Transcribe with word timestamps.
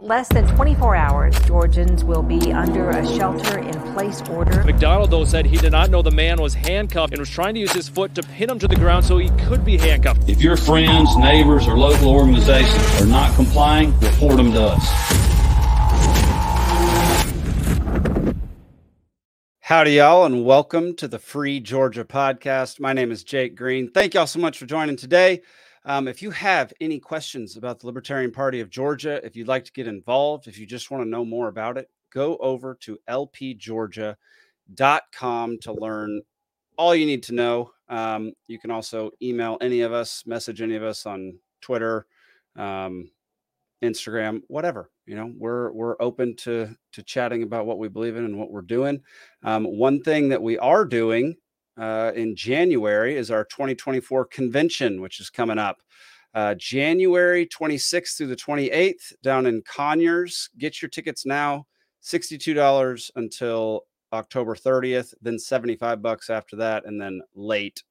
Less 0.00 0.28
than 0.28 0.46
24 0.54 0.94
hours, 0.94 1.36
Georgians 1.40 2.04
will 2.04 2.22
be 2.22 2.52
under 2.52 2.88
a 2.88 3.04
shelter 3.04 3.58
in 3.58 3.74
place 3.94 4.22
order. 4.30 4.62
McDonald, 4.62 5.10
though, 5.10 5.24
said 5.24 5.44
he 5.44 5.56
did 5.56 5.72
not 5.72 5.90
know 5.90 6.02
the 6.02 6.12
man 6.12 6.40
was 6.40 6.54
handcuffed 6.54 7.12
and 7.12 7.18
was 7.18 7.28
trying 7.28 7.54
to 7.54 7.58
use 7.58 7.72
his 7.72 7.88
foot 7.88 8.14
to 8.14 8.22
pin 8.22 8.48
him 8.48 8.60
to 8.60 8.68
the 8.68 8.76
ground 8.76 9.04
so 9.04 9.18
he 9.18 9.28
could 9.46 9.64
be 9.64 9.76
handcuffed. 9.76 10.28
If 10.28 10.40
your 10.40 10.56
friends, 10.56 11.16
neighbors, 11.16 11.66
or 11.66 11.76
local 11.76 12.10
organizations 12.10 13.02
are 13.02 13.06
not 13.06 13.34
complying, 13.34 13.92
report 13.98 14.36
them 14.36 14.52
to 14.52 14.66
us. 14.68 14.88
Howdy, 19.58 19.94
y'all, 19.94 20.24
and 20.24 20.44
welcome 20.44 20.94
to 20.94 21.08
the 21.08 21.18
Free 21.18 21.58
Georgia 21.58 22.04
podcast. 22.04 22.78
My 22.78 22.92
name 22.92 23.10
is 23.10 23.24
Jake 23.24 23.56
Green. 23.56 23.90
Thank 23.90 24.14
y'all 24.14 24.28
so 24.28 24.38
much 24.38 24.58
for 24.58 24.66
joining 24.66 24.94
today. 24.94 25.42
Um, 25.88 26.06
if 26.06 26.20
you 26.20 26.30
have 26.32 26.74
any 26.82 27.00
questions 27.00 27.56
about 27.56 27.80
the 27.80 27.86
Libertarian 27.86 28.30
Party 28.30 28.60
of 28.60 28.68
Georgia, 28.68 29.24
if 29.24 29.34
you'd 29.34 29.48
like 29.48 29.64
to 29.64 29.72
get 29.72 29.88
involved, 29.88 30.46
if 30.46 30.58
you 30.58 30.66
just 30.66 30.90
want 30.90 31.02
to 31.02 31.08
know 31.08 31.24
more 31.24 31.48
about 31.48 31.78
it, 31.78 31.88
go 32.12 32.36
over 32.36 32.74
to 32.82 32.98
lpgeorgia.com 33.08 35.58
to 35.60 35.72
learn 35.72 36.20
all 36.76 36.94
you 36.94 37.06
need 37.06 37.22
to 37.22 37.32
know. 37.32 37.70
Um, 37.88 38.34
you 38.48 38.58
can 38.58 38.70
also 38.70 39.12
email 39.22 39.56
any 39.62 39.80
of 39.80 39.94
us, 39.94 40.24
message 40.26 40.60
any 40.60 40.76
of 40.76 40.82
us 40.82 41.06
on 41.06 41.38
Twitter, 41.62 42.06
um, 42.54 43.10
Instagram, 43.82 44.42
whatever. 44.48 44.90
You 45.06 45.16
know, 45.16 45.32
we're 45.38 45.72
we're 45.72 45.96
open 46.00 46.36
to 46.36 46.68
to 46.92 47.02
chatting 47.02 47.44
about 47.44 47.64
what 47.64 47.78
we 47.78 47.88
believe 47.88 48.16
in 48.16 48.26
and 48.26 48.38
what 48.38 48.50
we're 48.50 48.60
doing. 48.60 49.00
Um, 49.42 49.64
one 49.64 50.02
thing 50.02 50.28
that 50.28 50.42
we 50.42 50.58
are 50.58 50.84
doing 50.84 51.34
uh, 51.78 52.12
in 52.14 52.34
January 52.34 53.16
is 53.16 53.30
our 53.30 53.44
2024 53.44 54.26
convention, 54.26 55.00
which 55.00 55.20
is 55.20 55.30
coming 55.30 55.58
up. 55.58 55.78
Uh, 56.34 56.54
January 56.54 57.46
26th 57.46 58.16
through 58.16 58.26
the 58.26 58.36
28th 58.36 59.12
down 59.22 59.46
in 59.46 59.62
Conyers. 59.62 60.50
Get 60.58 60.82
your 60.82 60.88
tickets 60.88 61.24
now. 61.24 61.66
$62 62.02 63.10
until 63.16 63.82
October 64.12 64.54
30th, 64.54 65.14
then 65.20 65.38
75 65.38 66.00
bucks 66.00 66.30
after 66.30 66.56
that, 66.56 66.86
and 66.86 67.00
then 67.00 67.20
late, 67.34 67.82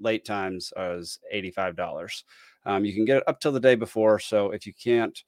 late 0.00 0.24
times 0.24 0.72
is 0.76 1.18
$85. 1.32 2.22
Um, 2.64 2.84
you 2.84 2.92
can 2.94 3.04
get 3.04 3.18
it 3.18 3.24
up 3.26 3.40
till 3.40 3.52
the 3.52 3.60
day 3.60 3.74
before. 3.74 4.18
So 4.18 4.50
if 4.50 4.66
you 4.66 4.72
can't 4.74 5.18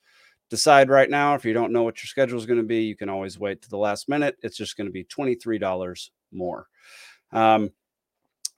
decide 0.50 0.88
right 0.88 1.10
now, 1.10 1.34
if 1.34 1.44
you 1.44 1.52
don't 1.52 1.72
know 1.72 1.82
what 1.82 2.02
your 2.02 2.08
schedule 2.08 2.38
is 2.38 2.46
going 2.46 2.60
to 2.60 2.66
be, 2.66 2.82
you 2.82 2.96
can 2.96 3.08
always 3.08 3.38
wait 3.38 3.62
to 3.62 3.70
the 3.70 3.78
last 3.78 4.08
minute. 4.08 4.36
It's 4.42 4.56
just 4.56 4.76
going 4.76 4.86
to 4.86 4.92
be 4.92 5.04
$23 5.04 6.10
more. 6.32 6.66
Um, 7.32 7.70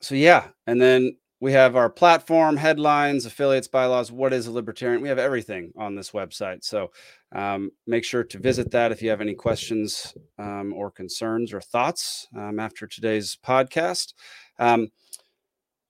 so 0.00 0.14
yeah, 0.14 0.48
and 0.66 0.80
then 0.80 1.16
we 1.40 1.52
have 1.52 1.76
our 1.76 1.90
platform, 1.90 2.56
headlines, 2.56 3.26
affiliates, 3.26 3.68
bylaws. 3.68 4.10
What 4.10 4.32
is 4.32 4.46
a 4.46 4.52
libertarian? 4.52 5.02
We 5.02 5.08
have 5.08 5.18
everything 5.18 5.72
on 5.76 5.94
this 5.94 6.12
website. 6.12 6.64
So 6.64 6.90
um, 7.34 7.70
make 7.86 8.04
sure 8.04 8.24
to 8.24 8.38
visit 8.38 8.70
that 8.70 8.90
if 8.90 9.02
you 9.02 9.10
have 9.10 9.20
any 9.20 9.34
questions 9.34 10.14
um, 10.38 10.72
or 10.72 10.90
concerns 10.90 11.52
or 11.52 11.60
thoughts 11.60 12.26
um, 12.36 12.58
after 12.58 12.86
today's 12.86 13.36
podcast. 13.44 14.14
Um, 14.58 14.88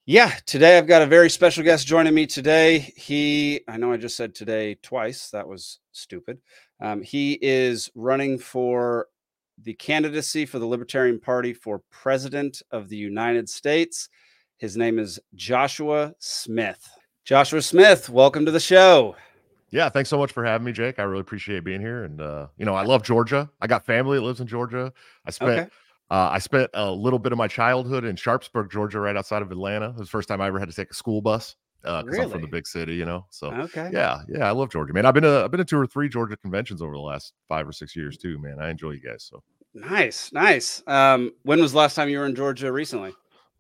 yeah, 0.05 0.33
today 0.47 0.79
I've 0.79 0.87
got 0.87 1.03
a 1.03 1.07
very 1.07 1.31
special 1.31 1.65
guest 1.65 1.87
joining 1.87 2.15
me 2.15 2.27
today. 2.27 2.79
He, 2.97 3.63
I 3.69 3.77
know 3.77 3.93
I 3.93 3.97
just 3.97 4.17
said 4.17 4.35
today 4.35 4.77
twice. 4.83 5.31
That 5.31 5.49
was 5.49 5.79
stupid. 5.93 6.39
Um, 6.81 7.03
he 7.03 7.39
is 7.41 7.91
running 7.95 8.39
for 8.39 9.09
the 9.63 9.75
candidacy 9.75 10.47
for 10.47 10.59
the 10.59 10.67
Libertarian 10.67 11.19
Party 11.19 11.53
for 11.53 11.83
President 11.91 12.63
of 12.71 12.89
the 12.89 12.97
United 12.97 13.49
States. 13.49 14.09
His 14.59 14.77
name 14.77 14.99
is 14.99 15.19
Joshua 15.35 16.15
Smith. 16.19 16.87
Joshua 17.25 17.63
Smith, 17.63 18.09
welcome 18.09 18.45
to 18.45 18.51
the 18.53 18.61
show. 18.61 19.17
Yeah, 19.71 19.89
thanks 19.89 20.09
so 20.09 20.19
much 20.19 20.33
for 20.33 20.45
having 20.45 20.65
me, 20.65 20.73
Jake. 20.73 20.99
I 20.99 21.03
really 21.03 21.21
appreciate 21.21 21.65
being 21.65 21.81
here. 21.81 22.05
And 22.05 22.21
uh, 22.21 22.47
you 22.57 22.65
know, 22.65 22.75
I 22.75 22.85
love 22.85 23.03
Georgia. 23.03 23.51
I 23.61 23.67
got 23.67 23.85
family 23.85 24.19
that 24.19 24.25
lives 24.25 24.41
in 24.41 24.47
Georgia. 24.47 24.93
I 25.25 25.31
spent 25.31 25.51
okay. 25.51 25.71
uh, 26.11 26.31
I 26.33 26.39
spent 26.39 26.71
a 26.75 26.91
little 26.91 27.19
bit 27.19 27.33
of 27.33 27.39
my 27.39 27.49
childhood 27.49 28.05
in 28.05 28.17
Sharpsburg, 28.17 28.71
Georgia, 28.71 29.01
right 29.01 29.17
outside 29.17 29.43
of 29.43 29.51
Atlanta. 29.51 29.91
It 29.91 29.99
was 29.99 30.09
the 30.09 30.13
first 30.13 30.29
time 30.29 30.41
I 30.41 30.47
ever 30.47 30.61
had 30.61 30.71
to 30.71 30.75
take 30.75 30.91
a 30.91 30.95
school 30.95 31.21
bus 31.21 31.57
because 31.83 32.03
uh, 32.03 32.07
really? 32.07 32.25
I'm 32.25 32.31
from 32.31 32.41
the 32.43 32.49
big 32.49 32.67
city, 32.67 32.95
you 32.95 33.05
know. 33.05 33.27
So 33.31 33.53
okay, 33.53 33.91
yeah, 33.93 34.23
yeah, 34.29 34.49
I 34.49 34.51
love 34.51 34.71
Georgia, 34.71 34.93
man. 34.93 35.07
I've 35.07 35.15
been 35.15 35.23
to 35.23 35.45
I've 35.45 35.51
been 35.51 35.59
to 35.59 35.65
two 35.65 35.79
or 35.79 35.87
three 35.87 36.09
Georgia 36.09 36.37
conventions 36.37 36.83
over 36.83 36.93
the 36.93 36.99
last 36.99 37.33
five 37.49 37.69
or 37.69 37.73
six 37.73 37.95
years 37.95 38.17
too, 38.17 38.39
man. 38.39 38.59
I 38.61 38.71
enjoy 38.71 38.93
you 38.93 39.01
guys. 39.01 39.25
So 39.31 39.43
nice, 39.75 40.33
nice. 40.33 40.83
Um, 40.87 41.33
when 41.43 41.61
was 41.61 41.73
the 41.73 41.79
last 41.79 41.95
time 41.95 42.09
you 42.09 42.19
were 42.19 42.27
in 42.27 42.35
Georgia 42.35 42.73
recently? 42.73 43.13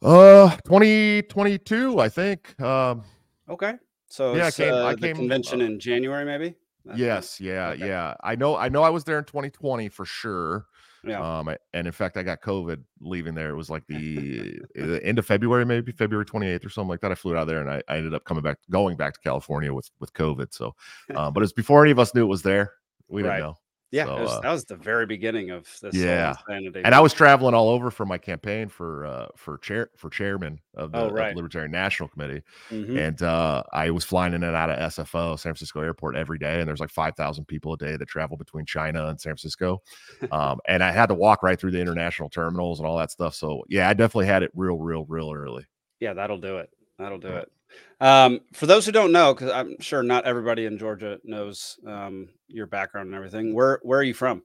Uh, 0.02 0.50
2022, 0.64 1.98
I 1.98 2.08
think. 2.08 2.60
Um, 2.60 3.02
okay. 3.48 3.74
So 4.08 4.34
yeah, 4.34 4.46
I 4.46 4.50
came, 4.50 4.72
uh, 4.72 4.84
I 4.84 4.94
the 4.94 5.00
came, 5.00 5.16
convention 5.16 5.62
uh, 5.62 5.66
in 5.66 5.80
January, 5.80 6.24
maybe. 6.24 6.54
yes, 6.94 7.40
yeah, 7.40 7.70
okay. 7.70 7.86
yeah. 7.86 8.14
I 8.22 8.36
know, 8.36 8.56
I 8.56 8.68
know. 8.68 8.82
I 8.82 8.90
was 8.90 9.04
there 9.04 9.18
in 9.18 9.24
2020 9.24 9.88
for 9.88 10.04
sure. 10.04 10.66
Yeah. 11.06 11.38
Um, 11.38 11.48
and 11.72 11.86
in 11.86 11.92
fact, 11.92 12.16
I 12.16 12.22
got 12.22 12.40
COVID 12.40 12.82
leaving 13.00 13.34
there. 13.34 13.50
It 13.50 13.56
was 13.56 13.70
like 13.70 13.86
the, 13.86 14.58
the 14.74 15.00
end 15.04 15.18
of 15.18 15.26
February, 15.26 15.64
maybe 15.64 15.92
February 15.92 16.26
28th 16.26 16.66
or 16.66 16.68
something 16.68 16.88
like 16.88 17.00
that. 17.00 17.12
I 17.12 17.14
flew 17.14 17.36
out 17.36 17.46
there 17.46 17.60
and 17.60 17.70
I, 17.70 17.82
I 17.88 17.98
ended 17.98 18.14
up 18.14 18.24
coming 18.24 18.42
back, 18.42 18.58
going 18.70 18.96
back 18.96 19.14
to 19.14 19.20
California 19.20 19.72
with 19.72 19.90
with 20.00 20.12
COVID. 20.14 20.52
So, 20.52 20.74
um, 21.16 21.32
but 21.32 21.42
it's 21.42 21.52
before 21.52 21.82
any 21.82 21.92
of 21.92 21.98
us 21.98 22.14
knew 22.14 22.22
it 22.22 22.28
was 22.28 22.42
there. 22.42 22.72
We 23.08 23.22
didn't 23.22 23.38
know. 23.40 23.56
Yeah, 23.96 24.04
so, 24.04 24.20
was, 24.20 24.30
uh, 24.30 24.40
that 24.40 24.52
was 24.52 24.64
the 24.66 24.76
very 24.76 25.06
beginning 25.06 25.50
of 25.50 25.66
this. 25.80 25.94
Yeah, 25.94 26.34
and 26.48 26.94
I 26.94 27.00
was 27.00 27.14
traveling 27.14 27.54
all 27.54 27.70
over 27.70 27.90
for 27.90 28.04
my 28.04 28.18
campaign 28.18 28.68
for 28.68 29.06
uh, 29.06 29.28
for 29.36 29.56
chair 29.56 29.88
for 29.96 30.10
chairman 30.10 30.60
of 30.74 30.92
the, 30.92 30.98
oh, 30.98 31.10
right. 31.10 31.30
of 31.30 31.36
Libertarian 31.36 31.70
National 31.70 32.10
Committee, 32.10 32.42
mm-hmm. 32.70 32.98
and 32.98 33.22
uh, 33.22 33.62
I 33.72 33.90
was 33.90 34.04
flying 34.04 34.34
in 34.34 34.42
and 34.42 34.54
out 34.54 34.68
of 34.68 34.78
SFO, 34.92 35.38
San 35.38 35.52
Francisco 35.52 35.80
Airport, 35.80 36.14
every 36.14 36.38
day, 36.38 36.60
and 36.60 36.68
there's 36.68 36.80
like 36.80 36.90
five 36.90 37.16
thousand 37.16 37.46
people 37.46 37.72
a 37.72 37.78
day 37.78 37.96
that 37.96 38.06
travel 38.06 38.36
between 38.36 38.66
China 38.66 39.06
and 39.06 39.18
San 39.18 39.30
Francisco, 39.30 39.82
um, 40.30 40.60
and 40.68 40.84
I 40.84 40.90
had 40.90 41.06
to 41.06 41.14
walk 41.14 41.42
right 41.42 41.58
through 41.58 41.70
the 41.70 41.80
international 41.80 42.28
terminals 42.28 42.78
and 42.78 42.86
all 42.86 42.98
that 42.98 43.10
stuff. 43.10 43.34
So 43.34 43.64
yeah, 43.68 43.88
I 43.88 43.94
definitely 43.94 44.26
had 44.26 44.42
it 44.42 44.50
real, 44.54 44.76
real, 44.76 45.06
real 45.06 45.32
early. 45.32 45.64
Yeah, 46.00 46.12
that'll 46.12 46.38
do 46.38 46.58
it. 46.58 46.68
That'll 46.98 47.18
do 47.18 47.28
it. 47.28 47.50
Um, 48.00 48.40
for 48.52 48.66
those 48.66 48.84
who 48.84 48.92
don't 48.92 49.12
know, 49.12 49.34
because 49.34 49.50
I'm 49.50 49.80
sure 49.80 50.02
not 50.02 50.24
everybody 50.24 50.66
in 50.66 50.78
Georgia 50.78 51.18
knows 51.24 51.78
um, 51.86 52.28
your 52.48 52.66
background 52.66 53.06
and 53.06 53.14
everything. 53.14 53.54
Where 53.54 53.80
where 53.82 53.98
are 53.98 54.04
you 54.04 54.14
from? 54.14 54.42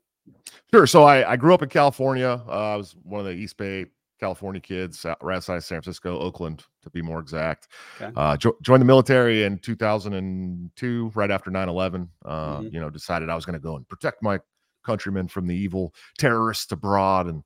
Sure. 0.73 0.87
So 0.87 1.03
I, 1.03 1.31
I 1.31 1.35
grew 1.35 1.53
up 1.53 1.63
in 1.63 1.69
California. 1.69 2.41
Uh, 2.47 2.73
I 2.73 2.75
was 2.75 2.95
one 3.03 3.19
of 3.19 3.25
the 3.25 3.33
East 3.33 3.57
Bay 3.57 3.85
California 4.21 4.61
kids, 4.61 5.05
right 5.21 5.35
outside 5.35 5.63
San 5.63 5.81
Francisco, 5.81 6.19
Oakland 6.19 6.63
to 6.83 6.89
be 6.91 7.01
more 7.01 7.19
exact. 7.19 7.69
Okay. 7.99 8.13
Uh, 8.15 8.37
jo- 8.37 8.55
joined 8.61 8.81
the 8.81 8.85
military 8.85 9.43
in 9.43 9.57
2002, 9.59 11.11
right 11.15 11.31
after 11.31 11.49
9 11.49 11.67
11. 11.67 12.07
Uh, 12.23 12.57
mm-hmm. 12.57 12.73
You 12.73 12.79
know, 12.79 12.89
decided 12.89 13.29
I 13.29 13.35
was 13.35 13.45
going 13.45 13.59
to 13.59 13.59
go 13.59 13.75
and 13.75 13.87
protect 13.89 14.21
my 14.21 14.39
countrymen 14.85 15.27
from 15.27 15.47
the 15.47 15.55
evil 15.55 15.93
terrorists 16.19 16.71
abroad 16.71 17.27
and 17.27 17.43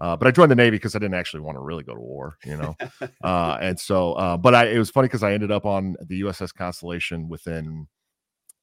uh, 0.00 0.16
but 0.16 0.28
I 0.28 0.30
joined 0.30 0.50
the 0.50 0.56
Navy 0.56 0.76
because 0.76 0.94
I 0.94 1.00
didn't 1.00 1.14
actually 1.14 1.40
want 1.40 1.56
to 1.56 1.60
really 1.60 1.82
go 1.82 1.94
to 1.94 2.00
war, 2.00 2.38
you 2.44 2.56
know. 2.56 2.76
uh, 3.24 3.58
and 3.60 3.78
so, 3.78 4.12
uh, 4.14 4.36
but 4.36 4.54
I 4.54 4.66
it 4.66 4.78
was 4.78 4.90
funny 4.90 5.08
because 5.08 5.22
I 5.22 5.32
ended 5.32 5.50
up 5.50 5.66
on 5.66 5.96
the 6.00 6.22
USS 6.22 6.54
Constellation 6.54 7.28
within 7.28 7.88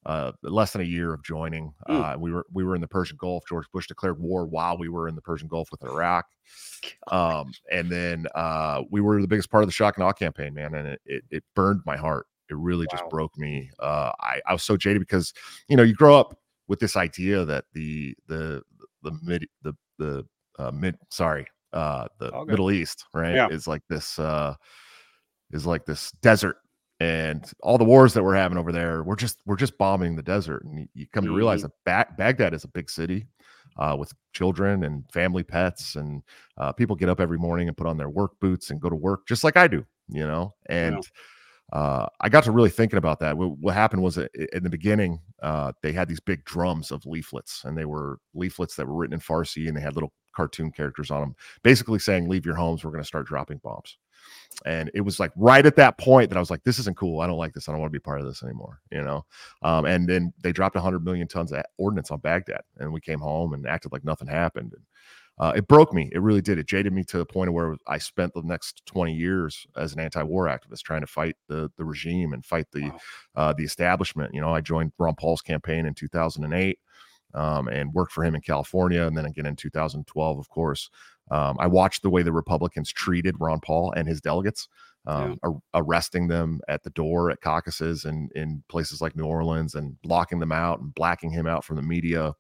uh, 0.06 0.32
less 0.44 0.72
than 0.72 0.82
a 0.82 0.86
year 0.86 1.14
of 1.14 1.24
joining. 1.24 1.74
Mm. 1.90 2.20
we 2.20 2.32
were 2.32 2.46
we 2.54 2.64
were 2.64 2.74
in 2.74 2.82
the 2.82 2.88
Persian 2.88 3.18
Gulf. 3.20 3.44
George 3.50 3.66
Bush 3.74 3.88
declared 3.88 4.20
war 4.20 4.46
while 4.46 4.78
we 4.78 4.88
were 4.88 5.10
in 5.10 5.16
the 5.16 5.22
Persian 5.22 5.50
Gulf 5.50 5.70
with 5.72 5.84
Iraq, 5.84 6.26
um, 7.12 7.52
and 7.70 7.92
then 7.92 8.28
uh, 8.34 8.84
we 8.90 9.02
were 9.02 9.22
the 9.22 9.28
biggest 9.28 9.52
part 9.52 9.64
of 9.64 9.68
the 9.68 9.74
shock 9.74 9.98
and 9.98 10.06
awe 10.06 10.14
campaign, 10.14 10.54
man, 10.54 10.74
and 10.74 10.88
it 10.88 11.02
it, 11.06 11.24
it 11.32 11.44
burned 11.54 11.82
my 11.86 11.98
heart. 11.98 12.28
It 12.50 12.56
really 12.56 12.86
wow. 12.92 12.98
just 12.98 13.10
broke 13.10 13.38
me. 13.38 13.70
I 13.82 14.40
I 14.46 14.54
was 14.54 14.64
so 14.64 14.78
jaded 14.78 15.02
because 15.02 15.34
you 15.68 15.76
know 15.76 15.84
you 15.84 15.96
grow 15.96 16.18
up 16.18 16.40
with 16.70 16.80
this 16.80 16.96
idea 16.96 17.44
that 17.44 17.66
the 17.74 18.16
the 18.28 18.62
the 19.04 19.12
mid 19.22 19.48
the 19.64 19.74
the 19.98 20.26
uh, 20.60 20.72
mid 20.72 20.98
sorry 21.10 21.46
uh 21.74 22.08
the 22.20 22.32
okay. 22.32 22.50
middle 22.50 22.72
east 22.72 23.06
right 23.14 23.36
yeah. 23.36 23.48
is 23.50 23.68
like 23.68 23.82
this 23.90 24.18
uh 24.20 24.56
is 25.52 25.66
like 25.66 25.86
this 25.86 26.12
desert 26.22 26.58
and 27.00 27.52
all 27.62 27.78
the 27.78 27.84
wars 27.84 28.14
that 28.14 28.24
we're 28.24 28.36
having 28.36 28.58
over 28.58 28.72
there 28.72 29.04
we're 29.04 29.16
just 29.16 29.42
we're 29.46 29.56
just 29.58 29.78
bombing 29.78 30.16
the 30.16 30.24
desert 30.24 30.64
and 30.64 30.88
you, 30.94 31.06
come 31.12 31.26
to 31.26 31.36
realize 31.36 31.62
mm-hmm. 31.62 31.68
that 31.86 32.08
ba- 32.08 32.16
baghdad 32.18 32.54
is 32.54 32.64
a 32.64 32.70
big 32.70 32.90
city 32.90 33.28
uh, 33.78 33.96
with 34.00 34.14
children 34.34 34.86
and 34.86 35.04
family 35.12 35.44
pets 35.44 35.96
and 35.96 36.24
uh, 36.58 36.72
people 36.72 36.96
get 36.96 37.10
up 37.10 37.20
every 37.20 37.38
morning 37.38 37.68
and 37.68 37.76
put 37.76 37.88
on 37.88 37.98
their 37.98 38.10
work 38.10 38.32
boots 38.40 38.70
and 38.70 38.80
go 38.80 38.90
to 38.90 38.96
work 38.96 39.28
just 39.28 39.44
like 39.44 39.58
i 39.58 39.68
do 39.68 39.86
you 40.08 40.26
know 40.26 40.54
and 40.68 41.06
yeah. 41.74 41.80
uh, 41.80 42.08
i 42.22 42.30
got 42.30 42.46
to 42.46 42.52
really 42.52 42.70
thinking 42.70 42.98
about 42.98 43.20
that 43.20 43.38
what, 43.38 43.58
what 43.58 43.74
happened 43.74 44.02
was 44.02 44.18
in 44.18 44.64
the 44.64 44.70
beginning 44.70 45.20
uh, 45.44 45.74
they 45.84 45.92
had 45.92 46.08
these 46.08 46.22
big 46.22 46.46
drums 46.46 46.92
of 46.92 47.06
leaflets 47.06 47.66
and 47.66 47.78
they 47.78 47.86
were 47.86 48.20
leaflets 48.34 48.76
that 48.78 48.88
were 48.88 48.96
written 48.96 49.16
in 49.16 49.20
farsi 49.20 49.68
and 49.68 49.76
they 49.76 49.82
had 49.82 49.96
little 49.96 50.14
cartoon 50.36 50.72
characters 50.72 51.12
on 51.12 51.22
them, 51.22 51.36
basically 51.64 52.00
saying, 52.00 52.30
Leave 52.30 52.46
your 52.46 52.56
homes, 52.56 52.84
we're 52.84 52.92
going 52.92 53.04
to 53.04 53.08
start 53.08 53.28
dropping 53.28 53.58
bombs. 53.64 53.98
And 54.66 54.90
it 54.94 55.02
was 55.02 55.20
like 55.20 55.32
right 55.36 55.66
at 55.66 55.76
that 55.76 55.98
point 55.98 56.30
that 56.30 56.38
I 56.38 56.40
was 56.40 56.52
like, 56.52 56.64
This 56.64 56.80
isn't 56.80 56.98
cool. 56.98 57.22
I 57.22 57.28
don't 57.28 57.38
like 57.38 57.54
this. 57.54 57.68
I 57.68 57.72
don't 57.72 57.82
want 57.82 57.92
to 57.92 58.00
be 58.00 58.04
part 58.04 58.22
of 58.22 58.28
this 58.28 58.44
anymore, 58.44 58.82
you 58.92 59.02
know? 59.02 59.26
Um, 59.64 59.86
and 59.86 60.08
then 60.08 60.34
they 60.42 60.52
dropped 60.52 60.76
100 60.76 61.04
million 61.04 61.28
tons 61.28 61.52
of 61.52 61.64
ordnance 61.78 62.12
on 62.12 62.20
Baghdad, 62.20 62.62
and 62.78 62.94
we 62.94 63.02
came 63.02 63.20
home 63.20 63.54
and 63.54 63.68
acted 63.68 63.92
like 63.92 64.04
nothing 64.04 64.28
happened. 64.28 64.74
And, 64.74 64.84
uh, 65.38 65.52
it 65.56 65.68
broke 65.68 65.94
me. 65.94 66.10
It 66.14 66.22
really 66.22 66.42
did. 66.42 66.58
It 66.58 66.68
jaded 66.68 66.94
me 66.94 67.04
to 67.06 67.18
the 67.18 67.26
point 67.26 67.52
where 67.52 67.76
I 67.88 67.98
spent 67.98 68.34
the 68.34 68.42
next 68.42 68.86
20 68.86 69.14
years 69.14 69.68
as 69.76 69.94
an 69.94 70.00
anti-war 70.00 70.46
activist 70.46 70.84
trying 70.84 71.02
to 71.02 71.08
fight 71.08 71.36
the 71.50 71.70
the 71.78 71.84
regime 71.84 72.32
and 72.32 72.46
fight 72.46 72.68
the 72.72 72.84
wow. 72.84 73.00
uh, 73.36 73.54
the 73.54 73.66
establishment. 73.66 74.34
You 74.34 74.40
know, 74.40 74.54
I 74.54 74.62
joined 74.62 74.94
Ron 74.98 75.16
Paul's 75.16 75.42
campaign 75.42 75.86
in 75.86 75.94
2008 75.94 76.80
um, 77.36 77.68
and 77.68 77.94
worked 77.94 78.12
for 78.12 78.24
him 78.24 78.36
in 78.36 78.42
California, 78.42 79.04
and 79.04 79.16
then 79.16 79.26
again 79.26 79.46
in 79.46 79.56
2012, 79.56 80.40
of 80.40 80.50
course. 80.50 80.90
Um, 81.32 81.58
I 81.60 81.68
watched 81.68 82.04
the 82.04 82.10
way 82.10 82.22
the 82.22 82.32
Republicans 82.32 82.92
treated 82.92 83.36
Ron 83.40 83.60
Paul 83.60 83.94
and 83.96 84.08
his 84.08 84.22
delegates, 84.22 84.68
um, 85.08 85.32
yeah. 85.32 85.36
ar- 85.44 85.62
arresting 85.74 86.28
them 86.28 86.62
at 86.68 86.84
the 86.84 86.92
door 86.92 87.32
at 87.32 87.42
caucuses 87.42 88.06
and 88.06 88.32
in 88.34 88.64
places 88.70 89.02
like 89.02 89.16
New 89.16 89.26
Orleans 89.26 89.76
and 89.76 90.00
blocking 90.02 90.40
them 90.40 90.52
out 90.52 90.80
and 90.80 90.94
blacking 90.94 91.32
him 91.32 91.48
out 91.48 91.64
from 91.64 91.78
the 91.78 91.82
media. 91.82 92.34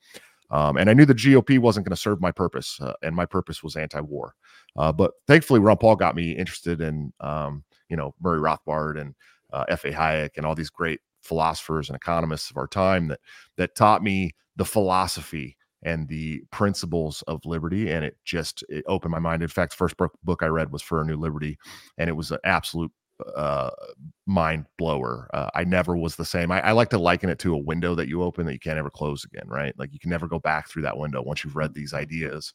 Um, 0.51 0.77
and 0.77 0.89
I 0.89 0.93
knew 0.93 1.05
the 1.05 1.15
GOP 1.15 1.57
wasn't 1.57 1.87
going 1.87 1.95
to 1.95 2.01
serve 2.01 2.21
my 2.21 2.31
purpose, 2.31 2.79
uh, 2.79 2.93
and 3.01 3.15
my 3.15 3.25
purpose 3.25 3.63
was 3.63 3.75
anti-war. 3.75 4.35
Uh, 4.77 4.91
but 4.91 5.13
thankfully, 5.27 5.59
Ron 5.59 5.77
Paul 5.77 5.95
got 5.95 6.15
me 6.15 6.31
interested 6.31 6.81
in, 6.81 7.11
um, 7.19 7.63
you 7.89 7.97
know, 7.97 8.13
Murray 8.21 8.39
Rothbard 8.39 9.01
and 9.01 9.15
uh, 9.51 9.65
F.A. 9.69 9.91
Hayek 9.91 10.31
and 10.37 10.45
all 10.45 10.53
these 10.53 10.69
great 10.69 10.99
philosophers 11.25 11.89
and 11.89 11.95
economists 11.95 12.49
of 12.49 12.57
our 12.57 12.67
time 12.67 13.07
that 13.07 13.19
that 13.57 13.75
taught 13.75 14.03
me 14.03 14.31
the 14.55 14.65
philosophy 14.65 15.57
and 15.83 16.07
the 16.07 16.41
principles 16.51 17.23
of 17.27 17.45
liberty 17.45 17.91
and 17.91 18.05
it 18.05 18.17
just 18.23 18.63
it 18.69 18.83
opened 18.87 19.11
my 19.11 19.19
mind 19.19 19.41
in 19.41 19.47
fact 19.47 19.71
the 19.71 19.77
first 19.77 19.97
book, 19.97 20.13
book 20.23 20.41
i 20.41 20.47
read 20.47 20.71
was 20.71 20.81
for 20.81 21.01
a 21.01 21.05
new 21.05 21.17
liberty 21.17 21.57
and 21.97 22.09
it 22.09 22.13
was 22.13 22.31
an 22.31 22.39
absolute 22.43 22.91
uh, 23.35 23.69
mind 24.25 24.65
blower. 24.77 25.29
Uh, 25.33 25.49
I 25.55 25.63
never 25.63 25.95
was 25.95 26.15
the 26.15 26.25
same. 26.25 26.51
I, 26.51 26.61
I, 26.61 26.71
like 26.73 26.89
to 26.89 26.97
liken 26.97 27.29
it 27.29 27.39
to 27.39 27.53
a 27.53 27.57
window 27.57 27.95
that 27.95 28.07
you 28.07 28.21
open 28.23 28.45
that 28.45 28.53
you 28.53 28.59
can't 28.59 28.77
ever 28.77 28.89
close 28.89 29.23
again, 29.23 29.47
right? 29.47 29.73
Like 29.77 29.93
you 29.93 29.99
can 29.99 30.09
never 30.09 30.27
go 30.27 30.39
back 30.39 30.67
through 30.67 30.81
that 30.83 30.97
window 30.97 31.21
once 31.21 31.43
you've 31.43 31.55
read 31.55 31.73
these 31.73 31.93
ideas. 31.93 32.51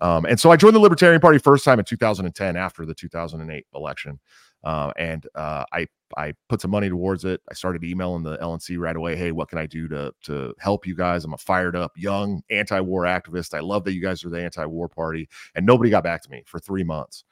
Um, 0.00 0.24
and 0.24 0.40
so 0.40 0.50
I 0.50 0.56
joined 0.56 0.74
the 0.74 0.80
Libertarian 0.80 1.20
Party 1.20 1.38
first 1.38 1.64
time 1.64 1.78
in 1.78 1.84
2010 1.84 2.56
after 2.56 2.84
the 2.84 2.94
2008 2.94 3.66
election. 3.74 4.18
Uh, 4.64 4.92
and 4.96 5.26
uh, 5.34 5.64
I 5.72 5.86
I 6.16 6.34
put 6.48 6.60
some 6.60 6.70
money 6.70 6.88
towards 6.88 7.24
it. 7.24 7.40
I 7.50 7.54
started 7.54 7.84
emailing 7.84 8.22
the 8.22 8.38
LNC 8.38 8.78
right 8.78 8.96
away. 8.96 9.16
Hey, 9.16 9.32
what 9.32 9.48
can 9.48 9.58
I 9.58 9.66
do 9.66 9.88
to 9.88 10.12
to 10.24 10.54
help 10.58 10.86
you 10.86 10.94
guys? 10.94 11.24
I'm 11.24 11.34
a 11.34 11.38
fired 11.38 11.76
up 11.76 11.92
young 11.96 12.42
anti-war 12.50 13.02
activist. 13.02 13.54
I 13.54 13.60
love 13.60 13.84
that 13.84 13.94
you 13.94 14.00
guys 14.02 14.24
are 14.24 14.30
the 14.30 14.42
anti-war 14.42 14.88
party, 14.88 15.28
and 15.54 15.66
nobody 15.66 15.90
got 15.90 16.04
back 16.04 16.22
to 16.22 16.30
me 16.30 16.42
for 16.46 16.58
three 16.58 16.84
months. 16.84 17.24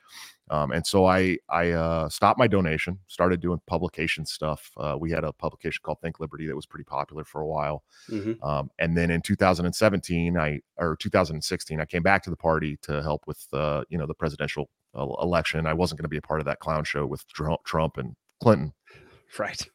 Um, 0.53 0.71
and 0.71 0.87
so 0.87 1.07
I 1.07 1.39
I 1.49 1.71
uh, 1.71 2.09
stopped 2.11 2.39
my 2.39 2.47
donation, 2.47 2.99
started 3.07 3.41
doing 3.41 3.59
publication 3.67 4.27
stuff. 4.27 4.71
Uh, 4.77 4.97
we 5.01 5.11
had 5.11 5.25
a 5.25 5.33
publication 5.33 5.81
called 5.83 5.99
Think 6.03 6.21
Liberty 6.21 6.47
that 6.47 6.55
was 6.55 6.67
pretty 6.67 6.85
popular 6.85 7.25
for 7.25 7.41
a 7.41 7.47
while. 7.47 7.85
Mm-hmm. 8.11 8.45
Um, 8.45 8.71
and 8.79 8.95
then 8.95 9.11
in 9.11 9.23
2017, 9.23 10.37
I 10.37 10.61
or 10.77 10.97
2016, 10.97 11.81
I 11.81 11.87
came 11.87 12.03
back 12.03 12.23
to 12.25 12.31
the 12.31 12.37
party 12.37 12.79
to 12.83 13.03
help 13.03 13.27
with 13.27 13.47
uh, 13.55 13.85
you 13.89 13.97
know 13.97 14.07
the 14.07 14.15
presidential 14.15 14.69
uh, 14.95 15.07
election. 15.23 15.67
I 15.67 15.73
wasn't 15.73 15.99
going 15.99 16.05
to 16.05 16.11
be 16.11 16.19
a 16.19 16.23
part 16.23 16.41
of 16.41 16.45
that 16.45 16.61
clown 16.61 16.85
show 16.85 17.07
with 17.07 17.25
Trump 17.65 17.97
and 17.97 18.15
Clinton. 18.43 18.75
Right. 19.39 19.67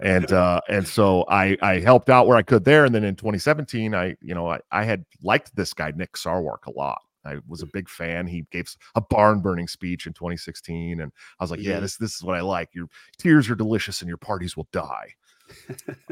And 0.00 0.32
uh, 0.32 0.62
and 0.66 0.88
so 0.88 1.26
I 1.28 1.58
I 1.60 1.80
helped 1.80 2.08
out 2.08 2.26
where 2.26 2.38
I 2.38 2.42
could 2.42 2.64
there. 2.64 2.86
And 2.86 2.94
then 2.94 3.04
in 3.04 3.16
2017, 3.16 3.94
I 3.94 4.16
you 4.22 4.34
know 4.34 4.48
I, 4.48 4.60
I 4.70 4.84
had 4.84 5.04
liked 5.22 5.54
this 5.54 5.74
guy 5.74 5.92
Nick 5.94 6.14
Sarwark 6.14 6.64
a 6.66 6.70
lot. 6.70 7.02
I 7.24 7.38
was 7.46 7.62
a 7.62 7.66
big 7.66 7.88
fan. 7.88 8.26
He 8.26 8.46
gave 8.50 8.74
a 8.94 9.00
barn 9.00 9.40
burning 9.40 9.68
speech 9.68 10.06
in 10.06 10.12
2016, 10.12 11.00
and 11.00 11.12
I 11.38 11.44
was 11.44 11.50
like, 11.50 11.60
"Yeah, 11.60 11.80
this 11.80 11.96
this 11.96 12.14
is 12.14 12.22
what 12.22 12.36
I 12.36 12.40
like. 12.40 12.70
Your 12.74 12.86
tears 13.18 13.48
are 13.50 13.54
delicious, 13.54 14.00
and 14.00 14.08
your 14.08 14.18
parties 14.18 14.56
will 14.56 14.68
die." 14.72 15.14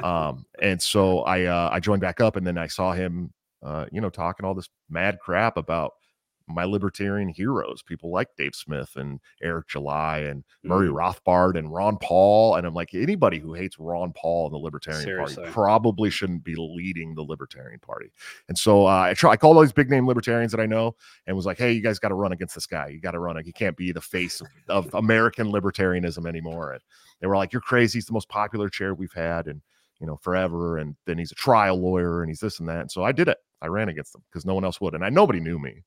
um, 0.02 0.44
and 0.60 0.80
so 0.80 1.20
I 1.20 1.44
uh, 1.44 1.70
I 1.72 1.80
joined 1.80 2.02
back 2.02 2.20
up, 2.20 2.36
and 2.36 2.46
then 2.46 2.58
I 2.58 2.66
saw 2.66 2.92
him, 2.92 3.32
uh, 3.62 3.86
you 3.90 4.00
know, 4.00 4.10
talking 4.10 4.46
all 4.46 4.54
this 4.54 4.68
mad 4.88 5.18
crap 5.20 5.56
about 5.56 5.92
my 6.55 6.64
libertarian 6.64 7.29
heroes, 7.29 7.82
people 7.82 8.11
like 8.11 8.29
Dave 8.37 8.55
Smith 8.55 8.97
and 8.97 9.20
Eric 9.43 9.69
July 9.69 10.19
and 10.19 10.44
Murray 10.62 10.88
mm. 10.88 10.94
Rothbard 10.94 11.58
and 11.58 11.73
Ron 11.73 11.99
Paul. 11.99 12.56
And 12.56 12.67
I'm 12.67 12.75
like, 12.75 12.94
anybody 12.94 13.38
who 13.38 13.55
hates 13.55 13.79
Ron 13.79 14.12
Paul 14.14 14.47
and 14.47 14.55
the 14.55 14.58
Libertarian 14.58 15.02
Seriously. 15.02 15.37
Party 15.37 15.52
probably 15.52 16.11
shouldn't 16.11 16.44
be 16.44 16.55
leading 16.56 17.14
the 17.14 17.23
Libertarian 17.23 17.81
Party. 17.81 18.11
And 18.49 18.58
so 18.58 18.87
uh, 18.87 19.02
I 19.02 19.14
try, 19.14 19.32
I 19.32 19.37
called 19.37 19.56
all 19.56 19.62
these 19.62 19.73
big 19.73 19.91
name 19.91 20.06
libertarians 20.06 20.52
that 20.52 20.61
I 20.61 20.67
know 20.67 20.97
and 21.26 21.37
was 21.37 21.47
like, 21.47 21.58
hey, 21.58 21.73
you 21.73 21.82
guys 21.82 21.99
got 21.99 22.08
to 22.08 22.14
run 22.14 22.32
against 22.32 22.55
this 22.55 22.67
guy. 22.67 22.88
You 22.88 23.00
got 23.00 23.12
to 23.12 23.19
run. 23.19 23.43
He 23.44 23.53
can't 23.53 23.76
be 23.76 23.93
the 23.93 24.00
face 24.00 24.41
of, 24.41 24.49
of 24.69 24.94
American 24.94 25.53
libertarianism 25.53 26.26
anymore. 26.26 26.73
And 26.73 26.82
they 27.20 27.26
were 27.26 27.37
like, 27.37 27.53
you're 27.53 27.62
crazy. 27.62 27.99
He's 27.99 28.06
the 28.06 28.12
most 28.12 28.29
popular 28.29 28.69
chair 28.69 28.94
we've 28.94 29.12
had. 29.12 29.46
And 29.46 29.62
you 30.00 30.06
know, 30.06 30.17
forever. 30.17 30.79
And 30.79 30.96
then 31.06 31.19
he's 31.19 31.31
a 31.31 31.37
trial 31.37 31.81
lawyer 31.81 32.23
and 32.23 32.31
he's 32.31 32.41
this 32.41 32.58
and 32.58 32.69
that. 32.69 32.81
And 32.81 32.91
so 32.91 33.05
I 33.05 33.12
did 33.12 33.29
it. 33.29 33.38
I 33.62 33.67
ran 33.67 33.91
against 33.91 34.14
him 34.14 34.23
because 34.31 34.46
no 34.46 34.55
one 34.55 34.64
else 34.64 34.81
would. 34.81 34.94
And 34.94 35.05
I 35.05 35.11
nobody 35.11 35.41
knew 35.41 35.58
me. 35.58 35.85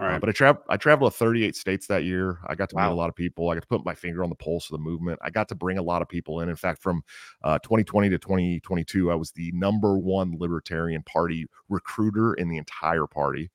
All 0.00 0.06
right. 0.06 0.14
Uh, 0.14 0.18
but 0.18 0.30
I 0.30 0.32
traveled 0.32 0.64
I 0.68 0.76
traveled 0.78 1.12
to 1.12 1.18
38 1.18 1.54
states 1.54 1.86
that 1.88 2.04
year. 2.04 2.38
I 2.46 2.54
got 2.54 2.70
to 2.70 2.76
wow. 2.76 2.86
meet 2.86 2.92
a 2.92 2.96
lot 2.96 3.10
of 3.10 3.14
people. 3.14 3.50
I 3.50 3.54
got 3.54 3.60
to 3.60 3.66
put 3.66 3.84
my 3.84 3.94
finger 3.94 4.24
on 4.24 4.30
the 4.30 4.36
pulse 4.36 4.70
of 4.70 4.72
the 4.72 4.82
movement. 4.82 5.18
I 5.22 5.28
got 5.28 5.48
to 5.48 5.54
bring 5.54 5.76
a 5.76 5.82
lot 5.82 6.00
of 6.00 6.08
people 6.08 6.40
in. 6.40 6.48
In 6.48 6.56
fact, 6.56 6.82
from 6.82 7.02
uh, 7.44 7.58
2020 7.58 8.08
to 8.08 8.18
2022, 8.18 9.10
I 9.10 9.14
was 9.14 9.30
the 9.32 9.52
number 9.52 9.98
one 9.98 10.36
Libertarian 10.38 11.02
Party 11.02 11.46
recruiter 11.68 12.32
in 12.34 12.48
the 12.48 12.56
entire 12.56 13.06
party. 13.06 13.50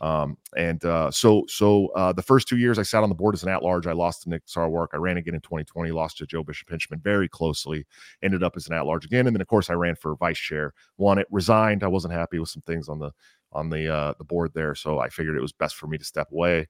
Um, 0.00 0.36
and 0.56 0.84
uh, 0.84 1.12
so, 1.12 1.44
so 1.46 1.86
uh, 1.94 2.12
the 2.12 2.22
first 2.22 2.48
two 2.48 2.56
years 2.56 2.76
I 2.76 2.82
sat 2.82 3.04
on 3.04 3.08
the 3.08 3.14
board 3.14 3.36
as 3.36 3.44
an 3.44 3.50
at-large. 3.50 3.86
I 3.86 3.92
lost 3.92 4.22
to 4.22 4.30
Nick 4.30 4.46
Sarwark. 4.46 4.88
I 4.92 4.96
ran 4.96 5.16
again 5.16 5.34
in 5.34 5.40
2020. 5.40 5.92
Lost 5.92 6.18
to 6.18 6.26
Joe 6.26 6.42
Bishop 6.42 6.68
Henchman 6.68 7.00
very 7.00 7.28
closely. 7.28 7.86
Ended 8.20 8.42
up 8.42 8.54
as 8.56 8.66
an 8.66 8.74
at-large 8.74 9.04
again, 9.04 9.28
and 9.28 9.36
then 9.36 9.40
of 9.40 9.46
course 9.46 9.70
I 9.70 9.74
ran 9.74 9.94
for 9.94 10.16
vice 10.16 10.38
chair. 10.38 10.74
Won 10.98 11.18
it. 11.18 11.28
Resigned. 11.30 11.84
I 11.84 11.88
wasn't 11.88 12.14
happy 12.14 12.40
with 12.40 12.48
some 12.48 12.62
things 12.62 12.88
on 12.88 12.98
the 12.98 13.12
on 13.52 13.70
the 13.70 13.92
uh, 13.92 14.14
the 14.18 14.24
board 14.24 14.52
there. 14.54 14.74
So 14.74 14.98
I 14.98 15.08
figured 15.08 15.36
it 15.36 15.42
was 15.42 15.52
best 15.52 15.76
for 15.76 15.86
me 15.86 15.98
to 15.98 16.04
step 16.04 16.30
away. 16.32 16.68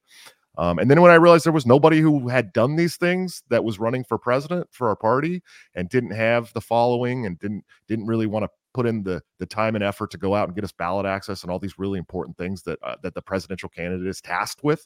Um, 0.57 0.77
and 0.77 0.89
then 0.89 1.01
when 1.01 1.11
I 1.11 1.15
realized 1.15 1.45
there 1.45 1.51
was 1.51 1.65
nobody 1.65 1.99
who 1.99 2.27
had 2.27 2.53
done 2.53 2.75
these 2.75 2.95
things 2.95 3.41
that 3.49 3.63
was 3.63 3.79
running 3.79 4.03
for 4.03 4.19
president 4.19 4.67
for 4.71 4.87
our 4.87 4.95
party 4.95 5.41
and 5.73 5.89
didn't 5.89 6.11
have 6.11 6.53
the 6.53 6.61
following 6.61 7.25
and 7.25 7.39
didn't 7.39 7.63
didn't 7.87 8.05
really 8.05 8.27
want 8.27 8.43
to 8.45 8.49
put 8.73 8.85
in 8.85 9.03
the 9.03 9.21
the 9.39 9.45
time 9.45 9.75
and 9.75 9.83
effort 9.83 10.11
to 10.11 10.17
go 10.17 10.35
out 10.35 10.47
and 10.47 10.55
get 10.55 10.63
us 10.63 10.71
ballot 10.71 11.05
access 11.05 11.41
and 11.41 11.51
all 11.51 11.59
these 11.59 11.79
really 11.79 11.97
important 11.97 12.37
things 12.37 12.61
that 12.63 12.77
uh, 12.83 12.95
that 13.01 13.15
the 13.15 13.21
presidential 13.21 13.69
candidate 13.69 14.05
is 14.05 14.21
tasked 14.21 14.63
with, 14.63 14.85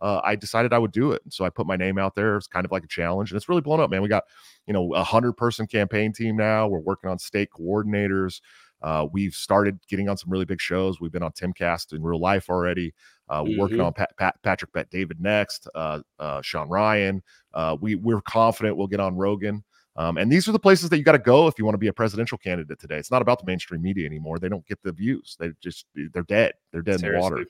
uh, 0.00 0.20
I 0.22 0.36
decided 0.36 0.72
I 0.72 0.78
would 0.78 0.92
do 0.92 1.12
it. 1.12 1.22
So 1.30 1.44
I 1.44 1.50
put 1.50 1.66
my 1.66 1.76
name 1.76 1.98
out 1.98 2.14
there. 2.14 2.36
It's 2.36 2.46
kind 2.46 2.64
of 2.64 2.70
like 2.70 2.84
a 2.84 2.88
challenge, 2.88 3.30
and 3.30 3.36
it's 3.36 3.48
really 3.48 3.60
blown 3.60 3.80
up, 3.80 3.90
man. 3.90 4.02
We 4.02 4.08
got 4.08 4.24
you 4.66 4.72
know 4.72 4.94
a 4.94 5.02
hundred 5.02 5.32
person 5.32 5.66
campaign 5.66 6.12
team 6.12 6.36
now. 6.36 6.68
We're 6.68 6.78
working 6.78 7.10
on 7.10 7.18
state 7.18 7.48
coordinators. 7.50 8.40
Uh, 8.82 9.06
we've 9.12 9.34
started 9.34 9.78
getting 9.88 10.08
on 10.08 10.16
some 10.16 10.30
really 10.30 10.44
big 10.44 10.60
shows. 10.60 11.00
We've 11.00 11.12
been 11.12 11.22
on 11.22 11.32
Timcast 11.32 11.92
in 11.92 12.02
real 12.02 12.20
life 12.20 12.48
already. 12.48 12.94
Uh, 13.28 13.42
we're 13.44 13.50
mm-hmm. 13.50 13.60
working 13.60 13.80
on 13.80 13.92
Pat, 13.92 14.10
Pat, 14.16 14.36
Patrick 14.42 14.72
Bet 14.72 14.88
David 14.90 15.20
next. 15.20 15.68
Uh, 15.74 16.00
uh 16.18 16.40
Sean 16.42 16.68
Ryan. 16.68 17.22
Uh, 17.54 17.76
we 17.80 17.96
we're 17.96 18.20
confident 18.22 18.76
we'll 18.76 18.86
get 18.86 19.00
on 19.00 19.16
Rogan. 19.16 19.64
Um, 19.96 20.16
and 20.16 20.30
these 20.30 20.46
are 20.46 20.52
the 20.52 20.60
places 20.60 20.90
that 20.90 20.98
you 20.98 21.02
got 21.02 21.12
to 21.12 21.18
go 21.18 21.48
if 21.48 21.58
you 21.58 21.64
want 21.64 21.74
to 21.74 21.78
be 21.78 21.88
a 21.88 21.92
presidential 21.92 22.38
candidate 22.38 22.78
today. 22.78 22.98
It's 22.98 23.10
not 23.10 23.20
about 23.20 23.40
the 23.40 23.46
mainstream 23.46 23.82
media 23.82 24.06
anymore. 24.06 24.38
They 24.38 24.48
don't 24.48 24.64
get 24.64 24.80
the 24.84 24.92
views. 24.92 25.36
They 25.40 25.50
just 25.60 25.86
they're 26.12 26.22
dead. 26.22 26.52
They're 26.72 26.82
dead 26.82 27.00
Seriously. 27.00 27.26
in 27.26 27.32
the 27.32 27.36
water. 27.36 27.46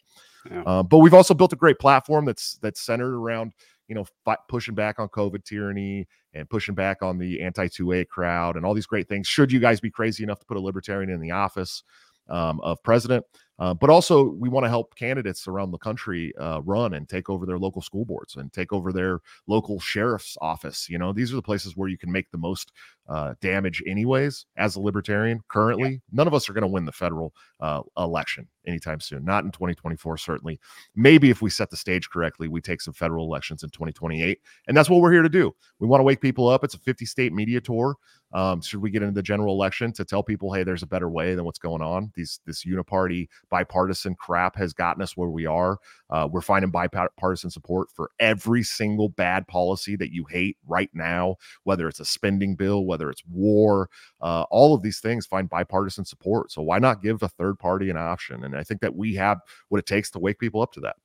Yeah. 0.50 0.62
Uh, 0.62 0.82
but 0.82 0.98
we've 0.98 1.12
also 1.12 1.34
built 1.34 1.52
a 1.52 1.56
great 1.56 1.78
platform 1.78 2.24
that's 2.24 2.58
that's 2.62 2.80
centered 2.80 3.14
around 3.14 3.52
you 3.88 3.94
know, 3.94 4.04
fight, 4.24 4.38
pushing 4.48 4.74
back 4.74 4.98
on 4.98 5.08
COVID 5.08 5.44
tyranny 5.44 6.06
and 6.34 6.48
pushing 6.48 6.74
back 6.74 7.02
on 7.02 7.18
the 7.18 7.40
anti 7.40 7.66
2A 7.66 8.08
crowd 8.08 8.56
and 8.56 8.64
all 8.64 8.74
these 8.74 8.86
great 8.86 9.08
things. 9.08 9.26
Should 9.26 9.50
you 9.50 9.60
guys 9.60 9.80
be 9.80 9.90
crazy 9.90 10.22
enough 10.22 10.38
to 10.40 10.46
put 10.46 10.56
a 10.56 10.60
libertarian 10.60 11.10
in 11.10 11.20
the 11.20 11.30
office 11.30 11.82
um, 12.28 12.60
of 12.60 12.82
president? 12.82 13.24
Uh, 13.58 13.74
but 13.74 13.90
also, 13.90 14.30
we 14.38 14.48
want 14.48 14.64
to 14.64 14.68
help 14.68 14.94
candidates 14.94 15.48
around 15.48 15.72
the 15.72 15.78
country 15.78 16.32
uh, 16.38 16.60
run 16.64 16.94
and 16.94 17.08
take 17.08 17.28
over 17.28 17.44
their 17.44 17.58
local 17.58 17.82
school 17.82 18.04
boards 18.04 18.36
and 18.36 18.52
take 18.52 18.72
over 18.72 18.92
their 18.92 19.18
local 19.48 19.80
sheriff's 19.80 20.36
office. 20.40 20.88
You 20.88 20.96
know, 20.98 21.12
these 21.12 21.32
are 21.32 21.36
the 21.36 21.42
places 21.42 21.76
where 21.76 21.88
you 21.88 21.98
can 21.98 22.12
make 22.12 22.30
the 22.30 22.38
most 22.38 22.70
uh, 23.08 23.34
damage, 23.40 23.82
anyways. 23.84 24.46
As 24.56 24.76
a 24.76 24.80
libertarian, 24.80 25.40
currently, 25.48 25.90
yeah. 25.90 25.98
none 26.12 26.28
of 26.28 26.34
us 26.34 26.48
are 26.48 26.52
going 26.52 26.62
to 26.62 26.68
win 26.68 26.84
the 26.84 26.92
federal 26.92 27.34
uh, 27.58 27.82
election 27.96 28.46
anytime 28.68 29.00
soon. 29.00 29.24
Not 29.24 29.44
in 29.44 29.50
2024, 29.50 30.18
certainly. 30.18 30.60
Maybe 30.94 31.30
if 31.30 31.42
we 31.42 31.50
set 31.50 31.70
the 31.70 31.76
stage 31.76 32.08
correctly, 32.10 32.48
we 32.48 32.60
take 32.60 32.80
some 32.80 32.94
federal 32.94 33.26
elections 33.26 33.62
in 33.62 33.70
2028, 33.70 34.40
and 34.68 34.76
that's 34.76 34.90
what 34.90 35.00
we're 35.00 35.12
here 35.12 35.22
to 35.22 35.28
do. 35.28 35.54
We 35.80 35.88
want 35.88 36.00
to 36.00 36.04
wake 36.04 36.20
people 36.20 36.48
up. 36.48 36.62
It's 36.62 36.74
a 36.74 36.78
50 36.78 37.06
state 37.06 37.32
media 37.32 37.60
tour. 37.60 37.96
Um, 38.32 38.60
should 38.60 38.82
we 38.82 38.90
get 38.90 39.02
into 39.02 39.14
the 39.14 39.22
general 39.22 39.54
election 39.54 39.92
to 39.94 40.04
tell 40.04 40.22
people, 40.22 40.52
hey, 40.52 40.62
there's 40.62 40.82
a 40.82 40.86
better 40.86 41.08
way 41.08 41.34
than 41.34 41.44
what's 41.44 41.58
going 41.58 41.80
on? 41.80 42.12
These 42.14 42.40
this 42.44 42.64
uniparty 42.64 43.28
bipartisan 43.48 44.14
crap 44.16 44.54
has 44.56 44.74
gotten 44.74 45.02
us 45.02 45.16
where 45.16 45.30
we 45.30 45.46
are. 45.46 45.78
Uh, 46.10 46.28
we're 46.30 46.42
finding 46.42 46.70
bipartisan 46.70 47.50
support 47.50 47.90
for 47.90 48.10
every 48.20 48.62
single 48.62 49.08
bad 49.08 49.46
policy 49.48 49.96
that 49.96 50.12
you 50.12 50.26
hate 50.28 50.58
right 50.66 50.90
now, 50.92 51.36
whether 51.64 51.88
it's 51.88 52.00
a 52.00 52.04
spending 52.04 52.54
bill, 52.54 52.84
whether 52.84 53.10
it's 53.10 53.22
war, 53.30 53.88
uh, 54.20 54.44
all 54.50 54.74
of 54.74 54.82
these 54.82 55.00
things 55.00 55.26
find 55.26 55.48
bipartisan 55.48 56.04
support. 56.04 56.52
So 56.52 56.60
why 56.62 56.78
not 56.78 57.02
give 57.02 57.22
a 57.22 57.28
third 57.28 57.58
party 57.58 57.88
an 57.88 57.96
option? 57.96 58.44
And 58.44 58.54
I 58.58 58.64
think 58.64 58.80
that 58.80 58.94
we 58.94 59.14
have 59.14 59.38
what 59.68 59.78
it 59.78 59.86
takes 59.86 60.10
to 60.12 60.18
wake 60.18 60.38
people 60.38 60.62
up 60.62 60.72
to 60.72 60.80
that. 60.80 60.96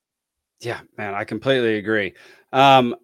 Yeah, 0.59 0.81
man, 0.97 1.13
I 1.13 1.23
completely 1.23 1.77
agree. 1.77 2.13
Um, 2.51 2.95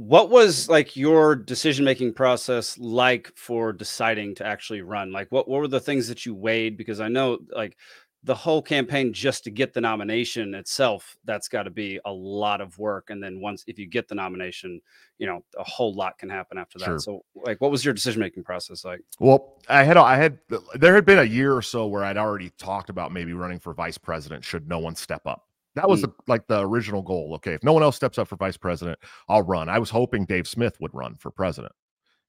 what 0.00 0.30
was 0.30 0.66
like 0.66 0.96
your 0.96 1.36
decision 1.36 1.84
making 1.84 2.14
process 2.14 2.78
like 2.78 3.30
for 3.36 3.70
deciding 3.70 4.34
to 4.34 4.46
actually 4.46 4.80
run 4.80 5.12
like 5.12 5.30
what, 5.30 5.46
what 5.46 5.60
were 5.60 5.68
the 5.68 5.78
things 5.78 6.08
that 6.08 6.24
you 6.24 6.34
weighed 6.34 6.78
because 6.78 7.00
i 7.00 7.08
know 7.08 7.36
like 7.54 7.76
the 8.22 8.34
whole 8.34 8.60
campaign 8.60 9.14
just 9.14 9.44
to 9.44 9.50
get 9.50 9.72
the 9.72 9.80
nomination 9.80 10.54
itself 10.54 11.16
that's 11.24 11.48
got 11.48 11.62
to 11.62 11.70
be 11.70 11.98
a 12.04 12.12
lot 12.12 12.60
of 12.60 12.78
work 12.78 13.08
and 13.08 13.22
then 13.22 13.40
once 13.40 13.64
if 13.66 13.78
you 13.78 13.86
get 13.86 14.08
the 14.08 14.14
nomination 14.14 14.78
you 15.16 15.26
know 15.26 15.42
a 15.58 15.64
whole 15.64 15.94
lot 15.94 16.18
can 16.18 16.28
happen 16.28 16.58
after 16.58 16.78
that 16.78 16.84
Sure. 16.84 16.98
so 16.98 17.24
like 17.34 17.60
what 17.62 17.70
was 17.70 17.82
your 17.84 17.94
decision 17.94 18.20
making 18.20 18.44
process 18.44 18.84
like 18.84 19.00
Well, 19.18 19.58
I 19.68 19.84
had 19.84 19.96
I 19.96 20.16
had 20.16 20.38
there 20.74 20.94
had 20.94 21.06
been 21.06 21.18
a 21.20 21.24
year 21.24 21.54
or 21.56 21.62
so 21.62 21.86
where 21.86 22.04
I'd 22.04 22.18
already 22.18 22.50
talked 22.58 22.90
about 22.90 23.10
maybe 23.12 23.32
running 23.32 23.58
for 23.58 23.72
vice 23.72 23.96
president 23.98 24.44
should 24.44 24.68
no 24.68 24.78
one 24.80 24.94
step 24.96 25.26
up. 25.26 25.46
That 25.76 25.88
was 25.88 26.00
Mm. 26.00 26.06
the, 26.06 26.12
like 26.26 26.46
the 26.48 26.60
original 26.66 27.00
goal. 27.00 27.32
Okay, 27.36 27.54
if 27.54 27.62
no 27.62 27.72
one 27.72 27.82
else 27.82 27.94
steps 27.96 28.18
up 28.18 28.26
for 28.28 28.36
vice 28.36 28.56
president, 28.56 28.98
I'll 29.28 29.42
run. 29.42 29.68
I 29.68 29.78
was 29.78 29.88
hoping 29.88 30.24
Dave 30.26 30.46
Smith 30.48 30.76
would 30.80 30.92
run 30.92 31.14
for 31.14 31.30
president. 31.30 31.72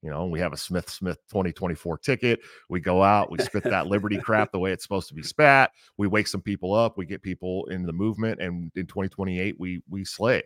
You 0.01 0.09
know, 0.09 0.25
we 0.25 0.39
have 0.39 0.51
a 0.53 0.57
Smith 0.57 0.89
Smith 0.89 1.19
2024 1.29 1.97
ticket. 1.99 2.39
We 2.69 2.79
go 2.79 3.03
out, 3.03 3.29
we 3.31 3.37
spit 3.39 3.63
that 3.63 3.87
liberty 3.87 4.17
crap 4.17 4.51
the 4.51 4.59
way 4.59 4.71
it's 4.71 4.83
supposed 4.83 5.07
to 5.09 5.13
be 5.13 5.21
spat. 5.23 5.71
We 5.97 6.07
wake 6.07 6.27
some 6.27 6.41
people 6.41 6.73
up, 6.73 6.97
we 6.97 7.05
get 7.05 7.21
people 7.21 7.65
in 7.65 7.83
the 7.85 7.93
movement, 7.93 8.41
and 8.41 8.71
in 8.75 8.87
2028 8.87 9.59
we 9.59 9.81
we 9.89 10.03
slay. 10.03 10.43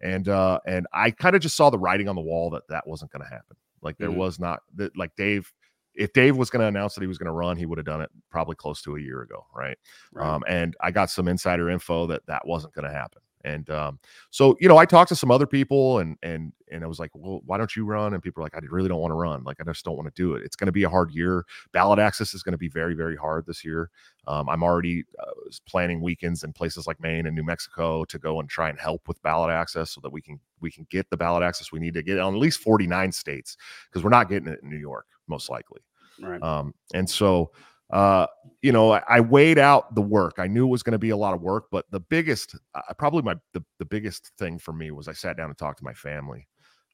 And 0.00 0.28
uh 0.28 0.58
and 0.66 0.86
I 0.92 1.10
kind 1.12 1.36
of 1.36 1.42
just 1.42 1.56
saw 1.56 1.70
the 1.70 1.78
writing 1.78 2.08
on 2.08 2.16
the 2.16 2.22
wall 2.22 2.50
that 2.50 2.66
that 2.68 2.86
wasn't 2.86 3.12
going 3.12 3.22
to 3.24 3.28
happen. 3.28 3.56
Like 3.82 3.98
there 3.98 4.10
Mhm. 4.10 4.16
was 4.16 4.40
not 4.40 4.62
that 4.76 4.96
like 4.96 5.14
Dave 5.16 5.52
if 5.94 6.12
Dave 6.12 6.36
was 6.36 6.48
going 6.48 6.60
to 6.60 6.66
announce 6.68 6.94
that 6.94 7.00
he 7.00 7.08
was 7.08 7.18
going 7.18 7.26
to 7.26 7.32
run, 7.32 7.56
he 7.56 7.66
would 7.66 7.76
have 7.78 7.84
done 7.86 8.00
it 8.00 8.10
probably 8.30 8.54
close 8.54 8.80
to 8.82 8.94
a 8.94 9.00
year 9.00 9.22
ago, 9.22 9.44
right? 9.52 9.76
Right. 10.12 10.28
Um, 10.28 10.44
and 10.46 10.76
I 10.80 10.92
got 10.92 11.10
some 11.10 11.26
insider 11.26 11.68
info 11.70 12.06
that 12.06 12.24
that 12.26 12.46
wasn't 12.46 12.72
going 12.72 12.86
to 12.86 12.94
happen. 12.94 13.20
And 13.44 13.68
um, 13.70 13.98
so, 14.30 14.56
you 14.60 14.68
know, 14.68 14.78
I 14.78 14.84
talked 14.84 15.08
to 15.10 15.16
some 15.16 15.30
other 15.30 15.46
people, 15.46 15.98
and 16.00 16.16
and 16.22 16.52
and 16.70 16.82
I 16.82 16.86
was 16.86 16.98
like, 16.98 17.10
well, 17.14 17.40
why 17.46 17.56
don't 17.56 17.74
you 17.74 17.84
run? 17.84 18.14
And 18.14 18.22
people 18.22 18.42
are 18.42 18.44
like, 18.44 18.54
I 18.54 18.60
really 18.68 18.88
don't 18.88 19.00
want 19.00 19.12
to 19.12 19.16
run. 19.16 19.44
Like, 19.44 19.58
I 19.60 19.64
just 19.64 19.84
don't 19.84 19.96
want 19.96 20.12
to 20.12 20.22
do 20.22 20.34
it. 20.34 20.42
It's 20.44 20.56
going 20.56 20.66
to 20.66 20.72
be 20.72 20.82
a 20.82 20.88
hard 20.88 21.12
year. 21.12 21.44
Ballot 21.72 21.98
access 21.98 22.34
is 22.34 22.42
going 22.42 22.52
to 22.52 22.58
be 22.58 22.68
very, 22.68 22.94
very 22.94 23.16
hard 23.16 23.46
this 23.46 23.64
year. 23.64 23.90
Um, 24.26 24.48
I'm 24.48 24.62
already 24.62 25.04
uh, 25.20 25.30
planning 25.66 26.00
weekends 26.00 26.42
in 26.44 26.52
places 26.52 26.86
like 26.86 27.00
Maine 27.00 27.26
and 27.26 27.34
New 27.34 27.44
Mexico 27.44 28.04
to 28.06 28.18
go 28.18 28.40
and 28.40 28.48
try 28.48 28.68
and 28.68 28.78
help 28.78 29.06
with 29.08 29.22
ballot 29.22 29.50
access 29.50 29.90
so 29.92 30.00
that 30.02 30.12
we 30.12 30.20
can 30.20 30.38
we 30.60 30.70
can 30.70 30.86
get 30.90 31.08
the 31.10 31.16
ballot 31.16 31.42
access 31.42 31.70
we 31.70 31.78
need 31.78 31.94
to 31.94 32.02
get 32.02 32.18
on 32.18 32.34
at 32.34 32.40
least 32.40 32.60
49 32.60 33.12
states 33.12 33.56
because 33.88 34.02
we're 34.02 34.10
not 34.10 34.28
getting 34.28 34.48
it 34.48 34.60
in 34.62 34.68
New 34.68 34.76
York 34.76 35.06
most 35.28 35.48
likely. 35.48 35.80
right 36.20 36.42
Um, 36.42 36.74
and 36.94 37.08
so, 37.08 37.52
uh, 37.90 38.26
you 38.62 38.72
know, 38.72 38.92
I, 38.92 39.02
I 39.08 39.20
weighed 39.20 39.58
out 39.58 39.94
the 39.94 40.02
work. 40.02 40.34
I 40.38 40.46
knew 40.46 40.66
it 40.66 40.70
was 40.70 40.82
going 40.82 40.92
to 40.92 40.98
be 40.98 41.10
a 41.10 41.16
lot 41.16 41.34
of 41.34 41.40
work, 41.40 41.66
but 41.70 41.86
the 41.90 42.00
biggest, 42.00 42.56
uh, 42.74 42.92
probably 42.98 43.22
my 43.22 43.36
the, 43.54 43.64
the 43.78 43.84
biggest 43.84 44.32
thing 44.38 44.58
for 44.58 44.72
me 44.72 44.90
was 44.90 45.08
I 45.08 45.12
sat 45.12 45.36
down 45.36 45.48
and 45.48 45.58
talked 45.58 45.78
to 45.78 45.84
my 45.84 45.94
family. 45.94 46.46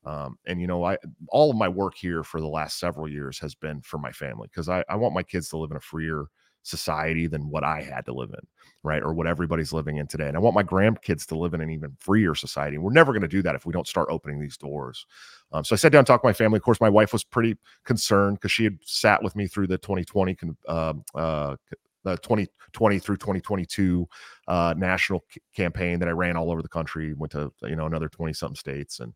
Um, 0.05 0.37
and 0.47 0.61
you 0.61 0.67
know, 0.67 0.85
I 0.85 0.99
all 1.29 1.51
of 1.51 1.57
my 1.57 1.69
work 1.69 1.95
here 1.97 2.23
for 2.23 2.41
the 2.41 2.47
last 2.47 2.79
several 2.79 3.09
years 3.09 3.39
has 3.39 3.55
been 3.55 3.81
for 3.81 3.99
my 3.99 4.13
family 4.13 4.49
because 4.51 4.69
I, 4.69 4.85
I 4.89 4.97
want 4.97 5.15
my 5.15 5.23
kids 5.23 5.49
to 5.49 5.57
live 5.57 5.71
in 5.71 5.79
a 5.79 5.81
freer 5.81 6.27
society 6.65 7.27
than 7.27 7.49
what 7.49 7.63
I 7.63 7.83
had 7.83 8.05
to 8.07 8.13
live 8.13 8.31
in, 8.31 8.47
right? 8.83 9.03
Or 9.03 9.15
what 9.15 9.27
everybody's 9.27 9.73
living 9.73 9.99
in 9.99 10.07
today. 10.07 10.27
And 10.27 10.37
I 10.37 10.41
want 10.41 10.55
my 10.55 10.65
grandkids 10.65 11.27
to 11.27 11.37
live 11.37 11.55
in 11.55 11.61
an 11.61 11.71
even 11.71 11.97
freer 12.01 12.35
society. 12.35 12.79
We're 12.79 12.93
never 12.93 13.13
going 13.13 13.23
to 13.23 13.29
do 13.29 13.43
that 13.43 13.55
if 13.55 13.67
we 13.67 13.73
don't 13.73 13.87
start 13.87 14.09
opening 14.11 14.41
these 14.41 14.57
doors. 14.57 15.07
Um, 15.53 15.63
so 15.63 15.75
I 15.75 15.77
sat 15.77 15.93
down 15.93 16.01
and 16.01 16.07
talked 16.07 16.25
to 16.25 16.29
my 16.29 16.33
family. 16.33 16.57
Of 16.57 16.63
course, 16.63 16.81
my 16.81 16.89
wife 16.89 17.13
was 17.13 17.23
pretty 17.23 17.57
concerned 17.85 18.39
because 18.39 18.51
she 18.51 18.65
had 18.65 18.79
sat 18.83 19.23
with 19.23 19.37
me 19.37 19.47
through 19.47 19.69
the 19.69 19.79
2020 19.79 20.35
con- 20.35 20.57
um, 20.67 21.05
uh, 21.15 21.57
the 22.05 22.17
2020 22.19 22.99
through 22.99 23.17
2022 23.17 24.07
uh, 24.47 24.75
national 24.77 25.25
c- 25.33 25.41
campaign 25.55 25.99
that 25.99 26.09
I 26.09 26.13
ran 26.13 26.37
all 26.37 26.51
over 26.51 26.63
the 26.63 26.69
country. 26.69 27.15
Went 27.15 27.33
to 27.33 27.53
you 27.63 27.77
know 27.77 27.87
another 27.87 28.09
20 28.09 28.33
something 28.33 28.57
states, 28.57 29.01
and 29.01 29.13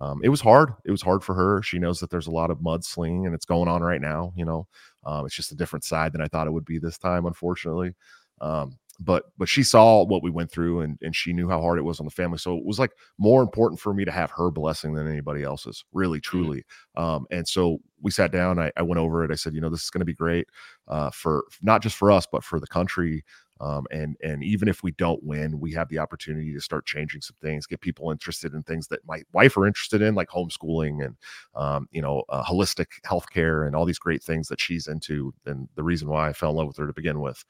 um, 0.00 0.20
it 0.22 0.28
was 0.28 0.40
hard. 0.40 0.72
It 0.84 0.90
was 0.90 1.02
hard 1.02 1.24
for 1.24 1.34
her. 1.34 1.62
She 1.62 1.78
knows 1.78 2.00
that 2.00 2.10
there's 2.10 2.26
a 2.26 2.32
lot 2.32 2.50
of 2.50 2.58
mudslinging 2.58 3.26
and 3.26 3.34
it's 3.34 3.46
going 3.46 3.68
on 3.68 3.82
right 3.82 4.00
now. 4.00 4.32
You 4.36 4.44
know, 4.44 4.66
um, 5.04 5.26
it's 5.26 5.34
just 5.36 5.52
a 5.52 5.56
different 5.56 5.84
side 5.84 6.12
than 6.12 6.20
I 6.20 6.28
thought 6.28 6.46
it 6.46 6.52
would 6.52 6.64
be 6.64 6.78
this 6.78 6.98
time, 6.98 7.26
unfortunately. 7.26 7.94
Um, 8.40 8.76
but 9.04 9.24
but 9.38 9.48
she 9.48 9.62
saw 9.62 10.04
what 10.04 10.22
we 10.22 10.30
went 10.30 10.50
through 10.50 10.80
and 10.80 10.98
and 11.02 11.14
she 11.14 11.32
knew 11.32 11.48
how 11.48 11.60
hard 11.60 11.78
it 11.78 11.82
was 11.82 12.00
on 12.00 12.06
the 12.06 12.10
family. 12.10 12.38
So 12.38 12.56
it 12.56 12.64
was 12.64 12.78
like 12.78 12.92
more 13.18 13.42
important 13.42 13.80
for 13.80 13.94
me 13.94 14.04
to 14.04 14.10
have 14.10 14.30
her 14.32 14.50
blessing 14.50 14.94
than 14.94 15.08
anybody 15.08 15.42
else's, 15.42 15.84
really, 15.92 16.20
truly. 16.20 16.64
Um, 16.96 17.26
and 17.30 17.46
so 17.46 17.78
we 18.00 18.10
sat 18.10 18.32
down. 18.32 18.58
I, 18.58 18.72
I 18.76 18.82
went 18.82 18.98
over 18.98 19.24
it. 19.24 19.30
I 19.30 19.36
said, 19.36 19.54
you 19.54 19.60
know, 19.60 19.70
this 19.70 19.84
is 19.84 19.90
going 19.90 20.00
to 20.00 20.04
be 20.06 20.14
great 20.14 20.48
uh, 20.88 21.10
for 21.10 21.44
not 21.62 21.82
just 21.82 21.96
for 21.96 22.10
us, 22.10 22.26
but 22.30 22.44
for 22.44 22.60
the 22.60 22.66
country. 22.66 23.24
Um, 23.60 23.86
and 23.92 24.16
and 24.24 24.42
even 24.42 24.66
if 24.66 24.82
we 24.82 24.90
don't 24.92 25.22
win, 25.22 25.60
we 25.60 25.72
have 25.74 25.88
the 25.88 25.98
opportunity 26.00 26.52
to 26.52 26.60
start 26.60 26.84
changing 26.84 27.20
some 27.20 27.36
things, 27.40 27.64
get 27.64 27.80
people 27.80 28.10
interested 28.10 28.54
in 28.54 28.64
things 28.64 28.88
that 28.88 29.06
my 29.06 29.22
wife 29.32 29.56
are 29.56 29.66
interested 29.66 30.02
in, 30.02 30.16
like 30.16 30.28
homeschooling 30.30 31.04
and 31.04 31.16
um, 31.54 31.86
you 31.92 32.02
know 32.02 32.24
uh, 32.28 32.42
holistic 32.42 32.86
healthcare 33.06 33.64
and 33.66 33.76
all 33.76 33.84
these 33.84 34.00
great 34.00 34.22
things 34.22 34.48
that 34.48 34.60
she's 34.60 34.88
into. 34.88 35.32
And 35.46 35.68
the 35.76 35.84
reason 35.84 36.08
why 36.08 36.28
I 36.28 36.32
fell 36.32 36.50
in 36.50 36.56
love 36.56 36.66
with 36.66 36.76
her 36.78 36.88
to 36.88 36.92
begin 36.92 37.20
with. 37.20 37.44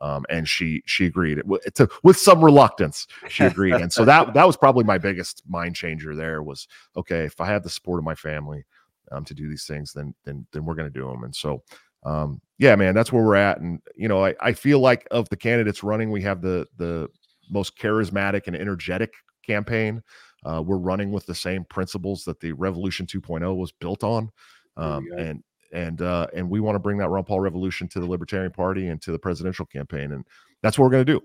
Um, 0.00 0.24
and 0.30 0.48
she 0.48 0.82
she 0.86 1.06
agreed 1.06 1.42
with, 1.44 1.62
to, 1.74 1.88
with 2.04 2.16
some 2.16 2.44
reluctance. 2.44 3.06
She 3.28 3.44
agreed, 3.44 3.74
and 3.74 3.92
so 3.92 4.04
that 4.04 4.32
that 4.34 4.46
was 4.46 4.56
probably 4.56 4.84
my 4.84 4.98
biggest 4.98 5.42
mind 5.48 5.74
changer. 5.74 6.14
There 6.14 6.42
was 6.42 6.68
okay 6.96 7.24
if 7.24 7.40
I 7.40 7.46
have 7.46 7.64
the 7.64 7.70
support 7.70 7.98
of 7.98 8.04
my 8.04 8.14
family 8.14 8.64
um, 9.10 9.24
to 9.24 9.34
do 9.34 9.48
these 9.48 9.66
things, 9.66 9.92
then 9.92 10.14
then 10.24 10.46
then 10.52 10.64
we're 10.64 10.76
going 10.76 10.92
to 10.92 10.98
do 10.98 11.08
them. 11.08 11.24
And 11.24 11.34
so 11.34 11.62
um, 12.04 12.40
yeah, 12.58 12.76
man, 12.76 12.94
that's 12.94 13.12
where 13.12 13.24
we're 13.24 13.34
at. 13.34 13.60
And 13.60 13.80
you 13.96 14.08
know, 14.08 14.24
I, 14.24 14.34
I 14.40 14.52
feel 14.52 14.80
like 14.80 15.06
of 15.10 15.28
the 15.28 15.36
candidates 15.36 15.82
running, 15.82 16.10
we 16.10 16.22
have 16.22 16.40
the 16.40 16.66
the 16.76 17.08
most 17.50 17.78
charismatic 17.78 18.46
and 18.46 18.56
energetic 18.56 19.12
campaign. 19.46 20.02
Uh, 20.44 20.62
we're 20.64 20.78
running 20.78 21.10
with 21.10 21.26
the 21.26 21.34
same 21.34 21.64
principles 21.64 22.24
that 22.24 22.38
the 22.40 22.52
Revolution 22.52 23.06
2.0 23.06 23.56
was 23.56 23.72
built 23.72 24.04
on, 24.04 24.30
um, 24.76 25.04
and 25.16 25.42
and 25.72 26.00
uh, 26.02 26.26
and 26.34 26.48
we 26.48 26.60
want 26.60 26.74
to 26.76 26.80
bring 26.80 26.98
that 26.98 27.08
Ron 27.08 27.24
Paul 27.24 27.40
revolution 27.40 27.88
to 27.88 28.00
the 28.00 28.06
Libertarian 28.06 28.52
Party 28.52 28.88
and 28.88 29.00
to 29.02 29.12
the 29.12 29.18
presidential 29.18 29.66
campaign, 29.66 30.12
and 30.12 30.24
that's 30.62 30.78
what 30.78 30.84
we're 30.84 30.90
going 30.90 31.06
to 31.06 31.12
do. 31.12 31.22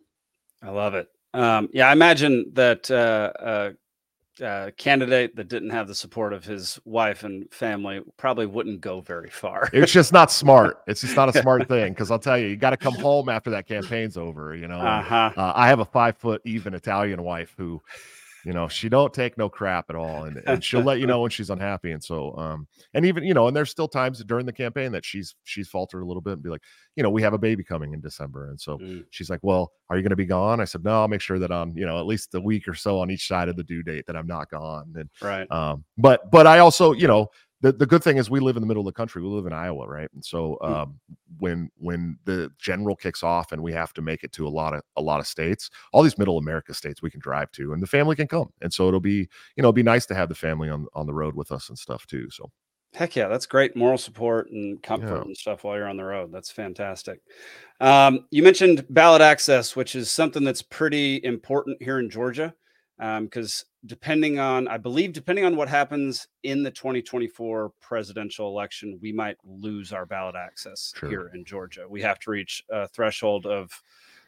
i 0.62 0.70
love 0.70 0.94
it 0.94 1.08
um 1.34 1.68
yeah 1.74 1.90
i 1.90 1.92
imagine 1.92 2.46
that 2.54 2.90
uh 2.92 3.32
uh 3.44 3.72
uh, 4.44 4.72
candidate 4.78 5.36
that 5.36 5.48
didn't 5.48 5.70
have 5.70 5.88
the 5.88 5.94
support 5.94 6.34
of 6.34 6.44
his 6.44 6.80
wife 6.86 7.24
and 7.24 7.46
family 7.54 8.02
probably 8.18 8.48
wouldn't 8.48 8.82
go 8.82 9.00
very 9.00 9.30
far. 9.30 9.70
It's 9.72 9.92
just 9.92 10.12
not 10.12 10.32
smart. 10.32 10.80
It's 10.88 11.02
just 11.02 11.16
not 11.16 11.30
a 11.30 11.40
smart 11.40 11.68
thing 11.74 11.94
because 11.94 12.10
I'll 12.10 12.18
tell 12.18 12.40
you, 12.40 12.48
you 12.48 12.56
got 12.56 12.72
to 12.72 12.78
come 12.78 12.96
home 12.96 13.30
after 13.30 13.52
that 13.52 13.68
campaign's 13.68 14.18
over. 14.18 14.56
You 14.56 14.68
know, 14.68 14.80
Uh-huh. 14.80 15.30
uh, 15.38 15.54
I 15.56 15.68
have 15.68 15.78
a 15.82 15.86
five 15.86 16.18
foot 16.18 16.42
even 16.46 16.74
Italian 16.74 17.22
wife 17.22 17.54
who, 17.58 17.80
you 18.46 18.54
know, 18.54 18.68
she 18.68 18.90
don't 18.90 19.14
take 19.14 19.38
no 19.38 19.50
crap 19.50 19.86
at 19.90 19.96
all, 19.96 20.26
and, 20.26 20.38
and 20.46 20.64
she'll 20.64 20.84
let 20.84 21.00
you 21.00 21.08
know 21.08 21.22
when 21.22 21.32
she's 21.32 21.50
unhappy. 21.50 21.92
And 21.92 22.04
so, 22.04 22.36
um, 22.38 22.68
and 22.94 23.06
even 23.06 23.24
you 23.24 23.34
know, 23.34 23.48
and 23.48 23.56
there's 23.56 23.70
still 23.72 23.88
times 23.88 24.24
during 24.24 24.46
the 24.46 24.54
campaign 24.54 24.92
that 24.92 25.06
she's 25.06 25.36
she's 25.44 25.68
faltered 25.70 26.02
a 26.02 26.06
little 26.06 26.22
bit 26.22 26.34
and 26.34 26.44
be 26.44 26.50
like, 26.50 26.62
you 26.96 27.04
know, 27.04 27.10
we 27.10 27.22
have 27.22 27.34
a 27.34 27.38
baby 27.38 27.64
coming 27.64 27.94
in 27.94 28.02
December, 28.02 28.50
and 28.50 28.60
so 28.60 28.78
Mm. 28.78 29.06
she's 29.12 29.30
like, 29.30 29.40
well, 29.44 29.72
are 29.90 29.96
you 29.98 30.04
going 30.04 30.10
to 30.10 30.16
be 30.16 30.26
gone? 30.26 30.60
I 30.60 30.66
said, 30.66 30.84
no, 30.84 30.92
I'll 31.02 31.08
make 31.08 31.22
sure 31.22 31.40
that 31.40 31.52
I'm, 31.52 31.78
you 31.78 31.86
know, 31.86 32.00
at 32.00 32.06
least 32.06 32.34
a 32.36 32.42
week 32.42 32.68
or 32.68 32.74
so 32.74 33.00
on 33.00 33.10
each 33.12 33.28
side 33.28 33.50
of 33.50 33.56
the 33.56 33.64
due 33.64 33.84
date 33.84 34.06
that 34.08 34.16
I'm 34.18 34.28
not 34.28 34.50
gone. 34.50 34.94
And 34.96 35.10
Right. 35.22 35.50
um, 35.52 35.84
but 35.98 36.30
but 36.32 36.48
I 36.48 36.60
also, 36.60 36.92
you 36.94 37.08
know, 37.08 37.30
the, 37.64 37.72
the 37.74 37.88
good 37.88 38.04
thing 38.04 38.18
is 38.18 38.30
we 38.30 38.40
live 38.40 38.58
in 38.58 38.62
the 38.62 38.68
middle 38.68 38.82
of 38.82 38.86
the 38.86 38.98
country. 38.98 39.24
We 39.24 39.30
live 39.30 39.48
in 39.48 39.54
Iowa, 39.54 39.88
right? 39.88 40.10
And 40.14 40.24
so 40.24 40.58
Mm. 40.68 40.84
um, 40.84 41.00
when 41.40 41.72
when 41.78 42.20
the 42.26 42.52
general 42.60 42.96
kicks 42.96 43.24
off 43.24 43.52
and 43.52 43.64
we 43.64 43.74
have 43.74 43.94
to 43.94 44.02
make 44.04 44.24
it 44.24 44.32
to 44.34 44.48
a 44.48 44.50
lot 44.50 44.74
of 44.76 44.84
a 44.98 45.02
lot 45.02 45.20
of 45.20 45.28
states, 45.28 45.70
all 45.94 46.04
these 46.04 46.18
middle 46.20 46.38
America 46.38 46.74
states 46.76 47.02
we 47.02 47.12
can 47.12 47.22
drive 47.22 47.52
to, 47.54 47.74
and 47.74 47.82
the 47.82 47.88
family 47.88 48.16
can 48.16 48.28
come. 48.28 48.52
And 48.62 48.74
so 48.74 48.88
it'll 48.88 49.00
be, 49.02 49.18
you 49.56 49.62
know, 49.64 49.64
it'll 49.70 49.74
be 49.74 49.84
nice 49.84 50.06
to 50.08 50.16
have 50.16 50.30
the 50.30 50.36
family 50.36 50.70
on 50.70 50.88
on 50.94 51.08
the 51.08 51.14
road 51.14 51.36
with 51.36 51.52
us 51.52 51.70
and 51.70 51.78
stuff 51.80 52.06
too. 52.08 52.30
So 52.32 52.52
Heck 52.94 53.16
yeah, 53.16 53.28
that's 53.28 53.48
great 53.48 53.76
moral 53.76 53.98
support 53.98 54.52
and 54.52 54.82
comfort 54.84 55.24
Yeah. 55.24 55.24
and 55.26 55.36
stuff 55.36 55.64
while 55.64 55.76
you're 55.78 55.88
on 55.90 55.98
the 55.98 56.04
road. 56.04 56.32
That's 56.32 56.52
fantastic. 56.52 57.22
Um, 57.80 58.28
you 58.32 58.44
mentioned 58.44 58.86
ballot 58.90 59.22
access, 59.22 59.76
which 59.76 59.96
is 59.96 60.12
something 60.12 60.44
that's 60.44 60.62
pretty 60.62 61.20
important 61.24 61.82
here 61.82 62.00
in 62.00 62.10
Georgia, 62.10 62.54
because 62.98 63.66
depending 63.86 64.40
on, 64.40 64.68
I 64.68 64.78
believe, 64.78 65.14
depending 65.14 65.46
on 65.46 65.56
what 65.56 65.68
happens 65.68 66.28
in 66.44 66.64
the 66.64 66.72
2024 66.72 67.72
presidential 67.82 68.48
election, 68.48 68.98
we 69.02 69.12
might 69.12 69.38
lose 69.44 69.92
our 69.92 70.06
ballot 70.06 70.36
access 70.36 70.94
Sure. 70.98 71.10
here 71.10 71.32
in 71.34 71.44
Georgia. 71.44 71.86
We 71.88 72.02
have 72.02 72.20
to 72.20 72.32
reach 72.32 72.64
a 72.70 72.88
threshold 72.88 73.46
of, 73.46 73.72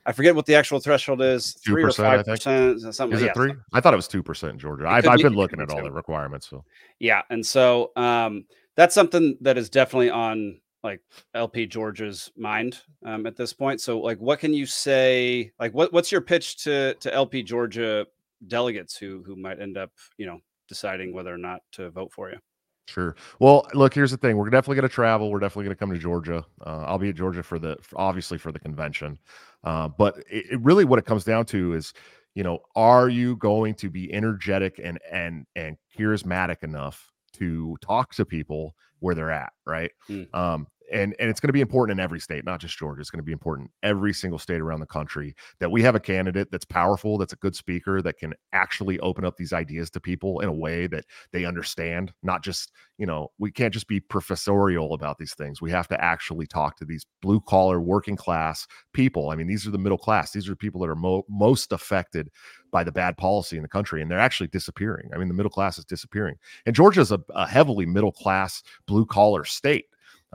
I 0.06 0.12
forget 0.12 0.36
what 0.36 0.46
the 0.46 0.56
actual 0.56 0.80
threshold 0.80 1.22
is, 1.22 1.54
three 1.54 1.84
or 1.84 1.88
2%, 1.88 2.04
I 2.04 2.18
five 2.18 2.26
percent, 2.26 2.82
something. 2.94 3.16
is 3.16 3.24
it 3.24 3.28
yeah, 3.28 3.34
three? 3.34 3.54
I 3.74 3.82
thought 3.82 3.94
it 3.94 3.98
was 3.98 4.08
two 4.08 4.22
percent 4.22 4.54
in 4.54 4.60
Georgia. 4.60 4.88
I've, 4.88 5.04
could 5.04 5.14
I've 5.14 5.20
been 5.20 5.36
looking 5.36 5.60
could 5.60 5.72
at 5.72 5.76
all 5.78 5.84
the 5.84 5.92
requirements. 5.92 6.48
So 6.50 6.64
Yeah, 7.00 7.22
and 7.30 7.44
so 7.46 7.92
um, 7.96 8.46
that's 8.76 8.94
something 8.94 9.38
that 9.42 9.58
is 9.58 9.70
definitely 9.70 10.12
on 10.12 10.60
like 10.84 11.02
LP 11.34 11.66
Georgia's 11.66 12.32
mind 12.38 12.80
um, 13.04 13.26
at 13.26 13.36
this 13.36 13.52
point. 13.52 13.82
So, 13.82 14.00
like, 14.00 14.20
what 14.20 14.40
can 14.40 14.54
you 14.54 14.68
say? 14.68 15.52
Like, 15.60 15.74
what 15.74 15.92
what's 15.92 16.12
your 16.12 16.22
pitch 16.22 16.58
to 16.64 16.94
to 16.94 17.12
LP 17.14 17.42
Georgia 17.42 18.06
delegates 18.48 18.98
who 18.98 19.24
who 19.26 19.36
might 19.36 19.60
end 19.62 19.78
up, 19.78 19.92
you 20.18 20.26
know, 20.26 20.40
deciding 20.68 21.14
whether 21.14 21.34
or 21.34 21.38
not 21.38 21.62
to 21.74 21.90
vote 21.90 22.12
for 22.14 22.30
you? 22.30 22.38
Sure. 22.88 23.16
Well, 23.40 23.68
look, 23.74 23.94
here's 23.94 24.12
the 24.12 24.18
thing. 24.18 24.38
We're 24.38 24.50
definitely 24.50 24.76
going 24.76 24.90
to 24.90 24.94
travel. 24.94 25.32
We're 25.32 25.40
definitely 25.40 25.66
going 25.66 25.76
to 25.76 25.80
come 25.80 25.92
to 25.92 25.98
Georgia. 25.98 26.46
Uh, 26.66 26.84
I'll 26.86 27.00
be 27.00 27.10
at 27.10 27.16
Georgia 27.16 27.42
for 27.42 27.58
the, 27.58 27.78
for- 27.82 28.00
obviously 28.00 28.38
for 28.38 28.52
the 28.52 28.60
convention. 28.60 29.18
Uh, 29.64 29.88
but 29.88 30.18
it, 30.30 30.46
it 30.52 30.62
really, 30.62 30.86
what 30.86 31.00
it 31.00 31.06
comes 31.06 31.24
down 31.24 31.46
to 31.48 31.74
is, 31.74 31.94
you 32.36 32.44
know, 32.44 32.60
are 32.76 33.10
you 33.10 33.38
going 33.38 33.74
to 33.76 33.90
be 33.90 34.14
energetic 34.14 34.80
and 34.84 35.00
and 35.12 35.46
and 35.56 35.78
charismatic 35.98 36.64
enough 36.64 37.12
to 37.34 37.76
talk 37.82 38.14
to 38.14 38.26
people 38.26 38.76
where 39.00 39.16
they're 39.16 39.32
at, 39.32 39.54
right? 39.66 39.92
Mm. 40.10 40.34
Um, 40.36 40.68
and 40.92 41.16
and 41.20 41.30
it's 41.30 41.40
going 41.40 41.50
to 41.50 41.54
be 41.54 41.62
important 41.62 42.00
in 42.00 42.04
every 42.04 42.20
state, 42.20 42.46
not 42.46 42.60
just 42.60 42.78
Georgia. 42.78 43.02
It's 43.02 43.10
going 43.10 43.20
to 43.20 43.24
be 43.24 43.32
important 43.32 43.72
every 43.84 44.14
single 44.14 44.40
state 44.40 44.62
around 44.62 44.80
the 44.80 44.86
country 44.86 45.36
that 45.60 45.72
we 45.72 45.82
have 45.84 45.96
a 45.96 46.00
candidate 46.00 46.50
that's 46.52 46.66
powerful, 46.66 47.18
that's 47.18 47.34
a 47.34 47.38
good 47.38 47.56
speaker, 47.56 48.02
that 48.02 48.18
can 48.18 48.34
actually 48.54 49.00
open 49.00 49.26
up 49.26 49.38
these 49.38 49.54
ideas 49.54 49.90
to 49.92 50.00
people 50.00 50.40
in 50.42 50.50
a 50.50 50.54
way 50.54 50.88
that 50.88 51.06
they 51.32 51.46
understand. 51.46 52.14
Not 52.24 52.44
just 52.44 52.72
you 52.98 53.06
know, 53.06 53.32
we 53.38 53.52
can't 53.52 53.74
just 53.74 53.88
be 53.88 54.00
professorial 54.00 54.94
about 54.94 55.18
these 55.18 55.34
things. 55.34 55.62
We 55.62 55.72
have 55.72 55.88
to 55.90 56.02
actually 56.02 56.48
talk 56.48 56.78
to 56.78 56.86
these 56.86 57.06
blue 57.22 57.42
collar, 57.42 57.82
working 57.82 58.16
class 58.16 58.68
people. 58.94 59.30
I 59.30 59.36
mean, 59.36 59.48
these 59.48 59.68
are 59.68 59.72
the 59.72 59.78
middle 59.78 59.98
class. 59.98 60.32
These 60.32 60.48
are 60.48 60.56
people 60.56 60.80
that 60.82 60.90
are 60.90 60.96
mo- 60.96 61.26
most 61.30 61.74
affected 61.74 62.30
by 62.72 62.84
the 62.84 62.92
bad 62.92 63.18
policy 63.18 63.58
in 63.58 63.64
the 63.64 63.70
country, 63.70 64.02
and 64.02 64.10
they're 64.10 64.20
actually 64.20 64.48
disappearing. 64.48 65.10
I 65.14 65.18
mean, 65.18 65.28
the 65.28 65.34
middle 65.34 65.50
class 65.50 65.78
is 65.78 65.86
disappearing, 65.86 66.36
and 66.66 66.76
Georgia 66.76 67.02
is 67.02 67.12
a, 67.12 67.20
a 67.32 67.48
heavily 67.48 67.86
middle 67.86 68.12
class, 68.12 68.64
blue 68.88 69.06
collar 69.06 69.46
state. 69.46 69.86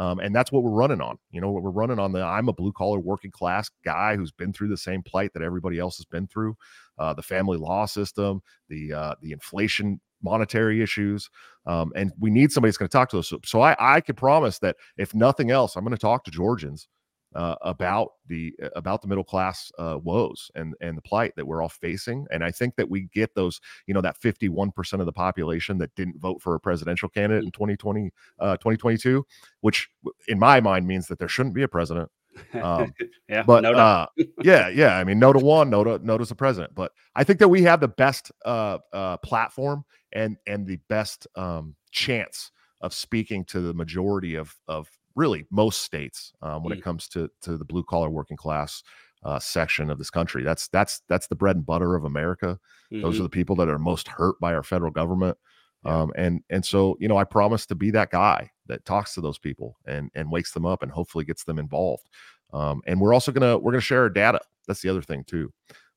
Um, 0.01 0.19
and 0.19 0.35
that's 0.35 0.51
what 0.51 0.63
we're 0.63 0.71
running 0.71 1.03
on. 1.03 1.19
You 1.31 1.43
know, 1.43 1.51
we're 1.51 1.71
running 1.71 1.99
on 1.99 2.13
the 2.13 2.23
I'm 2.23 2.49
a 2.49 2.55
blue 2.55 2.73
collar 2.73 2.99
working 2.99 3.31
class 3.31 3.71
guy 3.85 4.17
who's 4.17 4.33
been 4.33 4.51
through 4.51 4.69
the 4.69 4.77
same 4.79 5.03
plight 5.03 5.35
that 5.35 5.43
everybody 5.43 5.79
else 5.79 5.99
has 5.99 6.07
been 6.07 6.27
through, 6.27 6.57
uh, 6.99 7.13
the 7.13 7.23
family 7.23 7.59
law 7.59 7.85
system, 7.85 8.41
the 8.71 8.95
uh, 8.95 9.15
the 9.21 9.33
inflation 9.33 10.01
monetary 10.23 10.83
issues. 10.83 11.29
Um, 11.67 11.93
and 11.95 12.13
we 12.19 12.31
need 12.31 12.51
somebody 12.51 12.71
that's 12.71 12.79
going 12.79 12.89
to 12.89 12.93
talk 12.93 13.11
to 13.11 13.19
us. 13.19 13.31
So 13.45 13.61
I, 13.61 13.77
I 13.79 14.01
could 14.01 14.17
promise 14.17 14.59
that 14.61 14.77
if 14.97 15.15
nothing 15.15 15.51
else, 15.51 15.77
I'm 15.77 15.85
going 15.85 15.95
to 15.95 16.01
talk 16.01 16.25
to 16.25 16.31
Georgians 16.31 16.89
uh, 17.35 17.57
about 17.63 18.13
the 18.27 18.55
uh, 18.63 18.69
about 18.77 19.03
the 19.03 19.09
middle 19.09 19.25
class 19.25 19.71
uh, 19.79 19.99
woes 20.03 20.51
and 20.55 20.75
and 20.81 20.97
the 20.97 21.03
plight 21.03 21.35
that 21.37 21.47
we're 21.47 21.63
all 21.63 21.69
facing. 21.69 22.27
And 22.31 22.45
I 22.45 22.51
think 22.51 22.77
that 22.77 22.89
we 22.89 23.09
get 23.13 23.35
those, 23.35 23.61
you 23.87 23.95
know, 23.95 24.01
that 24.01 24.17
51 24.17 24.73
percent 24.73 25.01
of 25.01 25.07
the 25.07 25.13
population 25.13 25.79
that 25.79 25.95
didn't 25.95 26.21
vote 26.21 26.43
for 26.43 26.55
a 26.55 26.61
presidential 26.61 27.09
candidate 27.09 27.45
in 27.45 27.51
2020, 27.53 28.11
uh, 28.39 28.57
2022, 28.57 29.25
which 29.61 29.89
in 30.29 30.39
my 30.39 30.61
mind 30.61 30.87
means 30.87 31.07
that 31.09 31.19
there 31.19 31.29
shouldn't 31.29 31.55
be 31.55 31.63
a 31.63 31.69
president. 31.69 32.11
Um, 32.55 32.95
yeah, 33.29 33.43
but 33.43 33.63
no 33.63 33.73
uh, 33.73 34.07
yeah, 34.43 34.69
yeah. 34.69 34.97
I 34.97 35.05
mean, 35.05 35.19
no 35.19 35.33
to 35.33 35.39
one, 35.39 35.71
no 35.71 35.85
to 35.85 36.05
no 36.05 36.19
to 36.19 36.25
the 36.25 36.35
president. 36.35 36.75
But 36.75 36.93
I 37.15 37.25
think 37.25 37.39
that 37.39 37.49
we 37.49 37.63
have 37.63 37.81
the 37.81 37.89
best 37.89 38.33
uh, 38.45 38.79
uh, 38.93 39.17
platform 39.19 39.85
and 40.13 40.37
and 40.47 40.67
the 40.67 40.79
best 40.89 41.27
um, 41.37 41.77
chance 41.91 42.51
of 42.81 42.95
speaking 42.95 43.45
to 43.45 43.61
the 43.61 43.75
majority 43.75 44.37
of 44.37 44.55
of 44.67 44.89
really 45.15 45.47
most 45.51 45.83
states 45.83 46.33
um, 46.43 46.63
when 46.63 46.75
mm. 46.75 46.79
it 46.79 46.85
comes 46.85 47.09
to 47.09 47.31
to 47.43 47.57
the 47.57 47.65
blue 47.65 47.83
collar 47.83 48.11
working 48.11 48.37
class 48.37 48.83
uh, 49.25 49.39
section 49.39 49.91
of 49.91 49.99
this 49.99 50.11
country. 50.11 50.43
That's 50.43 50.69
that's 50.69 51.03
that's 51.09 51.27
the 51.27 51.37
bread 51.37 51.57
and 51.57 51.67
butter 51.67 51.95
of 51.95 52.05
America. 52.05 52.59
Mm-hmm. 52.93 53.03
Those 53.03 53.15
are 53.15 53.17
mm-hmm. 53.17 53.25
the 53.25 53.31
people 53.31 53.57
that 53.57 53.69
are 53.69 53.79
most 53.79 54.09
hurt 54.09 54.39
by 54.41 54.55
our 54.55 54.63
federal 54.63 54.91
government. 54.91 55.37
Yeah. 55.85 56.03
Um, 56.03 56.13
and 56.17 56.43
and 56.51 56.65
so 56.65 56.97
you 57.01 57.09
know, 57.09 57.17
I 57.17 57.25
promise 57.25 57.67
to 57.67 57.75
be 57.75 57.91
that 57.93 58.11
guy 58.11 58.51
that 58.67 58.85
talks 58.85 59.15
to 59.15 59.21
those 59.21 59.39
people 59.39 59.77
and 59.87 60.11
and 60.15 60.31
wakes 60.31 60.53
them 60.53 60.67
up 60.67 60.83
and 60.83 60.91
hopefully 60.91 61.25
gets 61.25 61.45
them 61.45 61.59
involved. 61.59 62.09
Um, 62.53 62.83
and 62.87 63.01
we're 63.01 63.15
also 63.15 63.33
gonna 63.33 63.59
we're 63.59 63.73
gonna 63.73 63.81
share 63.81 64.03
our 64.03 64.11
data. 64.11 64.41
That's 64.67 64.81
the 64.81 64.89
other 64.89 65.03
thing 65.03 65.25
too. 65.25 65.53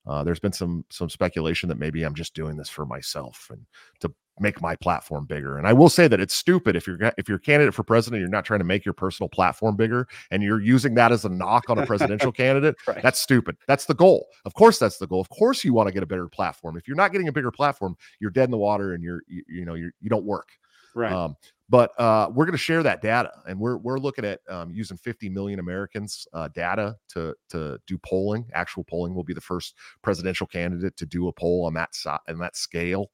Uh, 0.06 0.24
there's 0.24 0.40
been 0.40 0.52
some 0.52 0.86
some 0.90 1.10
speculation 1.10 1.70
that 1.70 1.80
maybe 1.80 2.04
I'm 2.04 2.16
just 2.16 2.34
doing 2.34 2.58
this 2.58 2.70
for 2.70 2.86
myself 2.86 3.48
and 3.52 3.66
to 4.02 4.14
make 4.40 4.62
my 4.62 4.76
platform 4.76 5.26
bigger. 5.26 5.58
And 5.58 5.68
I 5.68 5.74
will 5.74 5.90
say 5.90 6.08
that 6.08 6.20
it's 6.20 6.34
stupid 6.34 6.76
if 6.76 6.88
you're 6.88 6.98
if 7.18 7.28
you're 7.28 7.38
a 7.38 7.42
candidate 7.42 7.74
for 7.74 7.84
president, 7.84 8.20
you're 8.20 8.30
not 8.30 8.46
trying 8.46 8.60
to 8.60 8.66
make 8.66 8.86
your 8.86 8.94
personal 8.94 9.30
platform 9.30 9.76
bigger, 9.76 10.08
and 10.32 10.42
you're 10.42 10.62
using 10.62 10.96
that 10.96 11.12
as 11.12 11.26
a 11.26 11.30
knock 11.30 11.70
on 11.70 11.78
a 11.78 11.86
presidential 11.86 12.32
candidate. 12.44 12.76
Right. 12.88 13.02
That's 13.02 13.22
stupid. 13.22 13.58
That's 13.68 13.86
the 13.86 13.94
goal. 13.94 14.28
Of 14.46 14.54
course, 14.54 14.80
that's 14.80 14.98
the 14.98 15.08
goal. 15.08 15.22
Of 15.22 15.30
course, 15.30 15.64
you 15.64 15.74
want 15.74 15.88
to 15.88 15.94
get 15.94 16.04
a 16.04 16.08
better 16.08 16.28
platform. 16.28 16.78
If 16.78 16.88
you're 16.88 16.98
not 16.98 17.12
getting 17.12 17.28
a 17.28 17.32
bigger 17.32 17.52
platform, 17.52 17.96
you're 18.20 18.32
dead 18.32 18.46
in 18.46 18.52
the 18.52 18.58
water, 18.58 18.94
and 18.94 19.04
you're 19.04 19.22
you, 19.28 19.44
you 19.48 19.66
know 19.66 19.76
you're, 19.76 19.92
you 20.02 20.10
don't 20.10 20.26
work. 20.26 20.50
Right. 20.96 21.12
Um, 21.12 21.36
but 21.70 21.98
uh, 22.00 22.30
we're 22.30 22.46
going 22.46 22.54
to 22.54 22.58
share 22.58 22.84
that 22.84 23.02
data, 23.02 23.32
and 23.48 23.60
we're 23.60 23.78
we're 23.78 23.98
looking 23.98 24.26
at 24.26 24.42
um, 24.50 24.72
using 24.72 24.98
50 24.98 25.30
million 25.30 25.60
Americans 25.60 26.28
uh, 26.34 26.50
data 26.50 26.96
to 27.10 27.34
to 27.50 27.80
do 27.88 27.98
polling. 28.00 28.46
Actual 28.54 28.84
polling 28.84 29.16
will 29.16 29.24
be 29.24 29.34
the 29.34 29.42
first 29.42 29.76
presidential 30.02 30.46
candidate 30.46 30.96
to 30.98 31.06
do 31.06 31.30
a 31.30 31.34
poll 31.34 31.66
on 31.66 31.74
that 31.76 31.96
side 31.96 32.20
and 32.28 32.40
that 32.42 32.56
scale. 32.56 33.10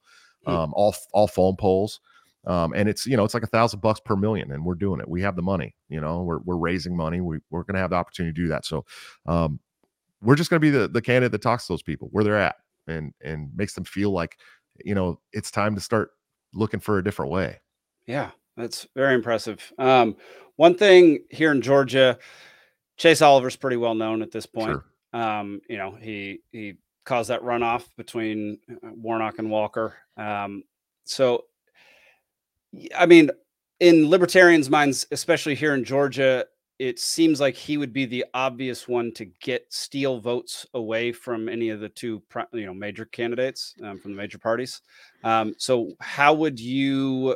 Um, 0.46 0.74
all 0.74 0.96
all 1.14 1.28
phone 1.28 1.56
polls, 1.58 2.00
um, 2.46 2.74
and 2.74 2.88
it's 2.88 3.06
you 3.06 3.18
know 3.18 3.24
it's 3.24 3.34
like 3.34 3.44
a 3.44 3.48
thousand 3.48 3.82
bucks 3.82 4.00
per 4.00 4.16
million, 4.16 4.52
and 4.52 4.64
we're 4.64 4.76
doing 4.76 5.00
it. 5.00 5.08
We 5.08 5.22
have 5.22 5.36
the 5.36 5.42
money. 5.42 5.76
You 5.90 6.02
know, 6.02 6.24
we're 6.24 6.40
we're 6.40 6.58
raising 6.58 6.96
money. 6.96 7.22
We 7.22 7.40
we're 7.50 7.64
going 7.64 7.76
to 7.76 7.82
have 7.82 7.90
the 7.90 7.98
opportunity 7.98 8.34
to 8.34 8.42
do 8.42 8.48
that. 8.50 8.66
So, 8.66 8.86
um, 9.26 9.60
we're 10.22 10.36
just 10.36 10.50
going 10.50 10.60
to 10.60 10.66
be 10.66 10.70
the 10.70 10.88
the 10.88 11.02
candidate 11.02 11.32
that 11.34 11.42
talks 11.42 11.68
to 11.68 11.74
those 11.74 11.84
people 11.84 12.08
where 12.12 12.24
they're 12.24 12.40
at, 12.40 12.56
and 12.88 13.14
and 13.22 13.50
makes 13.56 13.74
them 13.74 13.84
feel 13.84 14.12
like 14.12 14.38
you 14.84 14.96
know 14.96 15.20
it's 15.34 15.52
time 15.52 15.76
to 15.76 15.82
start 15.82 16.12
looking 16.54 16.80
for 16.80 16.98
a 16.98 17.04
different 17.04 17.32
way. 17.32 17.60
Yeah, 18.08 18.32
that's 18.56 18.88
very 18.96 19.16
impressive. 19.16 19.72
Um, 19.78 20.16
one 20.56 20.76
thing 20.76 21.26
here 21.30 21.52
in 21.52 21.62
Georgia, 21.62 22.18
Chase 22.98 23.22
Oliver's 23.22 23.56
pretty 23.56 23.78
well 23.78 23.96
known 23.96 24.22
at 24.22 24.32
this 24.32 24.46
point. 24.46 24.72
Sure. 24.72 24.86
Um, 25.22 25.62
you 25.70 25.78
know, 25.78 25.98
he 26.00 26.40
he 26.52 26.76
caused 27.10 27.30
that 27.30 27.42
runoff 27.42 27.86
between 27.98 28.60
uh, 28.72 28.90
Warnock 28.94 29.40
and 29.40 29.50
Walker. 29.50 29.96
Um, 30.16 30.64
so, 31.04 31.46
I 32.96 33.06
mean, 33.06 33.32
in 33.80 34.10
libertarians' 34.10 34.70
minds, 34.70 35.08
especially 35.12 35.56
here 35.56 35.74
in 35.74 35.84
Georgia, 35.84 36.46
it 36.78 37.00
seems 37.00 37.42
like 37.42 37.56
he 37.56 37.78
would 37.78 37.92
be 37.92 38.06
the 38.06 38.24
obvious 38.34 38.88
one 38.88 39.12
to 39.16 39.26
get 39.42 39.66
steal 39.74 40.20
votes 40.20 40.66
away 40.74 41.12
from 41.12 41.50
any 41.50 41.70
of 41.70 41.82
the 41.82 41.90
two, 41.90 42.22
you 42.54 42.66
know, 42.66 42.74
major 42.74 43.06
candidates 43.06 43.74
um, 43.84 44.00
from 44.00 44.12
the 44.12 44.18
major 44.18 44.38
parties. 44.38 44.82
Um, 45.26 45.56
so, 45.58 45.92
how 46.00 46.34
would 46.36 46.60
you 46.60 47.36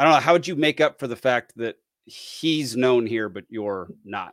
I 0.00 0.04
don't 0.04 0.14
know. 0.14 0.20
How 0.20 0.32
would 0.32 0.46
you 0.46 0.56
make 0.56 0.80
up 0.80 0.98
for 0.98 1.08
the 1.08 1.16
fact 1.16 1.52
that 1.56 1.76
he's 2.06 2.74
known 2.74 3.04
here, 3.04 3.28
but 3.28 3.44
you're 3.50 3.88
not? 4.02 4.32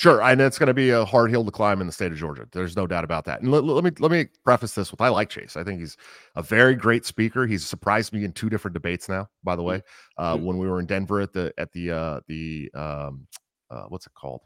Sure, 0.00 0.22
and 0.22 0.40
it's 0.40 0.58
going 0.58 0.68
to 0.68 0.72
be 0.72 0.88
a 0.88 1.04
hard 1.04 1.30
hill 1.30 1.44
to 1.44 1.50
climb 1.50 1.82
in 1.82 1.86
the 1.86 1.92
state 1.92 2.10
of 2.10 2.16
Georgia. 2.16 2.48
There's 2.52 2.74
no 2.74 2.86
doubt 2.86 3.04
about 3.04 3.26
that. 3.26 3.42
And 3.42 3.50
let, 3.50 3.64
let, 3.64 3.84
me 3.84 3.90
let 3.98 4.10
me 4.10 4.28
preface 4.46 4.74
this 4.74 4.90
with 4.90 5.02
I 5.02 5.08
like 5.08 5.28
Chase. 5.28 5.58
I 5.58 5.62
think 5.62 5.78
he's 5.78 5.98
a 6.36 6.42
very 6.42 6.74
great 6.74 7.04
speaker. 7.04 7.46
He's 7.46 7.66
surprised 7.66 8.14
me 8.14 8.24
in 8.24 8.32
two 8.32 8.48
different 8.48 8.72
debates 8.72 9.10
now. 9.10 9.28
By 9.44 9.56
the 9.56 9.60
mm-hmm. 9.60 9.68
way, 9.68 9.82
uh, 10.16 10.36
mm-hmm. 10.36 10.44
when 10.46 10.56
we 10.56 10.68
were 10.68 10.80
in 10.80 10.86
Denver 10.86 11.20
at 11.20 11.34
the 11.34 11.52
at 11.58 11.70
the 11.72 11.90
uh, 11.90 12.20
the 12.28 12.70
um, 12.72 13.26
uh, 13.70 13.82
what's 13.88 14.06
it 14.06 14.14
called? 14.14 14.40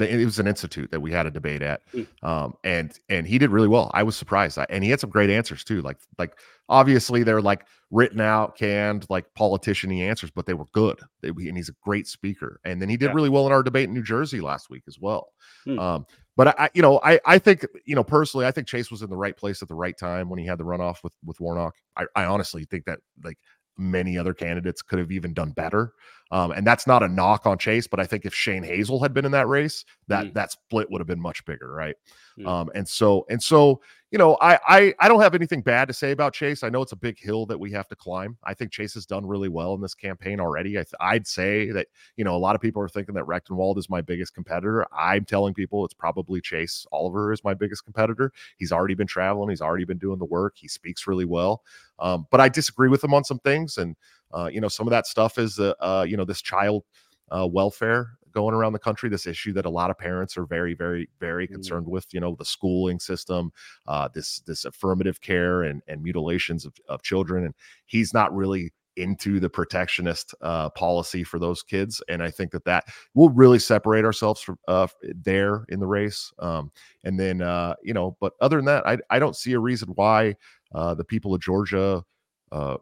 It 0.00 0.24
was 0.24 0.38
an 0.38 0.46
institute 0.46 0.90
that 0.90 1.00
we 1.00 1.10
had 1.10 1.26
a 1.26 1.30
debate 1.30 1.62
at 1.62 1.80
mm. 1.92 2.06
um, 2.22 2.54
and 2.64 2.98
and 3.08 3.26
he 3.26 3.38
did 3.38 3.50
really 3.50 3.68
well 3.68 3.90
i 3.94 4.02
was 4.02 4.16
surprised 4.16 4.58
I, 4.58 4.66
and 4.70 4.84
he 4.84 4.90
had 4.90 5.00
some 5.00 5.10
great 5.10 5.30
answers 5.30 5.64
too 5.64 5.82
like 5.82 5.98
like 6.18 6.38
obviously 6.68 7.22
they're 7.22 7.40
like 7.40 7.66
written 7.90 8.20
out 8.20 8.56
canned 8.56 9.06
like 9.08 9.32
politician 9.34 9.90
answers 9.92 10.30
but 10.30 10.46
they 10.46 10.54
were 10.54 10.66
good 10.72 11.00
they, 11.22 11.28
and 11.28 11.56
he's 11.56 11.68
a 11.68 11.74
great 11.82 12.06
speaker 12.06 12.60
and 12.64 12.80
then 12.80 12.88
he 12.88 12.96
did 12.96 13.06
yeah. 13.06 13.12
really 13.12 13.30
well 13.30 13.46
in 13.46 13.52
our 13.52 13.62
debate 13.62 13.88
in 13.88 13.94
new 13.94 14.02
jersey 14.02 14.40
last 14.40 14.70
week 14.70 14.82
as 14.86 14.98
well 15.00 15.28
mm. 15.66 15.78
um, 15.80 16.06
but 16.36 16.58
i 16.58 16.68
you 16.74 16.82
know 16.82 17.00
i 17.02 17.18
i 17.24 17.38
think 17.38 17.64
you 17.84 17.94
know 17.94 18.04
personally 18.04 18.46
i 18.46 18.50
think 18.50 18.66
chase 18.66 18.90
was 18.90 19.02
in 19.02 19.10
the 19.10 19.16
right 19.16 19.36
place 19.36 19.62
at 19.62 19.68
the 19.68 19.74
right 19.74 19.98
time 19.98 20.28
when 20.28 20.38
he 20.38 20.46
had 20.46 20.58
the 20.58 20.64
runoff 20.64 21.02
with 21.02 21.14
with 21.24 21.40
warnock 21.40 21.74
i, 21.96 22.04
I 22.14 22.24
honestly 22.24 22.64
think 22.64 22.84
that 22.84 22.98
like 23.24 23.38
many 23.78 24.18
other 24.18 24.34
candidates 24.34 24.82
could 24.82 24.98
have 24.98 25.12
even 25.12 25.32
done 25.32 25.52
better. 25.52 25.92
Um, 26.30 26.50
and 26.50 26.66
that's 26.66 26.86
not 26.86 27.02
a 27.02 27.08
knock 27.08 27.46
on 27.46 27.56
Chase, 27.56 27.86
but 27.86 28.00
I 28.00 28.04
think 28.04 28.26
if 28.26 28.34
Shane 28.34 28.62
Hazel 28.62 29.00
had 29.00 29.14
been 29.14 29.24
in 29.24 29.32
that 29.32 29.48
race, 29.48 29.84
that 30.08 30.26
mm. 30.26 30.34
that 30.34 30.52
split 30.52 30.90
would 30.90 31.00
have 31.00 31.06
been 31.06 31.20
much 31.20 31.44
bigger, 31.46 31.72
right? 31.72 31.96
Mm. 32.38 32.46
Um, 32.46 32.70
and 32.74 32.88
so 32.88 33.26
and 33.28 33.42
so, 33.42 33.80
you 34.10 34.18
know, 34.18 34.36
I, 34.40 34.58
I 34.68 34.94
I 35.00 35.08
don't 35.08 35.20
have 35.20 35.34
anything 35.34 35.60
bad 35.60 35.88
to 35.88 35.94
say 35.94 36.12
about 36.12 36.32
Chase. 36.32 36.62
I 36.62 36.68
know 36.68 36.82
it's 36.82 36.92
a 36.92 36.96
big 36.96 37.18
hill 37.18 37.46
that 37.46 37.58
we 37.58 37.72
have 37.72 37.88
to 37.88 37.96
climb. 37.96 38.36
I 38.44 38.54
think 38.54 38.70
Chase 38.70 38.94
has 38.94 39.06
done 39.06 39.26
really 39.26 39.48
well 39.48 39.74
in 39.74 39.80
this 39.80 39.94
campaign 39.94 40.38
already. 40.38 40.78
I 40.78 41.14
would 41.14 41.26
say 41.26 41.70
that 41.72 41.88
you 42.16 42.24
know 42.24 42.36
a 42.36 42.38
lot 42.38 42.54
of 42.54 42.60
people 42.60 42.80
are 42.80 42.88
thinking 42.88 43.14
that 43.16 43.24
Rectenwald 43.24 43.76
is 43.76 43.90
my 43.90 44.00
biggest 44.00 44.34
competitor. 44.34 44.86
I'm 44.96 45.24
telling 45.24 45.52
people 45.52 45.84
it's 45.84 45.94
probably 45.94 46.40
Chase 46.40 46.86
Oliver 46.92 47.32
is 47.32 47.42
my 47.42 47.54
biggest 47.54 47.84
competitor. 47.84 48.32
He's 48.56 48.72
already 48.72 48.94
been 48.94 49.08
traveling. 49.08 49.50
He's 49.50 49.62
already 49.62 49.84
been 49.84 49.98
doing 49.98 50.18
the 50.18 50.24
work. 50.24 50.54
He 50.56 50.68
speaks 50.68 51.06
really 51.06 51.24
well. 51.24 51.62
Um, 51.98 52.26
but 52.30 52.40
I 52.40 52.48
disagree 52.48 52.88
with 52.88 53.02
him 53.02 53.14
on 53.14 53.24
some 53.24 53.40
things, 53.40 53.78
and 53.78 53.96
uh, 54.32 54.48
you 54.52 54.60
know, 54.60 54.68
some 54.68 54.86
of 54.86 54.90
that 54.92 55.06
stuff 55.06 55.38
is 55.38 55.58
uh, 55.58 55.74
uh, 55.80 56.06
you 56.08 56.16
know 56.16 56.24
this 56.24 56.42
child 56.42 56.84
uh, 57.30 57.46
welfare 57.46 58.17
going 58.38 58.54
around 58.54 58.72
the 58.72 58.78
country. 58.88 59.08
This 59.08 59.26
issue 59.26 59.52
that 59.54 59.66
a 59.66 59.70
lot 59.80 59.90
of 59.90 59.98
parents 59.98 60.36
are 60.38 60.46
very, 60.46 60.74
very, 60.74 61.08
very 61.18 61.46
mm-hmm. 61.46 61.54
concerned 61.54 61.88
with. 61.88 62.06
You 62.14 62.20
know, 62.20 62.36
the 62.38 62.44
schooling 62.44 63.00
system, 63.00 63.50
uh, 63.86 64.08
this 64.14 64.40
this 64.46 64.64
affirmative 64.64 65.20
care 65.20 65.62
and 65.68 65.82
and 65.88 66.02
mutilations 66.02 66.64
of, 66.64 66.74
of 66.88 67.02
children, 67.02 67.44
and 67.44 67.54
he's 67.86 68.14
not 68.14 68.34
really 68.34 68.72
into 68.98 69.40
the 69.40 69.48
protectionist 69.48 70.34
uh, 70.42 70.68
policy 70.70 71.24
for 71.24 71.38
those 71.38 71.62
kids. 71.62 72.02
And 72.08 72.20
I 72.20 72.30
think 72.30 72.50
that 72.50 72.64
that 72.64 72.84
will 73.14 73.30
really 73.30 73.60
separate 73.60 74.04
ourselves 74.04 74.40
from 74.40 74.58
uh, 74.66 74.88
there 75.02 75.64
in 75.68 75.78
the 75.80 75.86
race. 75.86 76.32
Um, 76.40 76.72
and 77.04 77.18
then, 77.18 77.40
uh, 77.40 77.74
you 77.82 77.94
know, 77.94 78.16
but 78.20 78.32
other 78.40 78.56
than 78.56 78.66
that, 78.66 78.86
I, 78.86 78.98
I 79.08 79.18
don't 79.20 79.36
see 79.36 79.52
a 79.52 79.60
reason 79.60 79.90
why 79.94 80.34
uh, 80.74 80.94
the 80.94 81.04
people 81.04 81.32
of 81.32 81.40
Georgia, 81.40 82.02
uh, 82.52 82.76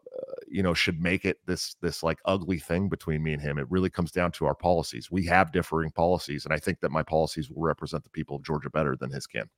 you 0.49 0.63
know, 0.63 0.75
should 0.75 1.01
make 1.01 1.25
it 1.25 1.39
this 1.47 1.77
this 1.81 2.03
like 2.03 2.19
ugly 2.25 2.59
thing 2.59 2.89
between 2.89 3.23
me 3.23 3.33
and 3.33 3.43
him. 3.43 3.59
It 3.59 3.71
really 3.71 3.91
comes 3.91 4.13
down 4.13 4.33
to 4.33 4.47
our 4.47 4.55
policies. 4.55 5.11
We 5.11 5.25
have 5.27 5.53
differing 5.53 5.91
policies, 5.91 6.45
and 6.45 6.55
I 6.55 6.59
think 6.59 6.81
that 6.81 6.91
my 6.91 7.03
policies 7.03 7.51
will 7.51 7.63
represent 7.63 8.05
the 8.05 8.11
people 8.11 8.37
of 8.37 8.45
Georgia 8.45 8.71
better 8.71 8.97
than 8.97 9.11
his 9.11 9.27
can. 9.27 9.49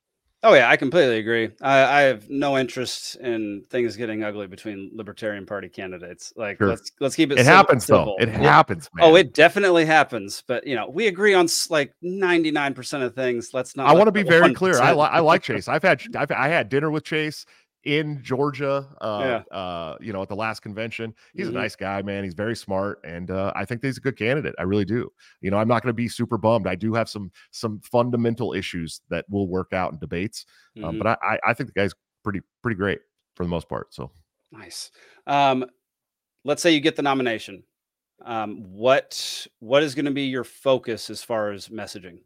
Oh 0.44 0.54
yeah, 0.54 0.70
I 0.70 0.76
completely 0.76 1.18
agree. 1.18 1.50
I, 1.60 1.82
I, 1.82 2.00
have 2.02 2.30
no 2.30 2.56
interest 2.56 3.16
in 3.16 3.64
things 3.70 3.96
getting 3.96 4.22
ugly 4.22 4.46
between 4.46 4.92
Libertarian 4.94 5.44
Party 5.46 5.68
candidates. 5.68 6.32
Like 6.36 6.58
sure. 6.58 6.68
let's 6.68 6.92
let's 7.00 7.16
keep 7.16 7.32
it. 7.32 7.40
It 7.40 7.44
happens 7.44 7.86
simple. 7.86 8.16
though. 8.16 8.22
It 8.22 8.28
happens. 8.28 8.88
Man. 8.94 9.04
Oh, 9.04 9.16
it 9.16 9.34
definitely 9.34 9.84
happens. 9.84 10.44
But 10.46 10.64
you 10.64 10.76
know, 10.76 10.88
we 10.88 11.08
agree 11.08 11.34
on 11.34 11.48
like 11.70 11.92
ninety 12.02 12.52
nine 12.52 12.72
percent 12.72 13.02
of 13.02 13.16
things. 13.16 13.50
Let's 13.52 13.74
not. 13.74 13.88
I 13.88 13.94
want 13.94 14.06
to 14.06 14.12
be 14.12 14.22
very 14.22 14.54
clear. 14.54 14.80
I, 14.80 14.92
li- 14.92 15.08
I 15.10 15.18
like 15.18 15.42
Chase. 15.42 15.66
I've 15.66 15.82
had 15.82 16.02
I've 16.14 16.30
I 16.30 16.46
had 16.46 16.68
dinner 16.68 16.92
with 16.92 17.02
Chase 17.02 17.44
in 17.88 18.22
Georgia, 18.22 18.86
uh, 19.00 19.40
yeah. 19.50 19.56
uh, 19.56 19.96
you 19.98 20.12
know, 20.12 20.20
at 20.20 20.28
the 20.28 20.36
last 20.36 20.60
convention. 20.60 21.14
He's 21.32 21.46
mm-hmm. 21.46 21.56
a 21.56 21.60
nice 21.60 21.74
guy, 21.74 22.02
man. 22.02 22.22
He's 22.22 22.34
very 22.34 22.54
smart, 22.54 23.00
and 23.02 23.30
uh, 23.30 23.50
I 23.56 23.64
think 23.64 23.82
he's 23.82 23.96
a 23.96 24.00
good 24.00 24.18
candidate. 24.18 24.54
I 24.58 24.64
really 24.64 24.84
do. 24.84 25.10
You 25.40 25.50
know, 25.50 25.56
I'm 25.56 25.68
not 25.68 25.82
going 25.82 25.88
to 25.88 25.94
be 25.96 26.06
super 26.06 26.36
bummed. 26.36 26.66
I 26.66 26.74
do 26.74 26.92
have 26.92 27.08
some 27.08 27.32
some 27.50 27.80
fundamental 27.80 28.52
issues 28.52 29.00
that 29.08 29.24
will 29.30 29.48
work 29.48 29.72
out 29.72 29.94
in 29.94 29.98
debates, 29.98 30.44
um, 30.76 30.82
mm-hmm. 30.82 30.88
um, 30.90 30.98
but 30.98 31.18
I, 31.22 31.38
I 31.46 31.54
think 31.54 31.72
the 31.72 31.80
guy's 31.80 31.94
pretty 32.22 32.42
pretty 32.62 32.76
great 32.76 33.00
for 33.34 33.44
the 33.44 33.48
most 33.48 33.70
part. 33.70 33.94
So 33.94 34.10
nice. 34.52 34.90
Um, 35.26 35.64
let's 36.44 36.60
say 36.60 36.72
you 36.72 36.80
get 36.80 36.94
the 36.94 37.02
nomination. 37.02 37.62
Um, 38.22 38.64
what 38.70 39.46
what 39.60 39.82
is 39.82 39.94
going 39.94 40.04
to 40.04 40.10
be 40.10 40.24
your 40.24 40.44
focus 40.44 41.08
as 41.08 41.22
far 41.22 41.52
as 41.52 41.68
messaging? 41.68 42.18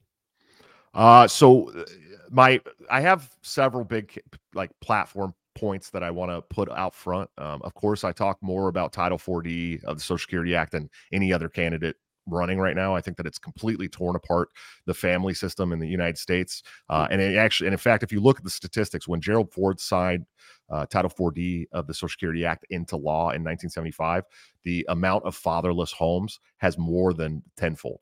Uh, 0.93 1.29
so 1.29 1.71
uh, 1.71 1.85
my 2.31 2.61
I 2.91 3.01
have 3.01 3.31
several 3.43 3.85
big 3.85 4.21
like 4.55 4.71
platform 4.81 5.35
points 5.55 5.91
that 5.91 6.03
I 6.03 6.11
want 6.11 6.31
to 6.31 6.43
put 6.43 6.71
out 6.71 6.95
front. 6.95 7.31
Um, 7.39 7.61
of 7.63 7.75
course, 7.75 8.05
I 8.05 8.13
talk 8.13 8.39
more 8.43 8.69
about 8.69 8.93
Title 8.93 9.19
4D 9.19 9.85
of 9.85 9.97
the 9.97 10.03
Social 10.03 10.19
Security 10.19 10.55
Act 10.55 10.73
than 10.73 10.91
any 11.13 11.33
other 11.33 11.49
candidate 11.49 11.97
running 12.27 12.59
right 12.59 12.77
now. 12.77 12.95
I 12.95 13.01
think 13.01 13.17
that 13.17 13.27
it's 13.27 13.39
completely 13.39 13.89
torn 13.89 14.17
apart 14.17 14.49
the 14.87 14.95
family 14.95 15.35
system 15.35 15.73
in 15.73 15.79
the 15.79 15.89
United 15.89 16.19
States. 16.19 16.63
Uh, 16.89 17.09
and 17.11 17.21
it 17.21 17.37
actually, 17.37 17.67
and 17.69 17.75
in 17.75 17.79
fact, 17.79 18.03
if 18.03 18.13
you 18.13 18.21
look 18.21 18.39
at 18.39 18.45
the 18.45 18.51
statistics, 18.51 19.09
when 19.09 19.21
Gerald 19.21 19.53
Ford 19.53 19.81
signed 19.81 20.27
uh, 20.71 20.87
Title 20.87 21.11
4D 21.11 21.67
of 21.73 21.87
the 21.87 21.95
Social 21.95 22.11
Security 22.11 22.45
Act 22.45 22.65
into 22.71 22.97
law 22.97 23.31
in 23.31 23.43
1975, 23.43 24.25
the 24.65 24.87
amount 24.89 25.25
of 25.25 25.35
fatherless 25.35 25.93
homes 25.93 26.41
has 26.59 26.79
more 26.79 27.13
than 27.13 27.43
tenfold. 27.57 28.01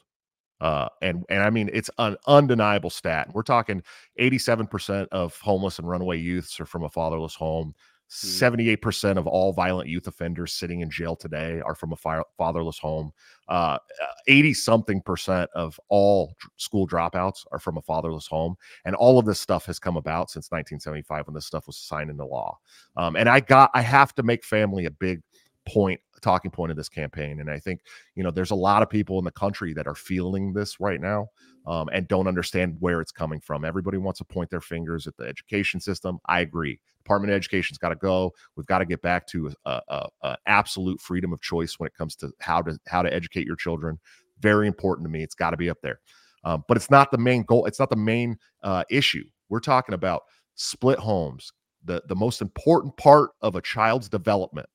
Uh, 0.61 0.89
and 1.01 1.25
and 1.29 1.43
I 1.43 1.51
mean 1.51 1.71
it's 1.73 1.91
an 1.99 2.17
undeniable 2.27 2.91
stat. 2.91 3.29
We're 3.33 3.43
talking 3.43 3.83
87% 4.21 5.09
of 5.13 5.37
homeless 5.39 5.79
and 5.79 5.89
runaway 5.89 6.19
youths 6.19 6.61
are 6.61 6.67
from 6.67 6.85
a 6.85 6.91
fatherless 6.91 7.35
home. 7.35 7.75
78% 8.11 8.79
mm. 8.81 9.17
of 9.17 9.29
all 9.29 9.53
violent 9.53 9.89
youth 9.89 10.09
offenders 10.09 10.53
sitting 10.53 10.81
in 10.81 10.91
jail 10.91 11.15
today 11.15 11.61
are 11.65 11.77
from 11.77 11.93
a 11.93 11.97
fi- 11.97 12.23
fatherless 12.37 12.79
home. 12.79 13.13
80 13.49 14.51
uh, 14.51 14.55
something 14.55 15.01
percent 15.01 15.49
of 15.55 15.79
all 15.89 16.35
school 16.57 16.89
dropouts 16.89 17.47
are 17.53 17.61
from 17.61 17.77
a 17.77 17.83
fatherless 17.83 18.27
home. 18.27 18.57
And 18.85 18.97
all 18.97 19.21
of 19.21 19.27
this 19.27 19.41
stuff 19.41 19.65
has 19.67 19.79
come 19.79 19.97
about 19.97 20.29
since 20.29 20.51
1975 20.51 21.29
when 21.29 21.35
this 21.35 21.47
stuff 21.47 21.69
was 21.69 21.77
signed 21.77 22.11
into 22.11 22.25
law. 22.25 22.59
Um, 22.97 23.15
and 23.15 23.29
I 23.29 23.39
got, 23.39 23.71
I 23.75 23.83
have 23.83 24.13
to 24.17 24.25
make 24.25 24.45
family 24.45 24.87
a 24.87 24.91
big 24.91 25.23
point 25.69 26.01
talking 26.21 26.51
point 26.51 26.71
of 26.71 26.77
this 26.77 26.89
campaign. 26.89 27.41
And 27.41 27.51
I 27.51 27.59
think, 27.59 27.81
you 28.15 28.23
know, 28.23 28.31
there's 28.31 28.51
a 28.51 28.57
lot 28.57 28.83
of 28.83 28.91
people 28.91 29.19
in 29.19 29.25
the 29.25 29.31
country 29.31 29.73
that 29.75 29.87
are 29.87 29.95
feeling 29.95 30.53
this 30.53 30.81
right 30.81 31.01
now 31.01 31.29
um, 31.67 31.89
and 31.93 32.09
don't 32.09 32.27
understand 32.27 32.77
where 32.81 33.01
it's 33.01 33.13
coming 33.13 33.41
from. 33.41 33.65
Everybody 33.65 33.99
wants 33.99 34.19
to 34.19 34.25
point 34.25 34.51
their 34.51 34.61
fingers 34.61 35.07
at 35.07 35.17
the 35.17 35.25
education 35.25 35.81
system. 35.81 36.19
I 36.27 36.41
agree. 36.41 36.81
Department 36.99 37.31
of 37.33 37.37
Education's 37.37 37.79
got 37.79 37.91
to 37.91 37.97
go. 37.97 38.33
We've 38.57 38.67
got 38.67 38.79
to 38.79 38.85
get 38.85 39.03
back 39.03 39.27
to 39.29 39.53
a, 39.65 39.81
a, 39.89 40.09
a, 40.23 40.37
absolute 40.47 41.01
freedom 41.01 41.33
of 41.33 41.41
choice 41.41 41.79
when 41.79 41.87
it 41.87 41.95
comes 41.95 42.17
to 42.17 42.31
how 42.41 42.63
to 42.63 42.79
how 42.87 43.03
to 43.03 43.13
educate 43.13 43.47
your 43.47 43.57
children. 43.57 43.99
Very 44.41 44.67
important 44.67 45.07
to 45.07 45.11
me. 45.11 45.23
It's 45.23 45.35
got 45.35 45.51
to 45.51 45.57
be 45.57 45.71
up 45.71 45.79
there. 45.83 46.01
Um, 46.45 46.65
but 46.69 46.77
it's 46.77 46.91
not 46.91 47.11
the 47.11 47.19
main 47.19 47.43
goal. 47.43 47.67
It's 47.67 47.79
not 47.79 47.91
the 47.91 47.97
main 47.97 48.39
uh, 48.63 48.85
issue. 48.91 49.25
We're 49.49 49.61
talking 49.61 49.95
about 49.95 50.23
split 50.55 50.99
homes. 50.99 51.53
The 51.85 52.03
the 52.09 52.17
most 52.17 52.41
important 52.43 52.97
part 52.97 53.31
of 53.43 53.57
a 53.57 53.63
child's 53.63 54.09
development 54.09 54.69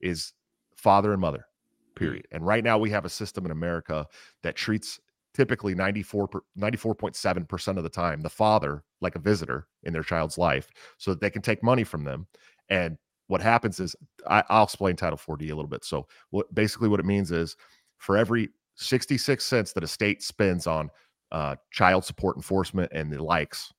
is 0.00 0.32
father 0.76 1.12
and 1.12 1.20
mother, 1.20 1.46
mm. 1.92 1.98
period. 1.98 2.26
And 2.30 2.46
right 2.46 2.64
now 2.64 2.78
we 2.78 2.90
have 2.90 3.04
a 3.04 3.10
system 3.10 3.44
in 3.44 3.50
America 3.50 4.06
that 4.42 4.56
treats 4.56 5.00
typically 5.36 5.74
94 5.74 6.30
94.7% 6.58 7.76
of 7.76 7.82
the 7.82 7.90
time 7.90 8.22
the 8.22 8.30
father 8.30 8.82
like 9.02 9.16
a 9.16 9.18
visitor 9.18 9.66
in 9.82 9.92
their 9.92 10.02
child's 10.02 10.38
life 10.38 10.70
so 10.96 11.10
that 11.10 11.20
they 11.20 11.28
can 11.28 11.42
take 11.42 11.62
money 11.62 11.84
from 11.84 12.04
them 12.04 12.26
and 12.70 12.96
what 13.26 13.42
happens 13.42 13.78
is 13.78 13.94
I, 14.26 14.42
will 14.48 14.62
explain 14.62 14.96
title 14.96 15.18
4d 15.18 15.42
a 15.42 15.54
little 15.54 15.66
bit 15.66 15.84
so 15.84 16.06
what 16.30 16.52
basically 16.54 16.88
what 16.88 17.00
it 17.00 17.06
means 17.06 17.32
is 17.32 17.54
for 17.98 18.16
every 18.16 18.48
66 18.76 19.44
cents 19.44 19.74
that 19.74 19.84
a 19.84 19.86
state 19.86 20.22
spends 20.22 20.66
on 20.66 20.88
uh, 21.32 21.56
child 21.70 22.06
support 22.06 22.36
enforcement 22.36 22.90
and 22.94 23.12
the 23.12 23.22
likes 23.22 23.74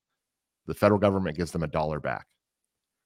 the 0.68 0.76
federal 0.76 1.00
government 1.00 1.38
gives 1.38 1.52
them 1.52 1.64
a 1.64 1.68
dollar 1.68 2.00
back 2.00 2.28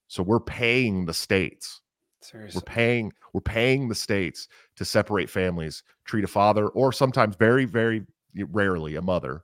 so 0.10 0.22
we're 0.22 0.42
paying 0.42 1.06
the 1.06 1.14
states 1.14 1.81
Seriously. 2.22 2.60
We're 2.60 2.74
paying 2.74 3.14
we're 3.34 3.42
paying 3.42 3.90
the 3.90 3.96
states 3.96 4.48
to 4.76 4.86
separate 4.86 5.30
families, 5.30 5.84
treat 6.06 6.24
a 6.24 6.28
father 6.28 6.68
or 6.70 6.92
sometimes 6.92 7.36
very 7.36 7.66
very 7.66 8.06
rarely 8.36 8.96
a 8.96 9.02
mother 9.02 9.44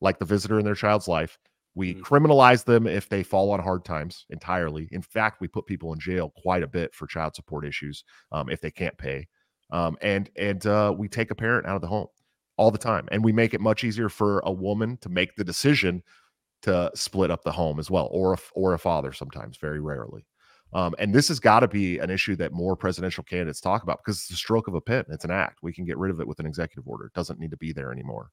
like 0.00 0.18
the 0.18 0.24
visitor 0.24 0.58
in 0.58 0.64
their 0.64 0.74
child's 0.74 1.08
life. 1.08 1.38
We 1.74 1.94
mm 1.94 2.02
criminalize 2.02 2.64
them 2.64 2.86
if 2.86 3.08
they 3.08 3.22
fall 3.24 3.50
on 3.50 3.60
hard 3.60 3.84
times 3.84 4.26
entirely. 4.30 4.88
In 4.92 5.02
fact, 5.02 5.40
we 5.40 5.48
put 5.48 5.66
people 5.66 5.92
in 5.92 5.98
jail 5.98 6.32
quite 6.36 6.62
a 6.62 6.68
bit 6.68 6.94
for 6.94 7.06
child 7.06 7.34
support 7.34 7.66
issues 7.66 8.04
um, 8.30 8.48
if 8.48 8.60
they 8.60 8.70
can't 8.70 8.96
pay. 8.96 9.26
Um, 9.70 9.96
and 10.02 10.30
and 10.36 10.64
uh, 10.66 10.94
we 10.96 11.08
take 11.08 11.30
a 11.32 11.34
parent 11.34 11.66
out 11.66 11.74
of 11.74 11.82
the 11.82 11.88
home 11.88 12.06
all 12.56 12.70
the 12.70 12.78
time, 12.78 13.08
and 13.10 13.24
we 13.24 13.32
make 13.32 13.54
it 13.54 13.60
much 13.60 13.82
easier 13.82 14.08
for 14.08 14.38
a 14.40 14.52
woman 14.52 14.98
to 14.98 15.08
make 15.08 15.34
the 15.34 15.44
decision 15.44 16.02
to 16.62 16.90
split 16.94 17.30
up 17.30 17.42
the 17.44 17.52
home 17.52 17.78
as 17.80 17.90
well, 17.90 18.08
or 18.12 18.34
a, 18.34 18.38
or 18.54 18.74
a 18.74 18.78
father 18.78 19.12
sometimes, 19.12 19.56
very 19.58 19.80
rarely. 19.80 20.24
Um, 20.74 20.94
and 20.98 21.14
this 21.14 21.28
has 21.28 21.38
got 21.38 21.60
to 21.60 21.68
be 21.68 21.98
an 21.98 22.10
issue 22.10 22.36
that 22.36 22.52
more 22.52 22.76
presidential 22.76 23.24
candidates 23.24 23.60
talk 23.60 23.84
about 23.84 24.00
because 24.04 24.18
it's 24.18 24.32
a 24.32 24.36
stroke 24.36 24.68
of 24.68 24.74
a 24.74 24.80
pen. 24.80 25.04
It's 25.08 25.24
an 25.24 25.30
act. 25.30 25.60
We 25.62 25.72
can 25.72 25.84
get 25.84 25.96
rid 25.98 26.10
of 26.10 26.20
it 26.20 26.26
with 26.26 26.40
an 26.40 26.46
executive 26.46 26.86
order. 26.86 27.06
It 27.06 27.12
doesn't 27.14 27.38
need 27.38 27.52
to 27.52 27.56
be 27.56 27.72
there 27.72 27.92
anymore. 27.92 28.30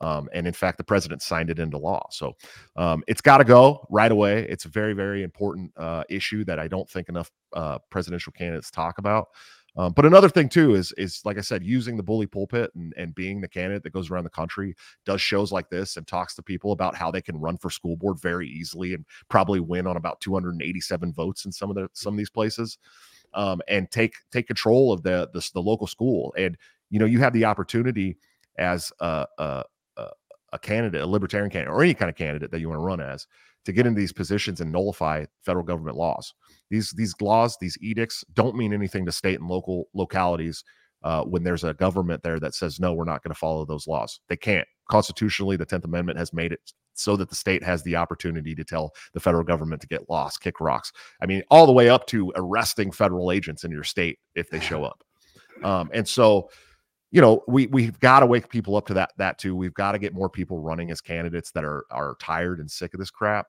Um, 0.00 0.28
and 0.34 0.46
in 0.46 0.52
fact, 0.52 0.78
the 0.78 0.84
president 0.84 1.22
signed 1.22 1.48
it 1.48 1.58
into 1.58 1.78
law. 1.78 2.06
So 2.10 2.34
um, 2.76 3.02
it's 3.06 3.22
got 3.22 3.38
to 3.38 3.44
go 3.44 3.86
right 3.88 4.12
away. 4.12 4.46
It's 4.48 4.66
a 4.66 4.68
very, 4.68 4.92
very 4.92 5.22
important 5.22 5.72
uh, 5.76 6.04
issue 6.10 6.44
that 6.44 6.58
I 6.58 6.68
don't 6.68 6.88
think 6.90 7.08
enough 7.08 7.30
uh, 7.54 7.78
presidential 7.90 8.32
candidates 8.32 8.70
talk 8.70 8.98
about. 8.98 9.28
Um, 9.76 9.92
but 9.92 10.06
another 10.06 10.28
thing 10.28 10.48
too 10.48 10.74
is 10.74 10.92
is 10.96 11.20
like 11.24 11.38
I 11.38 11.42
said, 11.42 11.62
using 11.62 11.96
the 11.96 12.02
bully 12.02 12.26
pulpit 12.26 12.70
and, 12.74 12.94
and 12.96 13.14
being 13.14 13.40
the 13.40 13.48
candidate 13.48 13.82
that 13.82 13.92
goes 13.92 14.10
around 14.10 14.24
the 14.24 14.30
country, 14.30 14.74
does 15.04 15.20
shows 15.20 15.52
like 15.52 15.68
this 15.68 15.96
and 15.96 16.06
talks 16.06 16.34
to 16.36 16.42
people 16.42 16.72
about 16.72 16.94
how 16.96 17.10
they 17.10 17.20
can 17.20 17.38
run 17.38 17.58
for 17.58 17.70
school 17.70 17.96
board 17.96 18.20
very 18.20 18.48
easily 18.48 18.94
and 18.94 19.04
probably 19.28 19.60
win 19.60 19.86
on 19.86 19.96
about 19.96 20.20
287 20.20 21.12
votes 21.12 21.44
in 21.44 21.52
some 21.52 21.70
of 21.70 21.76
the 21.76 21.88
some 21.92 22.14
of 22.14 22.18
these 22.18 22.30
places, 22.30 22.78
um, 23.34 23.60
and 23.68 23.90
take 23.90 24.14
take 24.32 24.46
control 24.46 24.92
of 24.92 25.02
the, 25.02 25.28
the 25.34 25.50
the 25.52 25.62
local 25.62 25.86
school. 25.86 26.34
And 26.38 26.56
you 26.90 26.98
know, 26.98 27.06
you 27.06 27.18
have 27.18 27.32
the 27.32 27.44
opportunity 27.44 28.16
as 28.58 28.92
a, 29.00 29.26
a, 29.38 29.64
a 30.52 30.58
candidate, 30.58 31.02
a 31.02 31.06
libertarian 31.06 31.50
candidate, 31.50 31.72
or 31.72 31.82
any 31.82 31.94
kind 31.94 32.08
of 32.08 32.16
candidate 32.16 32.50
that 32.50 32.60
you 32.60 32.68
want 32.68 32.80
to 32.80 32.84
run 32.84 33.00
as, 33.00 33.26
to 33.64 33.72
get 33.72 33.86
into 33.86 34.00
these 34.00 34.12
positions 34.12 34.60
and 34.60 34.72
nullify 34.72 35.24
federal 35.42 35.64
government 35.64 35.96
laws. 35.96 36.34
These 36.70 36.92
these 36.92 37.14
laws, 37.20 37.56
these 37.60 37.78
edicts, 37.80 38.24
don't 38.34 38.56
mean 38.56 38.72
anything 38.72 39.06
to 39.06 39.12
state 39.12 39.40
and 39.40 39.48
local 39.48 39.88
localities 39.94 40.64
uh, 41.02 41.22
when 41.22 41.44
there's 41.44 41.64
a 41.64 41.74
government 41.74 42.22
there 42.22 42.40
that 42.40 42.54
says 42.54 42.80
no, 42.80 42.92
we're 42.92 43.04
not 43.04 43.22
going 43.22 43.32
to 43.32 43.38
follow 43.38 43.64
those 43.64 43.86
laws. 43.86 44.20
They 44.28 44.36
can't. 44.36 44.66
Constitutionally, 44.90 45.56
the 45.56 45.66
Tenth 45.66 45.84
Amendment 45.84 46.18
has 46.18 46.32
made 46.32 46.52
it 46.52 46.60
so 46.94 47.16
that 47.16 47.28
the 47.28 47.34
state 47.34 47.62
has 47.62 47.82
the 47.82 47.96
opportunity 47.96 48.54
to 48.54 48.64
tell 48.64 48.92
the 49.12 49.20
federal 49.20 49.44
government 49.44 49.80
to 49.82 49.88
get 49.88 50.08
lost, 50.08 50.40
kick 50.40 50.60
rocks. 50.60 50.92
I 51.20 51.26
mean, 51.26 51.42
all 51.50 51.66
the 51.66 51.72
way 51.72 51.88
up 51.88 52.06
to 52.08 52.32
arresting 52.36 52.90
federal 52.90 53.30
agents 53.30 53.64
in 53.64 53.70
your 53.70 53.84
state 53.84 54.18
if 54.34 54.48
they 54.50 54.60
show 54.60 54.84
up. 54.84 55.04
Um, 55.62 55.90
and 55.92 56.06
so 56.06 56.50
you 57.12 57.20
know 57.20 57.42
we 57.46 57.66
we've 57.68 57.98
got 58.00 58.20
to 58.20 58.26
wake 58.26 58.48
people 58.48 58.76
up 58.76 58.86
to 58.86 58.94
that 58.94 59.12
that 59.16 59.38
too 59.38 59.54
we've 59.54 59.74
got 59.74 59.92
to 59.92 59.98
get 59.98 60.12
more 60.12 60.28
people 60.28 60.58
running 60.58 60.90
as 60.90 61.00
candidates 61.00 61.50
that 61.52 61.64
are 61.64 61.84
are 61.90 62.16
tired 62.20 62.60
and 62.60 62.70
sick 62.70 62.92
of 62.94 63.00
this 63.00 63.10
crap 63.10 63.46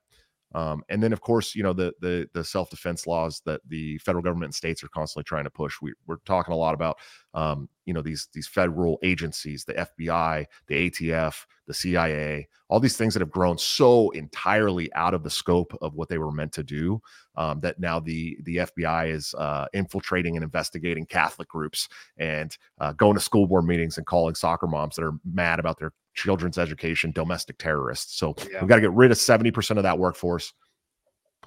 um, 0.54 0.84
and 0.90 1.02
then 1.02 1.14
of 1.14 1.22
course 1.22 1.56
you 1.56 1.64
know 1.64 1.74
the 1.74 1.94
the 2.00 2.28
the 2.34 2.44
self-defense 2.44 3.08
laws 3.08 3.42
that 3.46 3.62
the 3.68 3.98
federal 4.00 4.24
government 4.24 4.50
and 4.50 4.56
states 4.56 4.84
are 4.84 4.90
constantly 4.90 5.24
trying 5.24 5.44
to 5.44 5.50
push. 5.50 5.76
We, 5.82 5.94
we're 6.06 6.18
talking 6.26 6.54
a 6.54 6.58
lot 6.58 6.74
about 6.74 6.98
um, 7.34 7.70
you 7.88 7.94
know 7.94 8.02
these 8.02 8.28
these 8.34 8.48
federal 8.48 9.00
agencies 9.02 9.64
the 9.64 9.74
fbi 9.74 10.46
the 10.68 10.90
atf 10.90 11.46
the 11.66 11.74
cia 11.74 12.48
all 12.70 12.80
these 12.82 12.98
things 12.98 13.14
that 13.14 13.22
have 13.22 13.32
grown 13.32 13.58
so 13.58 14.10
entirely 14.12 14.94
out 14.94 15.14
of 15.14 15.24
the 15.24 15.30
scope 15.30 15.76
of 15.82 15.96
what 15.96 16.10
they 16.10 16.18
were 16.18 16.32
meant 16.32 16.52
to 16.52 16.64
do 16.64 17.02
um, 17.38 17.60
that 17.62 17.80
now 17.80 18.00
the 18.00 18.38
the 18.44 18.58
fbi 18.58 19.10
is 19.10 19.34
uh, 19.38 19.66
infiltrating 19.74 20.36
and 20.36 20.44
investigating 20.44 21.06
catholic 21.06 21.48
groups 21.48 21.88
and 22.18 22.58
uh, 22.80 22.92
going 22.94 23.16
to 23.16 23.22
school 23.22 23.48
board 23.48 23.66
meetings 23.66 23.98
and 23.98 24.06
calling 24.06 24.36
soccer 24.36 24.68
moms 24.68 24.96
that 24.98 25.04
are 25.06 25.14
mad 25.24 25.60
about 25.60 25.80
their 25.80 25.94
children's 26.18 26.58
education 26.58 27.12
domestic 27.12 27.58
terrorists 27.58 28.18
so 28.18 28.36
yeah. 28.52 28.60
we've 28.60 28.68
got 28.68 28.76
to 28.76 28.82
get 28.82 28.92
rid 28.92 29.12
of 29.12 29.18
70% 29.18 29.78
of 29.78 29.84
that 29.84 29.98
workforce 29.98 30.54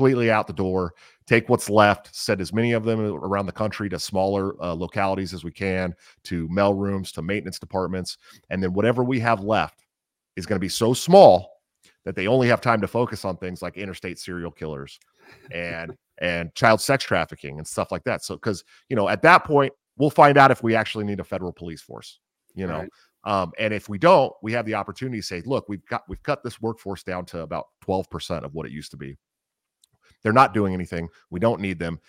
completely 0.00 0.30
out 0.30 0.46
the 0.46 0.52
door. 0.52 0.94
Take 1.26 1.48
what's 1.48 1.68
left, 1.68 2.14
send 2.14 2.40
as 2.40 2.52
many 2.52 2.72
of 2.72 2.84
them 2.84 3.00
around 3.00 3.46
the 3.46 3.52
country 3.52 3.88
to 3.90 3.98
smaller 3.98 4.60
uh, 4.62 4.72
localities 4.72 5.34
as 5.34 5.44
we 5.44 5.52
can, 5.52 5.94
to 6.24 6.48
mail 6.48 6.72
rooms, 6.72 7.12
to 7.12 7.22
maintenance 7.22 7.58
departments, 7.58 8.16
and 8.48 8.62
then 8.62 8.72
whatever 8.72 9.04
we 9.04 9.20
have 9.20 9.40
left 9.40 9.84
is 10.36 10.46
going 10.46 10.56
to 10.56 10.60
be 10.60 10.68
so 10.68 10.94
small 10.94 11.60
that 12.04 12.16
they 12.16 12.26
only 12.26 12.48
have 12.48 12.62
time 12.62 12.80
to 12.80 12.88
focus 12.88 13.26
on 13.26 13.36
things 13.36 13.60
like 13.60 13.76
interstate 13.76 14.18
serial 14.18 14.50
killers 14.50 14.98
and 15.52 15.94
and 16.22 16.54
child 16.54 16.80
sex 16.80 17.04
trafficking 17.04 17.58
and 17.58 17.66
stuff 17.66 17.92
like 17.92 18.04
that. 18.04 18.24
So 18.24 18.36
because 18.36 18.64
you 18.88 18.96
know 18.96 19.08
at 19.08 19.22
that 19.22 19.44
point 19.44 19.72
we'll 19.98 20.10
find 20.10 20.38
out 20.38 20.50
if 20.50 20.62
we 20.62 20.74
actually 20.74 21.04
need 21.04 21.20
a 21.20 21.24
federal 21.24 21.52
police 21.52 21.82
force. 21.82 22.18
You 22.54 22.66
know, 22.66 22.80
right. 22.80 22.90
Um, 23.24 23.52
and 23.58 23.74
if 23.74 23.88
we 23.88 23.98
don't, 23.98 24.32
we 24.42 24.52
have 24.52 24.66
the 24.66 24.74
opportunity 24.74 25.18
to 25.18 25.26
say, 25.26 25.42
look, 25.44 25.68
we've 25.68 25.84
got 25.86 26.02
we've 26.08 26.22
cut 26.22 26.42
this 26.42 26.60
workforce 26.60 27.02
down 27.02 27.24
to 27.26 27.40
about 27.40 27.66
twelve 27.80 28.08
percent 28.10 28.44
of 28.44 28.54
what 28.54 28.66
it 28.66 28.72
used 28.72 28.90
to 28.92 28.96
be. 28.96 29.16
They're 30.22 30.32
not 30.32 30.54
doing 30.54 30.74
anything. 30.74 31.08
We 31.30 31.40
don't 31.40 31.60
need 31.60 31.78
them 31.78 32.00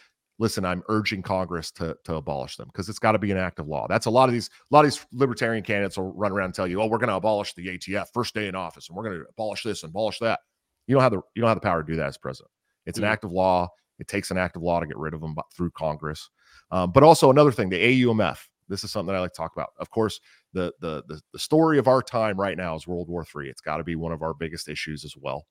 listen, 0.41 0.65
I'm 0.65 0.81
urging 0.89 1.21
Congress 1.21 1.71
to 1.73 1.95
to 2.03 2.15
abolish 2.15 2.57
them 2.57 2.67
because 2.67 2.89
it's 2.89 2.99
got 2.99 3.13
to 3.13 3.19
be 3.19 3.31
an 3.31 3.37
act 3.37 3.59
of 3.59 3.67
law. 3.67 3.85
That's 3.87 4.07
a 4.07 4.09
lot 4.09 4.27
of 4.27 4.33
these 4.33 4.49
a 4.49 4.75
lot 4.75 4.83
of 4.83 4.91
these 4.91 5.05
libertarian 5.13 5.63
candidates 5.63 5.97
will 5.97 6.11
run 6.13 6.31
around 6.31 6.45
and 6.45 6.53
tell 6.53 6.67
you, 6.67 6.81
oh, 6.81 6.87
we're 6.87 6.97
going 6.97 7.09
to 7.09 7.15
abolish 7.15 7.53
the 7.53 7.67
ATF 7.67 8.07
first 8.13 8.33
day 8.33 8.47
in 8.47 8.55
office, 8.55 8.89
and 8.89 8.97
we're 8.97 9.03
going 9.03 9.19
to 9.19 9.25
abolish 9.29 9.63
this 9.63 9.83
and 9.83 9.91
abolish 9.91 10.19
that. 10.19 10.39
You 10.87 10.95
don't 10.95 11.03
have 11.03 11.11
the 11.13 11.21
you 11.35 11.41
don't 11.41 11.47
have 11.47 11.57
the 11.57 11.61
power 11.61 11.83
to 11.83 11.89
do 11.89 11.95
that 11.97 12.07
as 12.07 12.17
president. 12.17 12.49
It's 12.85 12.97
an 12.97 13.05
act 13.05 13.23
of 13.23 13.31
law. 13.31 13.69
It 13.99 14.07
takes 14.07 14.31
an 14.31 14.37
act 14.39 14.55
of 14.55 14.63
law 14.63 14.79
to 14.79 14.87
get 14.87 14.97
rid 14.97 15.13
of 15.13 15.21
them 15.21 15.35
through 15.55 15.71
Congress. 15.71 16.29
Um, 16.71 16.91
but 16.91 17.03
also 17.03 17.29
another 17.29 17.51
thing, 17.51 17.69
the 17.69 18.03
AUMF. 18.03 18.39
This 18.67 18.83
is 18.83 18.91
something 18.91 19.13
that 19.13 19.17
I 19.17 19.21
like 19.21 19.33
to 19.33 19.37
talk 19.37 19.53
about. 19.53 19.71
Of 19.79 19.91
course, 19.91 20.19
the 20.53 20.73
the 20.79 21.03
the, 21.07 21.21
the 21.33 21.39
story 21.39 21.77
of 21.77 21.87
our 21.87 22.01
time 22.01 22.39
right 22.39 22.57
now 22.57 22.75
is 22.75 22.87
World 22.87 23.09
War 23.09 23.25
III. 23.35 23.49
It's 23.49 23.61
got 23.61 23.77
to 23.77 23.83
be 23.83 23.95
one 23.95 24.11
of 24.11 24.21
our 24.21 24.33
biggest 24.33 24.69
issues 24.69 25.05
as 25.05 25.15
well 25.17 25.45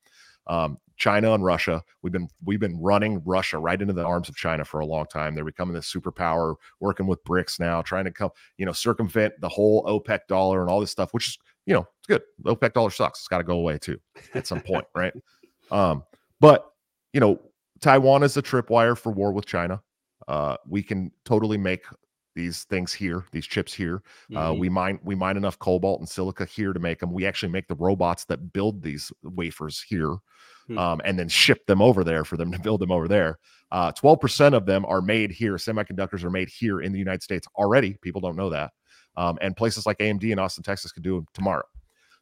um, 0.47 0.79
China 0.97 1.33
and 1.33 1.45
Russia. 1.45 1.83
We've 2.03 2.13
been 2.13 2.29
we've 2.45 2.61
been 2.61 2.79
running 2.81 3.23
Russia 3.25 3.59
right 3.59 3.81
into 3.81 3.95
the 3.95 4.05
arms 4.05 4.29
of 4.29 4.37
China 4.37 4.65
for 4.65 4.81
a 4.81 4.87
long 4.87 5.07
time. 5.07 5.35
They're 5.35 5.45
becoming 5.45 5.75
this 5.75 5.93
superpower, 5.93 6.57
working 6.81 7.07
with 7.07 7.23
BRICS 7.25 7.61
now, 7.61 7.83
trying 7.83 8.05
to 8.05 8.11
come, 8.11 8.31
you 8.59 8.67
know, 8.67 8.73
circumvent 8.73 9.35
the 9.41 9.49
whole 9.49 9.85
OPEC 9.85 10.21
dollar 10.29 10.61
and 10.61 10.71
all 10.71 10.81
this 10.81 10.91
stuff, 10.91 11.13
which 11.15 11.29
is, 11.29 11.39
you 11.67 11.75
know, 11.75 11.87
it's 11.99 12.07
good. 12.07 12.23
The 12.41 12.55
OPEC 12.55 12.73
dollar 12.73 12.91
sucks. 12.91 13.21
It's 13.21 13.29
got 13.29 13.39
to 13.39 13.45
go 13.45 13.59
away 13.59 13.79
too 13.79 13.99
at 14.35 14.47
some 14.47 14.61
point, 14.61 14.85
right? 14.95 15.13
Um, 15.71 16.03
but 16.41 16.73
you 17.13 17.21
know, 17.21 17.41
Taiwan 17.81 18.23
is 18.23 18.37
a 18.37 18.43
tripwire 18.43 18.99
for 18.99 19.13
war 19.13 19.33
with 19.33 19.47
China. 19.47 19.81
Uh, 20.29 20.57
we 20.69 20.83
can 20.83 21.11
totally 21.25 21.59
make 21.59 21.85
these 22.35 22.65
things 22.65 22.93
here, 22.93 23.25
these 23.33 23.47
chips 23.47 23.73
here. 23.73 24.03
Uh, 24.35 24.35
mm-hmm. 24.35 24.37
Uh, 24.37 24.53
we 24.53 24.69
mine 24.69 24.99
we 25.03 25.15
mine 25.15 25.37
enough 25.37 25.59
cobalt 25.59 26.01
and 26.01 26.09
silica 26.09 26.45
here 26.45 26.73
to 26.73 26.81
make 26.81 26.99
them. 26.99 27.13
We 27.13 27.27
actually 27.27 27.53
make 27.53 27.69
the 27.69 27.75
robots 27.75 28.25
that 28.27 28.53
build 28.53 28.83
these 28.83 29.13
wafers 29.23 29.85
here, 29.87 30.11
mm-hmm. 30.11 30.79
um, 30.79 31.01
and 31.05 31.19
then 31.19 31.29
ship 31.29 31.67
them 31.67 31.83
over 31.83 32.05
there 32.05 32.25
for 32.25 32.37
them 32.37 32.53
to 32.53 32.59
build 32.59 32.81
them 32.81 32.93
over 32.93 33.09
there. 33.09 33.39
Uh, 33.73 33.93
twelve 33.93 34.19
uh, 34.19 34.21
percent 34.21 34.55
of 34.55 34.67
them 34.67 34.85
are 34.87 35.03
made 35.03 35.31
here. 35.31 35.55
Semiconductors 35.55 36.25
are 36.25 36.31
made 36.31 36.49
here 36.49 36.81
in 36.81 36.93
the 36.93 36.99
United 36.99 37.23
States 37.23 37.47
already. 37.57 37.97
People 38.03 38.21
don't 38.21 38.37
know 38.37 38.51
that, 38.51 38.71
um, 39.17 39.39
and 39.41 39.57
places 39.57 39.87
like 39.87 39.99
AMD 39.99 40.25
in 40.25 40.39
Austin, 40.39 40.65
Texas, 40.65 40.93
could 40.93 41.03
do 41.03 41.17
them 41.17 41.27
tomorrow. 41.35 41.65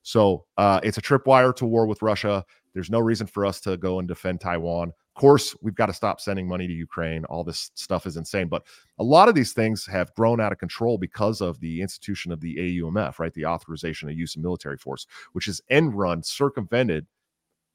So 0.02 0.46
uh, 0.56 0.80
it's 0.82 0.96
a 0.98 1.02
tripwire 1.02 1.54
to 1.56 1.66
war 1.66 1.86
with 1.86 2.00
Russia. 2.02 2.44
There's 2.72 2.90
no 2.90 3.00
reason 3.00 3.26
for 3.26 3.44
us 3.44 3.60
to 3.60 3.76
go 3.76 3.98
and 3.98 4.08
defend 4.08 4.40
Taiwan 4.40 4.92
course, 5.18 5.54
we've 5.60 5.74
got 5.74 5.86
to 5.86 5.92
stop 5.92 6.20
sending 6.20 6.48
money 6.48 6.66
to 6.66 6.72
Ukraine. 6.72 7.24
All 7.26 7.44
this 7.44 7.70
stuff 7.74 8.06
is 8.06 8.16
insane. 8.16 8.48
But 8.48 8.64
a 8.98 9.04
lot 9.04 9.28
of 9.28 9.34
these 9.34 9.52
things 9.52 9.84
have 9.86 10.14
grown 10.14 10.40
out 10.40 10.52
of 10.52 10.58
control 10.58 10.96
because 10.96 11.42
of 11.42 11.60
the 11.60 11.82
institution 11.82 12.32
of 12.32 12.40
the 12.40 12.56
AUMF, 12.56 13.18
right? 13.18 13.34
The 13.34 13.44
authorization 13.44 14.08
of 14.08 14.16
use 14.16 14.36
of 14.36 14.42
military 14.42 14.78
force, 14.78 15.06
which 15.32 15.46
has 15.46 15.60
end 15.68 15.94
run, 15.94 16.22
circumvented 16.22 17.06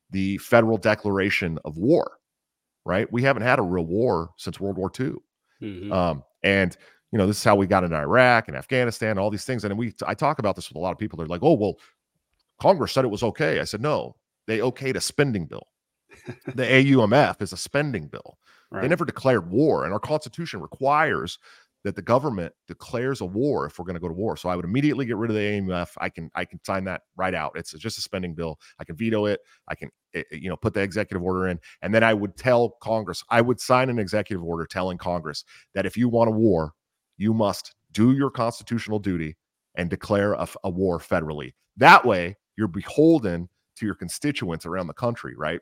the 0.10 0.38
federal 0.40 0.78
declaration 0.78 1.60
of 1.66 1.78
war, 1.78 2.18
right? 2.86 3.12
We 3.12 3.22
haven't 3.22 3.44
had 3.44 3.60
a 3.60 3.64
real 3.64 3.86
war 3.86 4.32
since 4.38 4.60
World 4.60 4.78
War 4.78 4.92
II. 5.00 5.14
Mm-hmm. 5.62 5.92
Um, 5.92 6.24
and 6.44 6.76
you 7.12 7.20
know, 7.20 7.28
this 7.28 7.38
is 7.38 7.44
how 7.44 7.56
we 7.56 7.68
got 7.68 7.84
into 7.84 7.96
Iraq 7.96 8.48
and 8.48 8.58
Afghanistan, 8.58 9.20
all 9.20 9.30
these 9.30 9.46
things. 9.46 9.64
And 9.64 9.78
we, 9.78 9.94
I 10.08 10.16
talk 10.16 10.40
about 10.40 10.56
this 10.56 10.70
with 10.70 10.78
a 10.78 10.80
lot 10.80 10.92
of 10.94 10.98
people. 10.98 11.18
They're 11.18 11.28
like, 11.28 11.44
"Oh, 11.44 11.54
well, 11.54 11.76
Congress 12.60 12.92
said 12.92 13.06
it 13.06 13.10
was 13.10 13.22
okay." 13.22 13.60
I 13.60 13.66
said, 13.66 13.82
"No, 13.82 14.16
they 14.48 14.60
okayed 14.60 14.96
a 14.96 15.02
spending 15.02 15.46
bill 15.46 15.68
the 16.56 16.64
AUMF 16.64 17.42
is 17.42 17.54
a 17.54 17.58
spending 17.58 18.08
bill. 18.08 18.38
Right. 18.72 18.82
They 18.82 18.88
never 18.88 19.06
declared 19.06 19.52
war, 19.52 19.86
and 19.86 19.94
our 19.94 20.00
Constitution 20.00 20.60
requires 20.60 21.38
that 21.84 21.96
the 21.96 22.02
government 22.02 22.54
declares 22.68 23.22
a 23.22 23.26
war 23.26 23.66
if 23.66 23.78
we're 23.78 23.86
going 23.86 23.96
to 23.96 24.00
go 24.00 24.08
to 24.08 24.14
war. 24.14 24.38
So 24.38 24.48
I 24.50 24.56
would 24.56 24.66
immediately 24.66 25.06
get 25.06 25.18
rid 25.18 25.30
of 25.30 25.36
the 25.36 25.42
AUMF. 25.42 25.90
I 25.98 26.10
can 26.10 26.32
I 26.34 26.46
can 26.46 26.60
sign 26.64 26.86
that 26.86 27.02
right 27.16 27.34
out. 27.34 27.52
It's 27.56 27.74
just 27.74 27.98
a 27.98 28.02
spending 28.02 28.34
bill. 28.34 28.60
I 28.80 28.84
can 28.84 28.96
veto 28.96 29.26
it. 29.26 29.42
I 29.68 29.76
can 29.76 29.90
eh, 30.16 30.24
eh, 30.32 30.36
you 30.36 30.50
know 30.50 30.56
put 30.56 30.74
the 30.74 30.82
executive 30.82 31.24
order 31.24 31.48
in, 31.50 31.60
and 31.82 31.94
then 31.94 32.04
I 32.04 32.14
would 32.14 32.38
tell 32.38 32.72
Congress. 32.82 33.24
I 33.30 33.42
would 33.42 33.60
sign 33.60 33.90
an 33.90 34.00
executive 34.00 34.44
order 34.44 34.66
telling 34.66 34.98
Congress 34.98 35.44
that 35.74 35.86
if 35.86 35.98
you 35.98 36.10
want 36.10 36.30
a 36.30 36.32
war, 36.32 36.74
you 37.18 37.34
must 37.34 37.76
do 37.92 38.14
your 38.14 38.32
constitutional 38.32 39.00
duty 39.00 39.36
and 39.76 39.90
declare 39.90 40.34
a, 40.34 40.48
a 40.64 40.70
war 40.70 41.00
federally. 41.00 41.54
That 41.78 42.06
way, 42.06 42.38
you're 42.58 42.68
beholden 42.68 43.50
to 43.76 43.86
your 43.86 43.96
constituents 43.96 44.66
around 44.66 44.88
the 44.88 44.94
country, 44.94 45.36
right? 45.36 45.60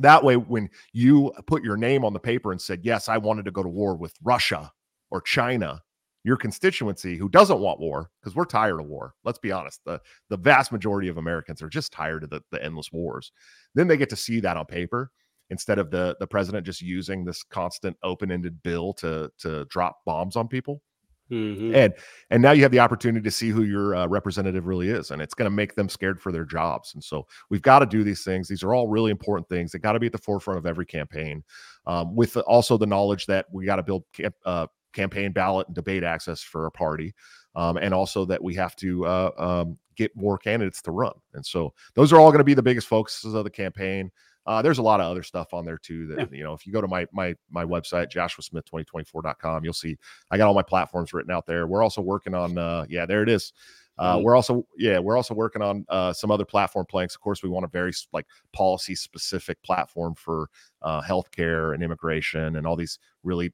That 0.00 0.22
way, 0.22 0.36
when 0.36 0.70
you 0.92 1.32
put 1.46 1.64
your 1.64 1.76
name 1.76 2.04
on 2.04 2.12
the 2.12 2.20
paper 2.20 2.52
and 2.52 2.60
said, 2.60 2.80
Yes, 2.84 3.08
I 3.08 3.18
wanted 3.18 3.44
to 3.46 3.50
go 3.50 3.62
to 3.62 3.68
war 3.68 3.96
with 3.96 4.14
Russia 4.22 4.72
or 5.10 5.20
China, 5.20 5.82
your 6.24 6.36
constituency 6.36 7.16
who 7.16 7.28
doesn't 7.28 7.60
want 7.60 7.80
war, 7.80 8.10
because 8.20 8.36
we're 8.36 8.44
tired 8.44 8.80
of 8.80 8.86
war. 8.86 9.14
Let's 9.24 9.38
be 9.38 9.52
honest. 9.52 9.80
The, 9.84 10.00
the 10.28 10.36
vast 10.36 10.72
majority 10.72 11.08
of 11.08 11.16
Americans 11.16 11.62
are 11.62 11.68
just 11.68 11.92
tired 11.92 12.24
of 12.24 12.30
the, 12.30 12.42
the 12.50 12.62
endless 12.62 12.92
wars. 12.92 13.32
Then 13.74 13.88
they 13.88 13.96
get 13.96 14.10
to 14.10 14.16
see 14.16 14.40
that 14.40 14.56
on 14.56 14.66
paper 14.66 15.10
instead 15.50 15.78
of 15.78 15.90
the, 15.90 16.16
the 16.20 16.26
president 16.26 16.66
just 16.66 16.82
using 16.82 17.24
this 17.24 17.42
constant 17.42 17.96
open-ended 18.02 18.62
bill 18.62 18.92
to 18.94 19.30
to 19.38 19.64
drop 19.66 19.98
bombs 20.04 20.36
on 20.36 20.48
people. 20.48 20.82
Mm-hmm. 21.30 21.74
And 21.74 21.94
and 22.30 22.42
now 22.42 22.52
you 22.52 22.62
have 22.62 22.70
the 22.70 22.78
opportunity 22.80 23.22
to 23.22 23.30
see 23.30 23.50
who 23.50 23.62
your 23.62 23.94
uh, 23.94 24.06
representative 24.06 24.66
really 24.66 24.88
is, 24.88 25.10
and 25.10 25.20
it's 25.20 25.34
going 25.34 25.50
to 25.50 25.54
make 25.54 25.74
them 25.74 25.88
scared 25.88 26.20
for 26.20 26.32
their 26.32 26.44
jobs. 26.44 26.94
And 26.94 27.04
so 27.04 27.26
we've 27.50 27.62
got 27.62 27.80
to 27.80 27.86
do 27.86 28.02
these 28.02 28.24
things. 28.24 28.48
These 28.48 28.62
are 28.62 28.74
all 28.74 28.88
really 28.88 29.10
important 29.10 29.48
things. 29.48 29.72
They 29.72 29.78
got 29.78 29.92
to 29.92 30.00
be 30.00 30.06
at 30.06 30.12
the 30.12 30.18
forefront 30.18 30.58
of 30.58 30.66
every 30.66 30.86
campaign, 30.86 31.44
um, 31.86 32.16
with 32.16 32.36
also 32.38 32.78
the 32.78 32.86
knowledge 32.86 33.26
that 33.26 33.46
we 33.52 33.66
got 33.66 33.76
to 33.76 33.82
build 33.82 34.04
camp, 34.12 34.34
uh, 34.46 34.66
campaign 34.94 35.32
ballot 35.32 35.66
and 35.66 35.76
debate 35.76 36.02
access 36.02 36.40
for 36.42 36.66
a 36.66 36.70
party, 36.70 37.14
um, 37.54 37.76
and 37.76 37.92
also 37.92 38.24
that 38.24 38.42
we 38.42 38.54
have 38.54 38.74
to 38.76 39.04
uh, 39.04 39.30
um, 39.36 39.78
get 39.96 40.16
more 40.16 40.38
candidates 40.38 40.80
to 40.82 40.92
run. 40.92 41.12
And 41.34 41.44
so 41.44 41.74
those 41.94 42.12
are 42.12 42.18
all 42.18 42.30
going 42.30 42.38
to 42.38 42.44
be 42.44 42.54
the 42.54 42.62
biggest 42.62 42.86
focuses 42.86 43.34
of 43.34 43.44
the 43.44 43.50
campaign. 43.50 44.10
Uh, 44.48 44.62
there's 44.62 44.78
a 44.78 44.82
lot 44.82 44.98
of 44.98 45.06
other 45.06 45.22
stuff 45.22 45.52
on 45.52 45.66
there 45.66 45.76
too 45.76 46.06
that 46.06 46.32
you 46.32 46.42
know 46.42 46.54
if 46.54 46.66
you 46.66 46.72
go 46.72 46.80
to 46.80 46.88
my 46.88 47.06
my 47.12 47.34
my 47.50 47.66
website 47.66 48.10
joshuasmith2024.com 48.10 49.62
you'll 49.62 49.74
see 49.74 49.94
i 50.30 50.38
got 50.38 50.48
all 50.48 50.54
my 50.54 50.62
platforms 50.62 51.12
written 51.12 51.30
out 51.30 51.44
there. 51.44 51.66
We're 51.66 51.82
also 51.82 52.00
working 52.00 52.34
on 52.34 52.56
uh 52.56 52.86
yeah 52.88 53.04
there 53.04 53.22
it 53.22 53.28
is. 53.28 53.52
Uh, 53.98 54.20
we're 54.22 54.36
also 54.36 54.64
yeah 54.76 54.98
we're 54.98 55.16
also 55.16 55.34
working 55.34 55.60
on 55.60 55.84
uh, 55.88 56.12
some 56.12 56.30
other 56.30 56.44
platform 56.44 56.86
planks. 56.88 57.14
Of 57.14 57.20
course 57.20 57.42
we 57.42 57.48
want 57.48 57.64
a 57.64 57.68
very 57.68 57.92
like 58.12 58.26
policy 58.52 58.94
specific 58.94 59.60
platform 59.62 60.14
for 60.14 60.48
uh, 60.82 61.02
healthcare 61.02 61.74
and 61.74 61.82
immigration 61.82 62.56
and 62.56 62.66
all 62.66 62.76
these 62.76 63.00
really 63.24 63.52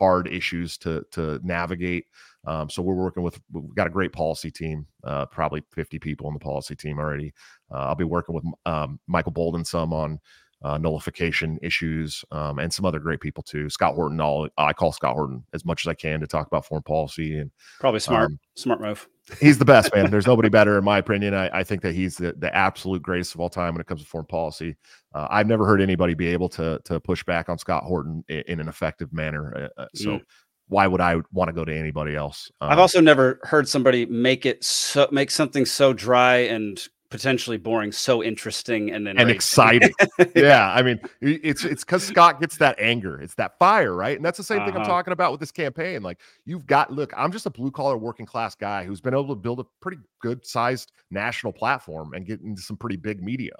hard 0.00 0.26
issues 0.28 0.76
to 0.78 1.04
to 1.12 1.38
navigate 1.42 2.06
um, 2.46 2.70
so 2.70 2.82
we're 2.82 2.94
working 2.94 3.22
with 3.22 3.38
we've 3.52 3.74
got 3.74 3.86
a 3.86 3.90
great 3.90 4.12
policy 4.12 4.50
team 4.50 4.86
uh, 5.04 5.26
probably 5.26 5.62
50 5.72 5.98
people 5.98 6.26
in 6.28 6.34
the 6.34 6.40
policy 6.40 6.74
team 6.74 6.98
already 6.98 7.32
uh, 7.72 7.78
I'll 7.78 7.94
be 7.94 8.04
working 8.04 8.34
with 8.34 8.44
um, 8.66 8.98
Michael 9.06 9.32
Boldin 9.32 9.66
some 9.66 9.92
on 9.92 10.18
uh, 10.62 10.78
nullification 10.78 11.58
issues 11.62 12.24
um, 12.32 12.58
and 12.58 12.72
some 12.72 12.84
other 12.84 12.98
great 12.98 13.20
people 13.20 13.42
too. 13.42 13.70
Scott 13.70 13.94
Horton, 13.94 14.20
all 14.20 14.48
I 14.58 14.72
call 14.72 14.92
Scott 14.92 15.14
Horton 15.14 15.44
as 15.52 15.64
much 15.64 15.86
as 15.86 15.90
I 15.90 15.94
can 15.94 16.20
to 16.20 16.26
talk 16.26 16.46
about 16.46 16.66
foreign 16.66 16.82
policy 16.82 17.38
and 17.38 17.50
probably 17.78 18.00
smart, 18.00 18.26
um, 18.26 18.38
smart 18.56 18.80
move. 18.80 19.08
He's 19.38 19.58
the 19.58 19.64
best 19.64 19.94
man. 19.94 20.10
There's 20.10 20.26
nobody 20.26 20.48
better 20.48 20.78
in 20.78 20.84
my 20.84 20.98
opinion. 20.98 21.34
I, 21.34 21.48
I, 21.58 21.64
think 21.64 21.82
that 21.82 21.94
he's 21.94 22.16
the, 22.16 22.34
the 22.36 22.54
absolute 22.54 23.02
greatest 23.02 23.34
of 23.34 23.40
all 23.40 23.50
time 23.50 23.74
when 23.74 23.80
it 23.80 23.86
comes 23.86 24.02
to 24.02 24.06
foreign 24.06 24.26
policy. 24.26 24.76
Uh, 25.14 25.28
I've 25.30 25.46
never 25.46 25.66
heard 25.66 25.80
anybody 25.80 26.14
be 26.14 26.28
able 26.28 26.48
to 26.50 26.80
to 26.84 27.00
push 27.00 27.24
back 27.24 27.48
on 27.48 27.58
Scott 27.58 27.84
Horton 27.84 28.24
in, 28.28 28.42
in 28.48 28.60
an 28.60 28.68
effective 28.68 29.12
manner. 29.12 29.70
Uh, 29.76 29.82
uh 29.82 29.86
so. 29.94 30.10
Mm. 30.10 30.22
Why 30.68 30.86
would 30.86 31.00
I 31.00 31.16
want 31.32 31.48
to 31.48 31.52
go 31.52 31.64
to 31.64 31.76
anybody 31.76 32.14
else? 32.14 32.48
Um, 32.60 32.70
I've 32.70 32.78
also 32.78 33.00
never 33.00 33.40
heard 33.42 33.68
somebody 33.68 34.06
make 34.06 34.46
it 34.46 34.62
so 34.62 35.08
make 35.10 35.32
something 35.32 35.66
so 35.66 35.92
dry 35.92 36.36
and 36.36 36.80
potentially 37.10 37.56
boring 37.56 37.90
so 37.90 38.22
interesting 38.22 38.92
and 38.92 39.06
then 39.06 39.18
and 39.18 39.30
exciting. 39.30 39.92
Yeah 40.34 40.72
i 40.72 40.82
mean 40.82 41.00
it's 41.20 41.64
it's 41.64 41.84
because 41.84 42.04
scott 42.04 42.40
gets 42.40 42.56
that 42.58 42.78
anger 42.78 43.20
it's 43.20 43.34
that 43.34 43.58
fire 43.58 43.94
right? 43.94 44.16
And 44.16 44.24
that's 44.24 44.36
the 44.38 44.44
same 44.44 44.58
uh-huh. 44.58 44.66
thing 44.66 44.76
i'm 44.76 44.82
uh-huh. 44.82 44.90
talking 44.90 45.12
about 45.12 45.32
with 45.32 45.40
this 45.40 45.50
campaign 45.50 46.02
like 46.02 46.20
you've 46.44 46.66
got 46.66 46.92
look 46.92 47.12
i'm 47.16 47.32
just 47.32 47.46
a 47.46 47.50
blue 47.50 47.70
collar 47.70 47.98
working 47.98 48.26
class 48.26 48.54
guy 48.54 48.84
who's 48.84 49.00
been 49.00 49.12
able 49.12 49.28
to 49.28 49.34
build 49.34 49.58
a 49.58 49.64
pretty 49.80 49.98
good 50.20 50.46
sized 50.46 50.92
national 51.10 51.52
platform 51.52 52.14
and 52.14 52.26
get 52.26 52.40
into 52.40 52.62
some 52.62 52.76
pretty 52.76 52.96
big 52.96 53.22
media. 53.22 53.54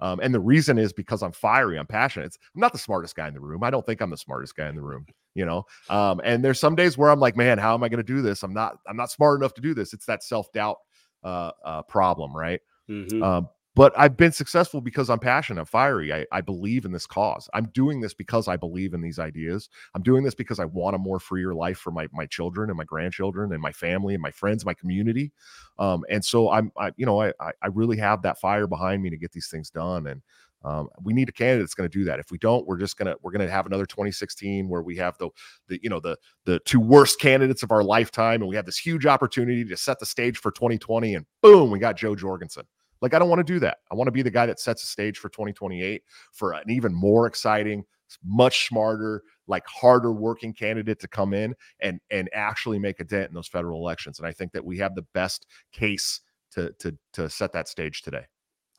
Um, 0.00 0.18
and 0.20 0.34
the 0.34 0.40
reason 0.40 0.78
is 0.78 0.92
because 0.92 1.22
i'm 1.22 1.32
fiery 1.32 1.78
i'm 1.78 1.86
passionate. 1.86 2.26
It's, 2.26 2.38
i'm 2.54 2.60
not 2.60 2.72
the 2.72 2.78
smartest 2.78 3.16
guy 3.16 3.28
in 3.28 3.34
the 3.34 3.40
room. 3.40 3.64
I 3.64 3.70
don't 3.70 3.84
think 3.84 4.00
i'm 4.00 4.10
the 4.10 4.16
smartest 4.16 4.56
guy 4.56 4.68
in 4.68 4.76
the 4.76 4.82
room 4.82 5.06
you 5.34 5.46
know? 5.46 5.64
Um, 5.88 6.20
and 6.24 6.44
there's 6.44 6.60
some 6.60 6.76
days 6.76 6.98
where 6.98 7.10
i'm 7.10 7.20
like 7.20 7.36
man 7.36 7.58
how 7.58 7.74
am 7.74 7.82
i 7.82 7.88
going 7.88 8.04
to 8.04 8.12
do 8.12 8.22
this? 8.22 8.42
I'm 8.42 8.54
not 8.54 8.78
i'm 8.86 8.96
not 8.96 9.10
smart 9.10 9.40
enough 9.40 9.54
to 9.54 9.60
do 9.60 9.74
this. 9.74 9.92
It's 9.92 10.06
that 10.06 10.22
self-doubt 10.22 10.76
uh, 11.24 11.50
uh, 11.64 11.82
problem 11.82 12.36
right 12.36 12.60
Mm-hmm. 12.92 13.22
Um, 13.22 13.48
but 13.74 13.94
I've 13.96 14.18
been 14.18 14.32
successful 14.32 14.82
because 14.82 15.08
I'm 15.08 15.18
passionate, 15.18 15.66
fiery. 15.66 16.12
I, 16.12 16.26
I 16.30 16.42
believe 16.42 16.84
in 16.84 16.92
this 16.92 17.06
cause. 17.06 17.48
I'm 17.54 17.66
doing 17.72 18.02
this 18.02 18.12
because 18.12 18.46
I 18.46 18.56
believe 18.56 18.92
in 18.92 19.00
these 19.00 19.18
ideas. 19.18 19.70
I'm 19.94 20.02
doing 20.02 20.24
this 20.24 20.34
because 20.34 20.58
I 20.58 20.66
want 20.66 20.94
a 20.94 20.98
more 20.98 21.18
freer 21.18 21.54
life 21.54 21.78
for 21.78 21.90
my 21.90 22.06
my 22.12 22.26
children 22.26 22.68
and 22.68 22.76
my 22.76 22.84
grandchildren 22.84 23.52
and 23.52 23.62
my 23.62 23.72
family 23.72 24.12
and 24.12 24.22
my 24.22 24.30
friends, 24.30 24.66
my 24.66 24.74
community. 24.74 25.32
Um, 25.78 26.04
and 26.10 26.22
so 26.22 26.50
I'm, 26.50 26.70
I, 26.78 26.92
you 26.96 27.06
know, 27.06 27.22
I 27.22 27.32
I 27.40 27.68
really 27.72 27.96
have 27.96 28.22
that 28.22 28.38
fire 28.38 28.66
behind 28.66 29.02
me 29.02 29.08
to 29.08 29.16
get 29.16 29.32
these 29.32 29.48
things 29.48 29.70
done. 29.70 30.06
And 30.06 30.20
um, 30.64 30.88
we 31.02 31.12
need 31.12 31.28
a 31.28 31.32
candidate 31.32 31.62
that's 31.62 31.74
going 31.74 31.88
to 31.88 31.98
do 31.98 32.04
that. 32.04 32.18
If 32.18 32.30
we 32.30 32.38
don't, 32.38 32.66
we're 32.66 32.78
just 32.78 32.96
gonna 32.96 33.14
we're 33.22 33.32
gonna 33.32 33.50
have 33.50 33.66
another 33.66 33.86
2016 33.86 34.68
where 34.68 34.82
we 34.82 34.96
have 34.96 35.16
the 35.18 35.30
the 35.68 35.80
you 35.82 35.88
know 35.88 35.98
the 35.98 36.18
the 36.44 36.58
two 36.60 36.80
worst 36.80 37.18
candidates 37.20 37.62
of 37.62 37.72
our 37.72 37.82
lifetime, 37.82 38.42
and 38.42 38.48
we 38.48 38.56
have 38.56 38.66
this 38.66 38.78
huge 38.78 39.06
opportunity 39.06 39.64
to 39.64 39.76
set 39.76 39.98
the 39.98 40.06
stage 40.06 40.38
for 40.38 40.50
2020, 40.52 41.14
and 41.14 41.26
boom, 41.40 41.70
we 41.70 41.78
got 41.78 41.96
Jo 41.96 42.14
Jorgensen. 42.14 42.64
Like 43.02 43.12
I 43.12 43.18
don't 43.18 43.28
want 43.28 43.40
to 43.40 43.52
do 43.52 43.58
that. 43.60 43.78
I 43.90 43.94
want 43.94 44.06
to 44.06 44.12
be 44.12 44.22
the 44.22 44.30
guy 44.30 44.46
that 44.46 44.60
sets 44.60 44.82
a 44.84 44.86
stage 44.86 45.18
for 45.18 45.28
2028 45.28 46.02
for 46.32 46.52
an 46.52 46.70
even 46.70 46.94
more 46.94 47.26
exciting, 47.26 47.84
much 48.24 48.68
smarter, 48.68 49.22
like 49.48 49.66
harder 49.66 50.12
working 50.12 50.54
candidate 50.54 51.00
to 51.00 51.08
come 51.08 51.34
in 51.34 51.54
and 51.80 52.00
and 52.10 52.30
actually 52.32 52.78
make 52.78 53.00
a 53.00 53.04
dent 53.04 53.28
in 53.28 53.34
those 53.34 53.48
federal 53.48 53.80
elections. 53.80 54.18
And 54.18 54.26
I 54.26 54.32
think 54.32 54.52
that 54.52 54.64
we 54.64 54.78
have 54.78 54.94
the 54.94 55.06
best 55.12 55.46
case 55.72 56.20
to 56.52 56.72
to 56.78 56.96
to 57.14 57.28
set 57.28 57.52
that 57.52 57.68
stage 57.68 58.02
today. 58.02 58.24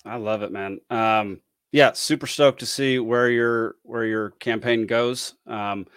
I 0.05 0.15
love 0.15 0.41
it, 0.41 0.51
man. 0.51 0.79
Um, 0.89 1.41
yeah, 1.71 1.91
super 1.93 2.27
stoked 2.27 2.59
to 2.59 2.65
see 2.65 2.99
where 2.99 3.29
your 3.29 3.75
where 3.83 4.05
your 4.05 4.31
campaign 4.31 4.85
goes. 4.85 5.35
Um, 5.47 5.87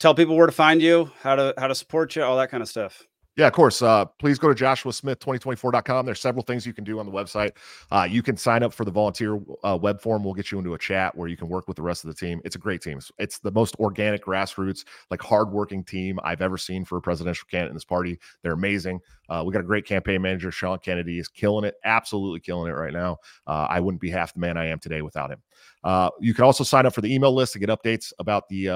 tell 0.00 0.14
people 0.14 0.36
where 0.36 0.46
to 0.46 0.52
find 0.52 0.82
you, 0.82 1.10
how 1.20 1.36
to 1.36 1.54
how 1.56 1.68
to 1.68 1.74
support 1.74 2.14
you, 2.16 2.22
all 2.22 2.36
that 2.36 2.50
kind 2.50 2.62
of 2.62 2.68
stuff. 2.68 3.06
Yeah, 3.36 3.48
of 3.48 3.52
course. 3.52 3.82
Uh, 3.82 4.04
please 4.04 4.38
go 4.38 4.52
to 4.52 4.64
joshuasmith2024.com. 4.64 6.06
There's 6.06 6.20
several 6.20 6.44
things 6.44 6.64
you 6.64 6.72
can 6.72 6.84
do 6.84 7.00
on 7.00 7.06
the 7.06 7.10
website. 7.10 7.52
Uh, 7.90 8.06
you 8.08 8.22
can 8.22 8.36
sign 8.36 8.62
up 8.62 8.72
for 8.72 8.84
the 8.84 8.92
volunteer 8.92 9.40
uh, 9.64 9.76
web 9.80 10.00
form. 10.00 10.22
We'll 10.22 10.34
get 10.34 10.52
you 10.52 10.58
into 10.58 10.74
a 10.74 10.78
chat 10.78 11.16
where 11.16 11.26
you 11.26 11.36
can 11.36 11.48
work 11.48 11.66
with 11.66 11.76
the 11.76 11.82
rest 11.82 12.04
of 12.04 12.08
the 12.08 12.14
team. 12.14 12.40
It's 12.44 12.54
a 12.54 12.60
great 12.60 12.80
team. 12.80 13.00
It's, 13.18 13.40
the 13.40 13.50
most 13.50 13.74
organic, 13.80 14.24
grassroots, 14.24 14.84
like 15.10 15.20
hardworking 15.20 15.82
team 15.82 16.20
I've 16.22 16.40
ever 16.40 16.56
seen 16.56 16.84
for 16.84 16.96
a 16.96 17.02
presidential 17.02 17.46
candidate 17.50 17.70
in 17.70 17.74
this 17.74 17.84
party. 17.84 18.20
They're 18.42 18.52
amazing. 18.52 19.00
Uh, 19.28 19.42
we 19.44 19.52
got 19.52 19.60
a 19.60 19.64
great 19.64 19.84
campaign 19.84 20.22
manager. 20.22 20.52
Sean 20.52 20.78
Kennedy 20.78 21.18
is 21.18 21.26
killing 21.26 21.64
it, 21.64 21.74
absolutely 21.84 22.38
killing 22.38 22.70
it 22.70 22.74
right 22.74 22.92
now. 22.92 23.18
Uh, 23.46 23.66
I 23.68 23.80
wouldn't 23.80 24.00
be 24.00 24.10
half 24.10 24.32
the 24.32 24.40
man 24.40 24.56
I 24.56 24.66
am 24.66 24.78
today 24.78 25.02
without 25.02 25.30
him. 25.30 25.42
Uh, 25.82 26.10
you 26.20 26.32
can 26.32 26.44
also 26.44 26.62
sign 26.62 26.86
up 26.86 26.94
for 26.94 27.00
the 27.00 27.12
email 27.12 27.34
list 27.34 27.52
to 27.54 27.58
get 27.58 27.68
updates 27.68 28.12
about 28.20 28.48
the 28.48 28.68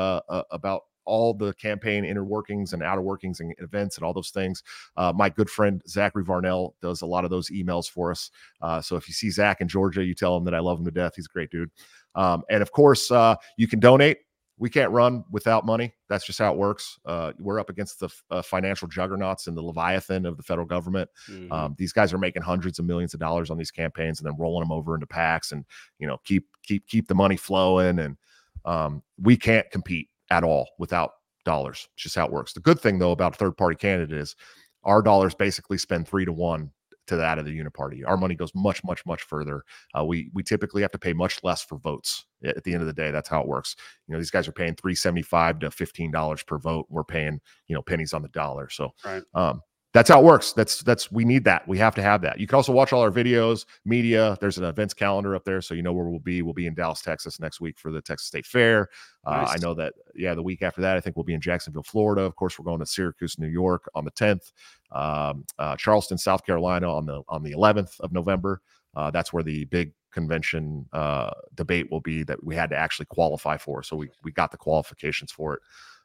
about 0.50 0.82
all 1.08 1.32
the 1.32 1.54
campaign 1.54 2.04
inner 2.04 2.24
workings 2.24 2.74
and 2.74 2.82
outer 2.82 3.00
workings 3.00 3.40
and 3.40 3.54
events 3.58 3.96
and 3.96 4.04
all 4.04 4.12
those 4.12 4.30
things. 4.30 4.62
Uh, 4.96 5.12
my 5.16 5.28
good 5.28 5.48
friend 5.48 5.82
Zachary 5.88 6.24
Varnell 6.24 6.74
does 6.82 7.00
a 7.00 7.06
lot 7.06 7.24
of 7.24 7.30
those 7.30 7.50
emails 7.50 7.90
for 7.90 8.10
us. 8.10 8.30
Uh, 8.60 8.80
so 8.80 8.94
if 8.94 9.08
you 9.08 9.14
see 9.14 9.30
Zach 9.30 9.60
in 9.60 9.68
Georgia, 9.68 10.04
you 10.04 10.14
tell 10.14 10.36
him 10.36 10.44
that 10.44 10.54
I 10.54 10.60
love 10.60 10.78
him 10.78 10.84
to 10.84 10.90
death. 10.90 11.14
He's 11.16 11.26
a 11.26 11.32
great 11.32 11.50
dude. 11.50 11.70
Um, 12.14 12.42
and 12.50 12.62
of 12.62 12.70
course, 12.70 13.10
uh, 13.10 13.36
you 13.56 13.66
can 13.66 13.80
donate. 13.80 14.18
We 14.60 14.68
can't 14.68 14.90
run 14.90 15.24
without 15.30 15.64
money. 15.64 15.94
That's 16.08 16.26
just 16.26 16.40
how 16.40 16.52
it 16.52 16.58
works. 16.58 16.98
Uh, 17.06 17.32
we're 17.38 17.60
up 17.60 17.70
against 17.70 18.00
the 18.00 18.08
uh, 18.30 18.42
financial 18.42 18.88
juggernauts 18.88 19.46
and 19.46 19.56
the 19.56 19.62
leviathan 19.62 20.26
of 20.26 20.36
the 20.36 20.42
federal 20.42 20.66
government. 20.66 21.08
Mm-hmm. 21.30 21.52
Um, 21.52 21.74
these 21.78 21.92
guys 21.92 22.12
are 22.12 22.18
making 22.18 22.42
hundreds 22.42 22.80
of 22.80 22.84
millions 22.84 23.14
of 23.14 23.20
dollars 23.20 23.50
on 23.50 23.56
these 23.56 23.70
campaigns 23.70 24.18
and 24.18 24.26
then 24.26 24.36
rolling 24.36 24.62
them 24.62 24.72
over 24.72 24.94
into 24.94 25.06
PACs 25.06 25.52
and 25.52 25.64
you 26.00 26.08
know 26.08 26.18
keep 26.24 26.48
keep 26.64 26.86
keep 26.88 27.06
the 27.06 27.14
money 27.14 27.36
flowing. 27.36 28.00
And 28.00 28.16
um, 28.64 29.02
we 29.22 29.36
can't 29.36 29.70
compete 29.70 30.08
at 30.30 30.44
all 30.44 30.68
without 30.78 31.12
dollars. 31.44 31.88
It's 31.94 32.04
just 32.04 32.16
how 32.16 32.26
it 32.26 32.32
works. 32.32 32.52
The 32.52 32.60
good 32.60 32.80
thing 32.80 32.98
though 32.98 33.12
about 33.12 33.34
a 33.34 33.38
third 33.38 33.56
party 33.56 33.76
candidate 33.76 34.16
is 34.16 34.36
our 34.84 35.02
dollars 35.02 35.34
basically 35.34 35.78
spend 35.78 36.06
three 36.06 36.24
to 36.24 36.32
one 36.32 36.70
to 37.08 37.16
that 37.16 37.38
of 37.38 37.46
the 37.46 37.52
unit 37.52 37.72
party. 37.72 38.04
Our 38.04 38.16
money 38.16 38.34
goes 38.34 38.54
much, 38.54 38.84
much, 38.84 39.04
much 39.06 39.22
further. 39.22 39.64
Uh, 39.98 40.04
we 40.04 40.30
we 40.34 40.42
typically 40.42 40.82
have 40.82 40.92
to 40.92 40.98
pay 40.98 41.12
much 41.12 41.42
less 41.42 41.62
for 41.62 41.78
votes. 41.78 42.26
At 42.44 42.62
the 42.62 42.72
end 42.72 42.82
of 42.82 42.86
the 42.86 42.92
day, 42.92 43.10
that's 43.10 43.28
how 43.28 43.40
it 43.40 43.48
works. 43.48 43.74
You 44.06 44.12
know, 44.12 44.18
these 44.18 44.30
guys 44.30 44.46
are 44.46 44.52
paying 44.52 44.74
three 44.74 44.94
seventy 44.94 45.22
five 45.22 45.58
to 45.60 45.70
fifteen 45.70 46.10
dollars 46.10 46.42
per 46.42 46.58
vote. 46.58 46.86
We're 46.88 47.04
paying 47.04 47.40
you 47.66 47.74
know 47.74 47.82
pennies 47.82 48.12
on 48.12 48.22
the 48.22 48.28
dollar. 48.28 48.68
So, 48.68 48.90
right. 49.04 49.22
um, 49.34 49.62
that's 49.98 50.10
how 50.10 50.20
it 50.20 50.24
works. 50.24 50.52
That's 50.52 50.80
that's 50.82 51.10
we 51.10 51.24
need 51.24 51.42
that. 51.44 51.66
We 51.66 51.76
have 51.78 51.92
to 51.96 52.02
have 52.02 52.22
that. 52.22 52.38
You 52.38 52.46
can 52.46 52.54
also 52.54 52.70
watch 52.70 52.92
all 52.92 53.02
our 53.02 53.10
videos, 53.10 53.66
media. 53.84 54.38
There's 54.40 54.56
an 54.56 54.62
events 54.62 54.94
calendar 54.94 55.34
up 55.34 55.44
there, 55.44 55.60
so 55.60 55.74
you 55.74 55.82
know 55.82 55.92
where 55.92 56.06
we'll 56.06 56.20
be. 56.20 56.40
We'll 56.42 56.54
be 56.54 56.68
in 56.68 56.74
Dallas, 56.74 57.02
Texas 57.02 57.40
next 57.40 57.60
week 57.60 57.76
for 57.78 57.90
the 57.90 58.00
Texas 58.00 58.28
State 58.28 58.46
Fair. 58.46 58.90
Uh, 59.24 59.38
nice. 59.38 59.54
I 59.54 59.56
know 59.56 59.74
that. 59.74 59.94
Yeah, 60.14 60.34
the 60.34 60.42
week 60.42 60.62
after 60.62 60.80
that, 60.82 60.96
I 60.96 61.00
think 61.00 61.16
we'll 61.16 61.24
be 61.24 61.34
in 61.34 61.40
Jacksonville, 61.40 61.82
Florida. 61.82 62.22
Of 62.22 62.36
course, 62.36 62.58
we're 62.58 62.64
going 62.64 62.78
to 62.78 62.86
Syracuse, 62.86 63.40
New 63.40 63.48
York 63.48 63.90
on 63.96 64.04
the 64.04 64.12
10th. 64.12 64.52
Um, 64.92 65.44
uh, 65.58 65.74
Charleston, 65.74 66.16
South 66.16 66.46
Carolina 66.46 66.94
on 66.94 67.04
the 67.04 67.22
on 67.28 67.42
the 67.42 67.52
11th 67.52 67.98
of 67.98 68.12
November. 68.12 68.62
Uh, 68.94 69.10
that's 69.10 69.32
where 69.32 69.42
the 69.42 69.64
big 69.64 69.92
convention 70.12 70.86
uh, 70.92 71.30
debate 71.56 71.90
will 71.90 72.00
be 72.00 72.22
that 72.22 72.42
we 72.42 72.54
had 72.54 72.70
to 72.70 72.76
actually 72.76 73.06
qualify 73.06 73.56
for. 73.56 73.82
So 73.82 73.96
we 73.96 74.10
we 74.22 74.30
got 74.30 74.52
the 74.52 74.58
qualifications 74.58 75.32
for 75.32 75.54
it. 75.54 75.60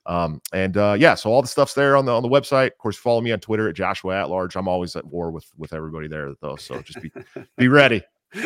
Um, 0.05 0.41
and 0.51 0.75
uh, 0.75 0.95
yeah, 0.99 1.15
so 1.15 1.31
all 1.31 1.41
the 1.41 1.47
stuff's 1.47 1.73
there 1.73 1.95
on 1.95 2.05
the 2.05 2.11
on 2.11 2.23
the 2.23 2.29
website. 2.29 2.67
Of 2.67 2.77
course, 2.77 2.97
follow 2.97 3.21
me 3.21 3.31
on 3.31 3.39
Twitter 3.39 3.69
at 3.69 3.75
Joshua 3.75 4.21
at 4.21 4.29
large. 4.29 4.55
I'm 4.55 4.67
always 4.67 4.95
at 4.95 5.05
war 5.05 5.31
with 5.31 5.45
with 5.57 5.73
everybody 5.73 6.07
there 6.07 6.33
though. 6.41 6.55
So 6.57 6.81
just 6.81 7.01
be 7.01 7.11
be 7.57 7.67
ready. 7.67 8.01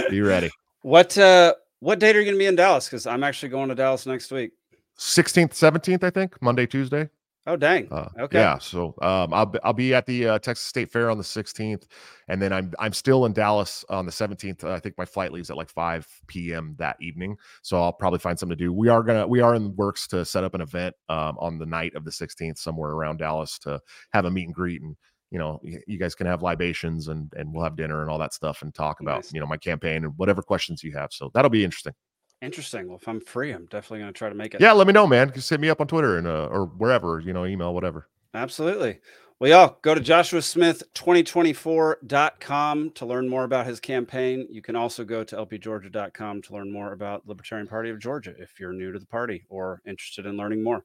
Be 0.10 0.22
ready. 0.22 0.52
What 0.82 1.18
uh 1.18 1.56
what 1.80 2.00
date 2.00 2.16
are 2.16 2.20
you 2.20 2.26
gonna 2.26 2.38
be 2.38 2.46
in 2.46 2.56
Dallas? 2.56 2.86
Because 2.86 3.08
I'm 3.08 3.24
actually 3.24 3.50
going 3.50 3.70
to 3.70 3.76
Dallas 3.76 4.06
next 4.06 4.32
week. 4.32 4.52
16th, 4.98 5.52
17th, 5.52 6.04
I 6.04 6.10
think, 6.10 6.42
Monday, 6.42 6.66
Tuesday. 6.66 7.08
Oh 7.48 7.56
dang. 7.56 7.88
Uh, 7.90 8.10
okay. 8.20 8.40
Yeah. 8.40 8.58
So 8.58 8.94
um, 9.02 9.34
I'll 9.34 9.46
be, 9.46 9.60
I'll 9.64 9.72
be 9.72 9.96
at 9.96 10.06
the 10.06 10.28
uh, 10.28 10.40
Texas 10.40 10.66
State 10.66 10.92
Fair 10.92 11.10
on 11.10 11.18
the 11.18 11.24
16th, 11.24 11.84
and 12.28 12.42
then 12.42 12.52
I'm 12.52 12.74
I'm 12.78 12.92
still 12.92 13.26
in 13.26 13.32
Dallas 13.32 13.86
on 13.88 14.06
the 14.06 14.12
17th. 14.12 14.66
Uh, 14.66 14.74
I 14.74 14.82
think 14.82 14.98
my 14.98 15.06
flight 15.06 15.32
leaves 15.32 15.50
at 15.50 15.56
like 15.56 15.70
5 15.70 16.06
p.m. 16.28 16.76
that 16.78 16.98
evening, 17.00 17.38
so 17.62 17.82
I'll 17.82 17.94
probably 17.94 18.20
find 18.20 18.38
something 18.38 18.58
to 18.58 18.62
do. 18.62 18.74
We 18.74 18.90
are 18.90 19.02
gonna 19.02 19.26
we 19.26 19.40
are 19.40 19.56
in 19.56 19.74
works 19.78 20.08
to 20.10 20.26
set 20.26 20.44
up 20.44 20.56
an 20.56 20.62
event 20.62 20.94
um, 21.08 21.38
on 21.40 21.58
the 21.58 21.66
night 21.66 21.96
of 21.96 22.04
the 22.04 22.12
16th 22.12 22.58
somewhere 22.58 22.92
around 22.92 23.18
Dallas 23.18 23.58
to 23.60 23.80
have 24.12 24.26
a 24.26 24.32
meet 24.32 24.48
and 24.48 24.54
greet 24.54 24.82
and 24.82 24.98
you 25.32 25.40
know 25.40 25.60
you 25.64 25.98
guys 25.98 26.16
can 26.16 26.28
have 26.28 26.42
libations 26.42 27.08
and 27.08 27.32
and 27.36 27.54
we'll 27.54 27.64
have 27.64 27.76
dinner 27.76 28.02
and 28.02 28.10
all 28.10 28.18
that 28.18 28.34
stuff 28.34 28.62
and 28.62 28.74
talk 28.74 29.02
about 29.02 29.18
nice. 29.18 29.34
you 29.34 29.40
know 29.40 29.46
my 29.46 29.58
campaign 29.58 30.06
and 30.06 30.14
whatever 30.18 30.42
questions 30.42 30.84
you 30.84 30.94
have 30.94 31.12
so 31.12 31.30
that'll 31.34 31.50
be 31.50 31.66
interesting 31.66 31.94
Interesting. 32.42 32.88
Well, 32.88 32.98
if 32.98 33.08
I'm 33.08 33.20
free, 33.20 33.52
I'm 33.52 33.66
definitely 33.66 34.00
going 34.00 34.14
to 34.14 34.18
try 34.18 34.30
to 34.30 34.36
make 34.36 34.54
it. 34.54 34.62
Yeah, 34.62 34.74
let 34.74 34.88
me 34.88 34.94
know, 34.94 35.08
man. 35.08 35.32
Just 35.34 35.50
hit 35.50 35.60
me 35.60 35.70
up 35.70 35.82
on 35.82 35.88
Twitter 35.88 36.18
and 36.18 36.28
uh, 36.28 36.48
or 36.52 36.66
wherever, 36.66 37.20
you 37.20 37.34
know, 37.34 37.46
email, 37.46 37.74
whatever. 37.74 38.08
Absolutely. 38.34 39.00
Well, 39.40 39.52
y'all 39.52 39.78
go 39.84 39.94
to 39.94 40.02
joshuasmith2024.com 40.02 42.92
to 42.92 43.06
learn 43.06 43.30
more 43.30 43.44
about 43.44 43.68
his 43.68 43.80
campaign. 43.80 44.48
You 44.50 44.64
can 44.64 44.76
also 44.76 45.04
go 45.04 45.24
to 45.24 45.36
lpgeorgia.com 45.36 46.42
to 46.42 46.54
learn 46.54 46.72
more 46.72 46.94
about 46.94 47.28
Libertarian 47.28 47.68
Party 47.68 47.92
of 47.92 48.00
Georgia 48.00 48.34
if 48.40 48.60
you're 48.60 48.74
new 48.74 48.92
to 48.92 48.98
the 48.98 49.06
party 49.06 49.46
or 49.50 49.80
interested 49.86 50.26
in 50.26 50.38
learning 50.38 50.64
more. 50.64 50.84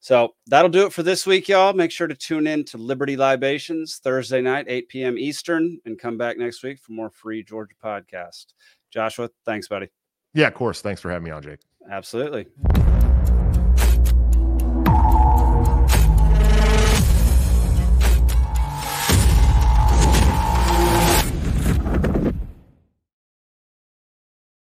So 0.00 0.34
that'll 0.48 0.68
do 0.68 0.86
it 0.86 0.92
for 0.92 1.04
this 1.04 1.28
week, 1.28 1.48
y'all. 1.48 1.74
Make 1.74 1.92
sure 1.92 2.08
to 2.08 2.16
tune 2.16 2.48
in 2.48 2.64
to 2.64 2.76
Liberty 2.76 3.16
Libations 3.16 3.98
Thursday 3.98 4.40
night, 4.40 4.66
8 4.68 4.88
p.m. 4.88 5.16
Eastern, 5.16 5.78
and 5.84 5.96
come 5.96 6.18
back 6.18 6.38
next 6.38 6.64
week 6.64 6.80
for 6.80 6.90
more 6.90 7.10
free 7.10 7.44
Georgia 7.44 7.76
podcast. 7.80 8.46
Joshua, 8.90 9.30
thanks, 9.44 9.68
buddy. 9.68 9.90
Yeah, 10.34 10.46
of 10.48 10.54
course. 10.54 10.80
Thanks 10.80 11.00
for 11.00 11.10
having 11.10 11.24
me 11.24 11.30
on, 11.30 11.42
Jake. 11.42 11.60
Absolutely. 11.90 12.46